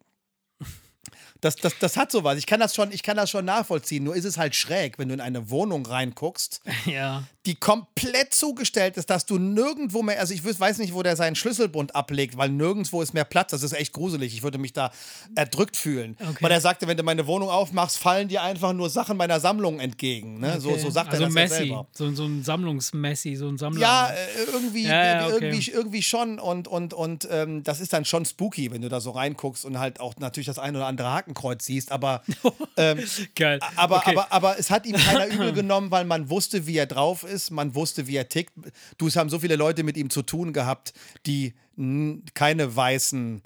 [1.41, 2.39] Das, das, das hat sowas.
[2.39, 4.05] Ich kann das, schon, ich kann das schon nachvollziehen.
[4.05, 7.25] Nur ist es halt schräg, wenn du in eine Wohnung reinguckst, Ja.
[7.47, 11.37] die komplett zugestellt ist, dass du nirgendwo mehr, also ich weiß nicht, wo der seinen
[11.37, 13.51] Schlüsselbund ablegt, weil nirgendwo ist mehr Platz.
[13.53, 14.35] Das ist echt gruselig.
[14.35, 14.91] Ich würde mich da
[15.35, 16.17] erdrückt fühlen.
[16.21, 16.37] Okay.
[16.41, 19.81] Weil er sagte, wenn du meine Wohnung aufmachst, fallen dir einfach nur Sachen meiner Sammlung
[19.81, 20.39] entgegen.
[20.41, 20.61] Ne?
[20.61, 20.81] So, Okay.
[20.81, 21.87] so sagt also er das ja Messi, selber.
[21.93, 23.81] so, so ein Sammlungsmessi, so ein Sammler.
[23.81, 25.47] Ja, äh, irgendwie, Ja, ja, okay.
[25.47, 26.39] irgendwie, irgendwie schon.
[26.39, 29.79] Und, und, und ähm, das ist dann schon spooky, wenn du da so reinguckst und
[29.79, 31.93] halt auch natürlich das ein oder andere Hakenkreuz siehst.
[31.93, 32.23] Aber,
[32.77, 32.99] ähm,
[33.35, 33.61] Geil.
[33.77, 34.11] aber, okay.
[34.11, 37.51] aber, aber es hat ihm keiner übel genommen, weil man wusste, wie er drauf ist.
[37.51, 38.53] Man wusste, wie er tickt.
[38.99, 40.93] Du, es haben so viele Leute mit ihm zu tun gehabt,
[41.27, 41.55] die
[42.35, 43.43] keine weißen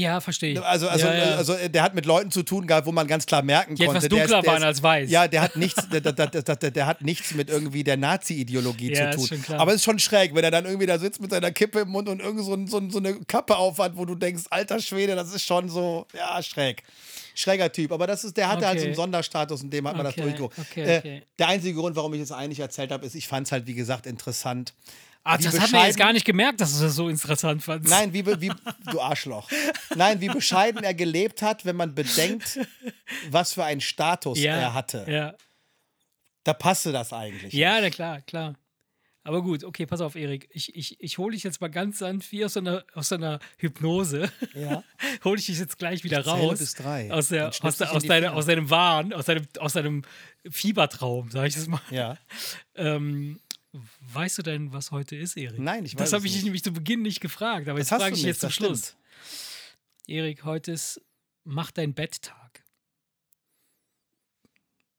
[0.00, 0.62] ja, verstehe ich.
[0.62, 1.36] also, also, ja, ja.
[1.36, 3.98] also der hat mit Leuten zu tun gehabt, wo man ganz klar merken Die konnte.
[4.06, 5.10] etwas der ist- dunkler der waren ist- als weiß.
[5.10, 9.26] Ja, der hat nichts, der, der, der, hat nichts mit irgendwie der Nazi-Ideologie Ja, zu
[9.28, 9.42] tun.
[9.58, 11.88] Aber es ist schon schräg, wenn er dann irgendwie da sitzt mit seiner Kippe im
[11.88, 15.32] Mund und irgend so, so, so eine Kappe aufhat, wo du denkst, alter Schwede, das
[15.34, 16.82] ist schon so, ja, schräg.
[17.34, 17.92] Schräger Typ.
[17.92, 18.86] Aber das ist, der hatte halt so Okay.
[18.88, 20.58] einen Sonderstatus, in dem hat man Okay, das durchgeguckt.
[20.58, 21.22] okay, Äh, okay.
[21.38, 23.74] Der einzige Grund, warum ich es eigentlich erzählt habe, ist, ich fand es halt, wie
[23.74, 24.74] gesagt, interessant.
[25.28, 27.90] Ah, das hat man jetzt gar nicht gemerkt, dass du das so interessant fandst.
[27.90, 28.50] Nein, wie, wie
[28.90, 29.50] du Arschloch.
[29.94, 32.58] Nein, wie bescheiden er gelebt hat, wenn man bedenkt,
[33.30, 35.04] was für einen Status ja, er hatte.
[35.08, 35.34] Ja,
[36.44, 37.52] Da passte das eigentlich.
[37.52, 38.54] ja na klar, klar.
[39.28, 40.48] Aber gut, okay, pass auf, Erik.
[40.52, 43.16] Ich, ich, ich hole dich jetzt mal ganz sanft wie aus so einer, aus so
[43.16, 44.32] einer Hypnose.
[44.54, 44.82] Ja.
[45.24, 46.60] hole ich dich jetzt gleich wieder raus.
[46.60, 47.12] bis drei.
[47.12, 48.32] Aus, der, aus, der, aus, Finger.
[48.34, 50.02] aus deinem Wahn, aus deinem, aus deinem
[50.48, 51.82] Fiebertraum, sag ich das mal.
[51.90, 52.16] Ja.
[52.80, 53.40] Ähm,
[54.12, 55.58] weißt du denn, was heute ist, Erik?
[55.58, 57.98] Nein, ich weiß Das habe ich dich nämlich zu Beginn nicht gefragt, aber Das jetzt
[58.00, 58.96] frage ich nicht, jetzt zum Schluss.
[60.06, 61.00] Erik, heute ist
[61.50, 62.62] Mach dein Betttag.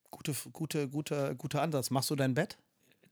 [0.09, 1.91] Gute, gute, gute, guter Ansatz.
[1.91, 2.57] Machst du dein Bett?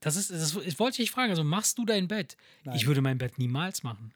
[0.00, 1.30] Das ist, das, das wollte ich dich fragen.
[1.30, 2.36] Also machst du dein Bett?
[2.64, 2.74] Nein.
[2.74, 4.12] Ich würde mein Bett niemals machen.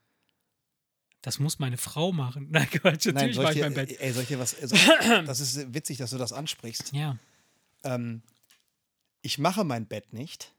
[1.20, 2.48] Das muss meine Frau machen.
[2.50, 4.00] Nein, Quatsch, Nein, natürlich soll mache ich mein Bett.
[4.00, 4.60] ey, soll ich dir was.
[4.60, 4.74] Also,
[5.24, 6.92] das ist witzig, dass du das ansprichst.
[6.92, 7.16] Ja,
[7.84, 8.22] Ähm,
[9.22, 10.52] ich mache mein Bett nicht.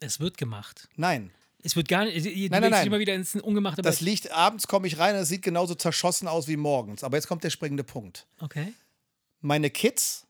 [0.00, 0.88] Es wird gemacht.
[0.96, 1.32] Nein.
[1.62, 2.24] Es wird gar nicht.
[2.24, 2.86] Du Nein, nein, nein.
[2.86, 6.28] immer wieder ins ungemachte Das liegt, abends komme ich rein und es sieht genauso zerschossen
[6.28, 7.02] aus wie morgens.
[7.02, 8.26] Aber jetzt kommt der springende Punkt.
[8.40, 8.72] Okay.
[9.40, 10.26] meine Kids,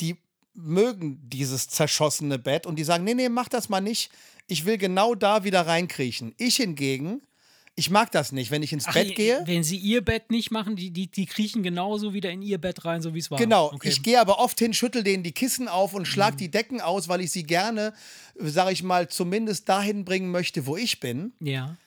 [0.00, 0.18] die
[0.52, 4.10] mögen dieses zerschossene Bett und die sagen, nee, nee, mach das mal nicht.
[4.46, 6.34] Ich will genau da wieder reinkriechen.
[6.36, 7.22] Ich hingegen,
[7.80, 9.40] ich mag das nicht, wenn ich ins Ach, Bett gehe.
[9.46, 12.84] Wenn sie ihr Bett nicht machen, die, die, die kriechen genauso wieder in ihr Bett
[12.84, 13.38] rein, so wie es war.
[13.38, 13.88] Genau, Okay.
[13.88, 16.04] ich gehe aber oft hin, schüttel denen die Kissen auf und Mhm.
[16.06, 17.94] schlag die Decken aus, weil ich sie gerne,
[18.38, 21.32] sage ich mal, zumindest dahin bringen möchte, wo ich bin.
[21.40, 21.78] Ja.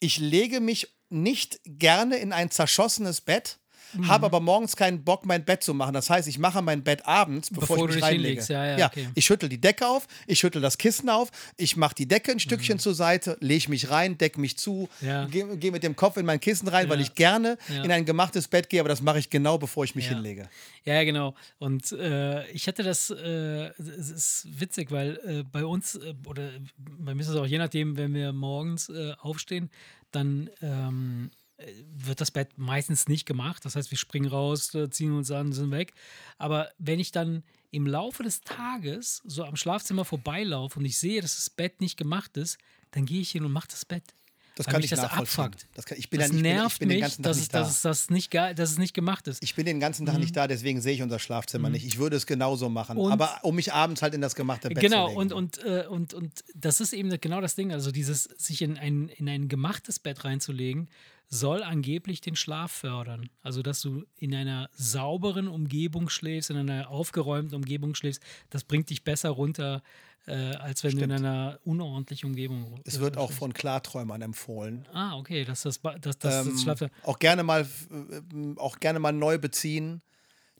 [0.00, 3.58] Ich lege mich nicht gerne in ein zerschossenes Bett,
[3.92, 4.08] Mhm.
[4.08, 5.94] habe aber morgens keinen Bock, mein Bett zu machen.
[5.94, 8.22] Das heißt, ich mache mein Bett abends, bevor, Bevor du ich mich reinlege.
[8.28, 8.48] hinlegst.
[8.48, 9.08] Ja, ja, okay.
[9.14, 12.40] Ich schüttel die Decke auf, ich schüttel das Kissen auf, ich mache die Decke ein
[12.40, 15.06] Stückchen zur Seite, lege mich rein, decke mich zu, Mhm.
[15.06, 15.24] Ja.
[15.26, 17.04] gehe geh mit dem Kopf in mein Kissen rein, weil Ja.
[17.06, 17.82] ich gerne Ja.
[17.84, 20.12] in ein gemachtes Bett gehe, aber das mache ich genau, bevor ich mich Ja.
[20.14, 20.48] hinlege.
[20.84, 21.34] Ja, ja, genau.
[21.58, 26.50] Und äh, ich hatte das, äh, es ist witzig, weil äh, bei uns, äh, oder
[26.76, 29.70] bei mir ist es auch je nachdem, wenn wir morgens äh, aufstehen,
[30.12, 33.64] dann ähm, äh, wird das Bett meistens nicht gemacht.
[33.64, 35.94] Das heißt, wir springen raus, äh, ziehen uns an, sind weg.
[36.38, 41.20] Aber wenn ich dann im Laufe des Tages so am Schlafzimmer vorbeilaufe und ich sehe,
[41.20, 42.58] dass das Bett nicht gemacht ist,
[42.90, 44.14] dann gehe ich hin und mache das Bett.
[44.56, 45.44] Das kann ich das nachvollziehen.
[45.44, 45.66] abfuckt.
[45.74, 47.22] Das kann, ich bin, Das ja nicht, ich bin, nervt ich bin den mich, ganzen
[47.22, 47.88] Tag dass, nicht es- da.
[47.88, 49.42] dass, es nicht dass es nicht gemacht ist.
[49.42, 51.84] Ich bin den ganzen Tag nicht da, deswegen sehe ich unser Schlafzimmer nicht.
[51.84, 52.96] Ich würde es genauso machen.
[52.96, 53.02] Mhm.
[53.04, 55.32] Und- aber um mich abends halt in das gemachte Bett Genau, zu legen.
[55.32, 57.72] und, und, äh, und, und das ist eben genau das Ding.
[57.72, 60.88] Also dieses, sich in ein, in ein gemachtes Bett reinzulegen,
[61.28, 63.30] soll angeblich den Schlaf fördern.
[63.42, 68.90] Also, dass du in einer sauberen Umgebung schläfst, in einer aufgeräumten Umgebung schläfst, das bringt
[68.90, 69.82] dich besser runter,
[70.26, 74.86] äh, als wenn du in einer unordentlichen Umgebung es wird auch von Klarträumern empfohlen.
[74.92, 76.80] Ah, okay, dass das, Ähm, das Schlaf.
[77.02, 80.00] auch gerne mal äh, auch gerne mal neu beziehen.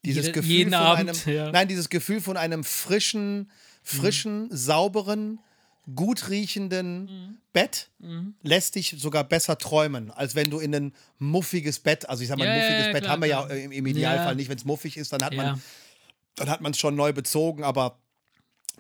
[0.05, 1.51] Dieses Jede- Gefühl jeden von Abend, einem, ja.
[1.51, 3.51] nein, dieses Gefühl von einem frischen,
[3.83, 5.41] frischen, sauberen,
[5.95, 7.91] gut riechenden Bett
[8.43, 12.37] lässt dich sogar besser träumen, als wenn du in ein muffiges Bett, also ich sag
[12.39, 13.57] mal, ein Ja, ja, muffiges ja, Bett klar, haben wir ja klar.
[13.59, 14.35] im, im Idealfall Ja.
[14.35, 15.43] nicht, wenn es muffig ist, dann hat Ja.
[15.43, 15.63] man
[16.37, 17.99] dann hat man es schon neu bezogen, aber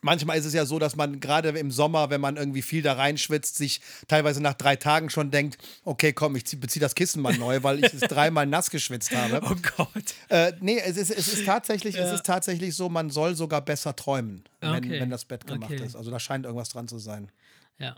[0.05, 2.93] manchmal ist es ja so, dass man gerade im Sommer, wenn man irgendwie viel da
[2.93, 7.36] reinschwitzt, sich teilweise nach drei Tagen schon denkt, okay, komm, ich beziehe das Kissen mal
[7.36, 9.40] neu, weil ich es dreimal nass geschwitzt habe.
[9.44, 10.14] Oh Gott.
[10.28, 13.97] Äh, nee, es ist, es ist tatsächlich, es ist tatsächlich so, man soll sogar besser
[13.97, 15.01] träumen, wenn, Okay.
[15.01, 15.85] wenn das Bett gemacht Okay.
[15.85, 15.97] ist.
[15.97, 17.31] Also da scheint irgendwas dran zu sein.
[17.78, 17.97] Ja.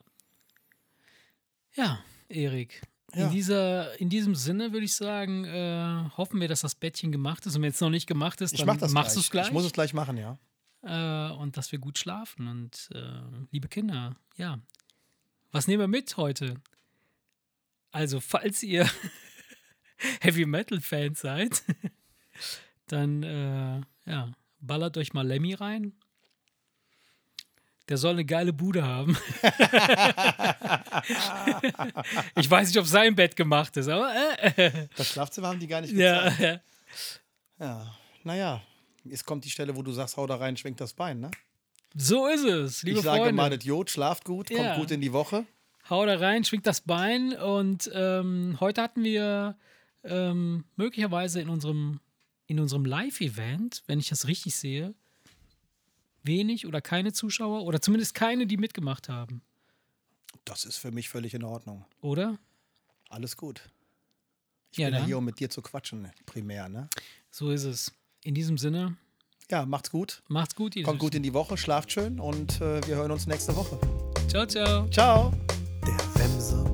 [1.74, 2.83] Ja, Erik.
[3.15, 3.27] Ja.
[3.27, 7.47] In, dieser, in diesem Sinne würde ich sagen, äh, hoffen wir, dass das Bettchen gemacht
[7.47, 7.57] ist.
[7.57, 9.47] Und wenn es noch nicht gemacht ist, dann mach das machst du es gleich.
[9.47, 10.39] Ich muss es gleich machen, ja.
[10.87, 12.47] Äh, und dass wir gut schlafen.
[12.49, 14.61] Und äh, liebe Kinder, ja.
[15.53, 16.55] Was nehmen wir mit heute?
[17.91, 18.89] Also, falls ihr
[20.21, 21.63] Heavy Metal Fans seid,
[22.89, 23.81] dann äh,
[24.11, 25.93] ja, ballert euch mal Lemmy rein.
[27.89, 29.17] Der soll eine geile Bude haben.
[32.35, 34.13] ich weiß nicht, ob sein Bett gemacht ist, aber.
[34.57, 36.41] Äh, Das Schlafzimmer haben die gar nicht ja, gezeigt.
[36.41, 36.61] ja.
[37.67, 37.95] Ja.
[38.25, 38.61] Naja,
[39.11, 41.31] jetzt kommt die Stelle, wo du sagst, hau da rein, schwenkt das Bein, ne?
[41.95, 43.35] So ist es, liebe ich sage Freunde.
[43.35, 44.77] mal, das Jod, schlaft gut, kommt Ja.
[44.78, 45.47] gut in die Woche.
[45.89, 49.57] Hau da rein, schwingt das Bein und ähm, heute hatten wir
[50.05, 52.01] ähm, möglicherweise in unserem,
[52.47, 54.95] in unserem Live-Event, wenn ich das richtig sehe,
[56.23, 59.43] wenig oder keine Zuschauer oder zumindest keine, die mitgemacht haben,
[60.45, 61.85] Das ist für mich völlig in Ordnung.
[62.01, 62.37] oder?
[63.09, 63.61] Alles gut.
[64.73, 66.89] Ich Ja, bin ja hier, um mit dir zu quatschen, primär, ne?
[67.31, 67.93] So ist es.
[68.27, 68.97] In diesem Sinne,
[69.53, 70.20] Ja, macht's gut.
[70.27, 73.28] macht's gut, ihr Kommt gut in die Woche, schlaft schön und äh, wir hören uns
[73.28, 73.78] nächste Woche.
[74.27, 74.89] Ciao, ciao.
[74.90, 75.32] Ciao.
[75.86, 76.66] Der Web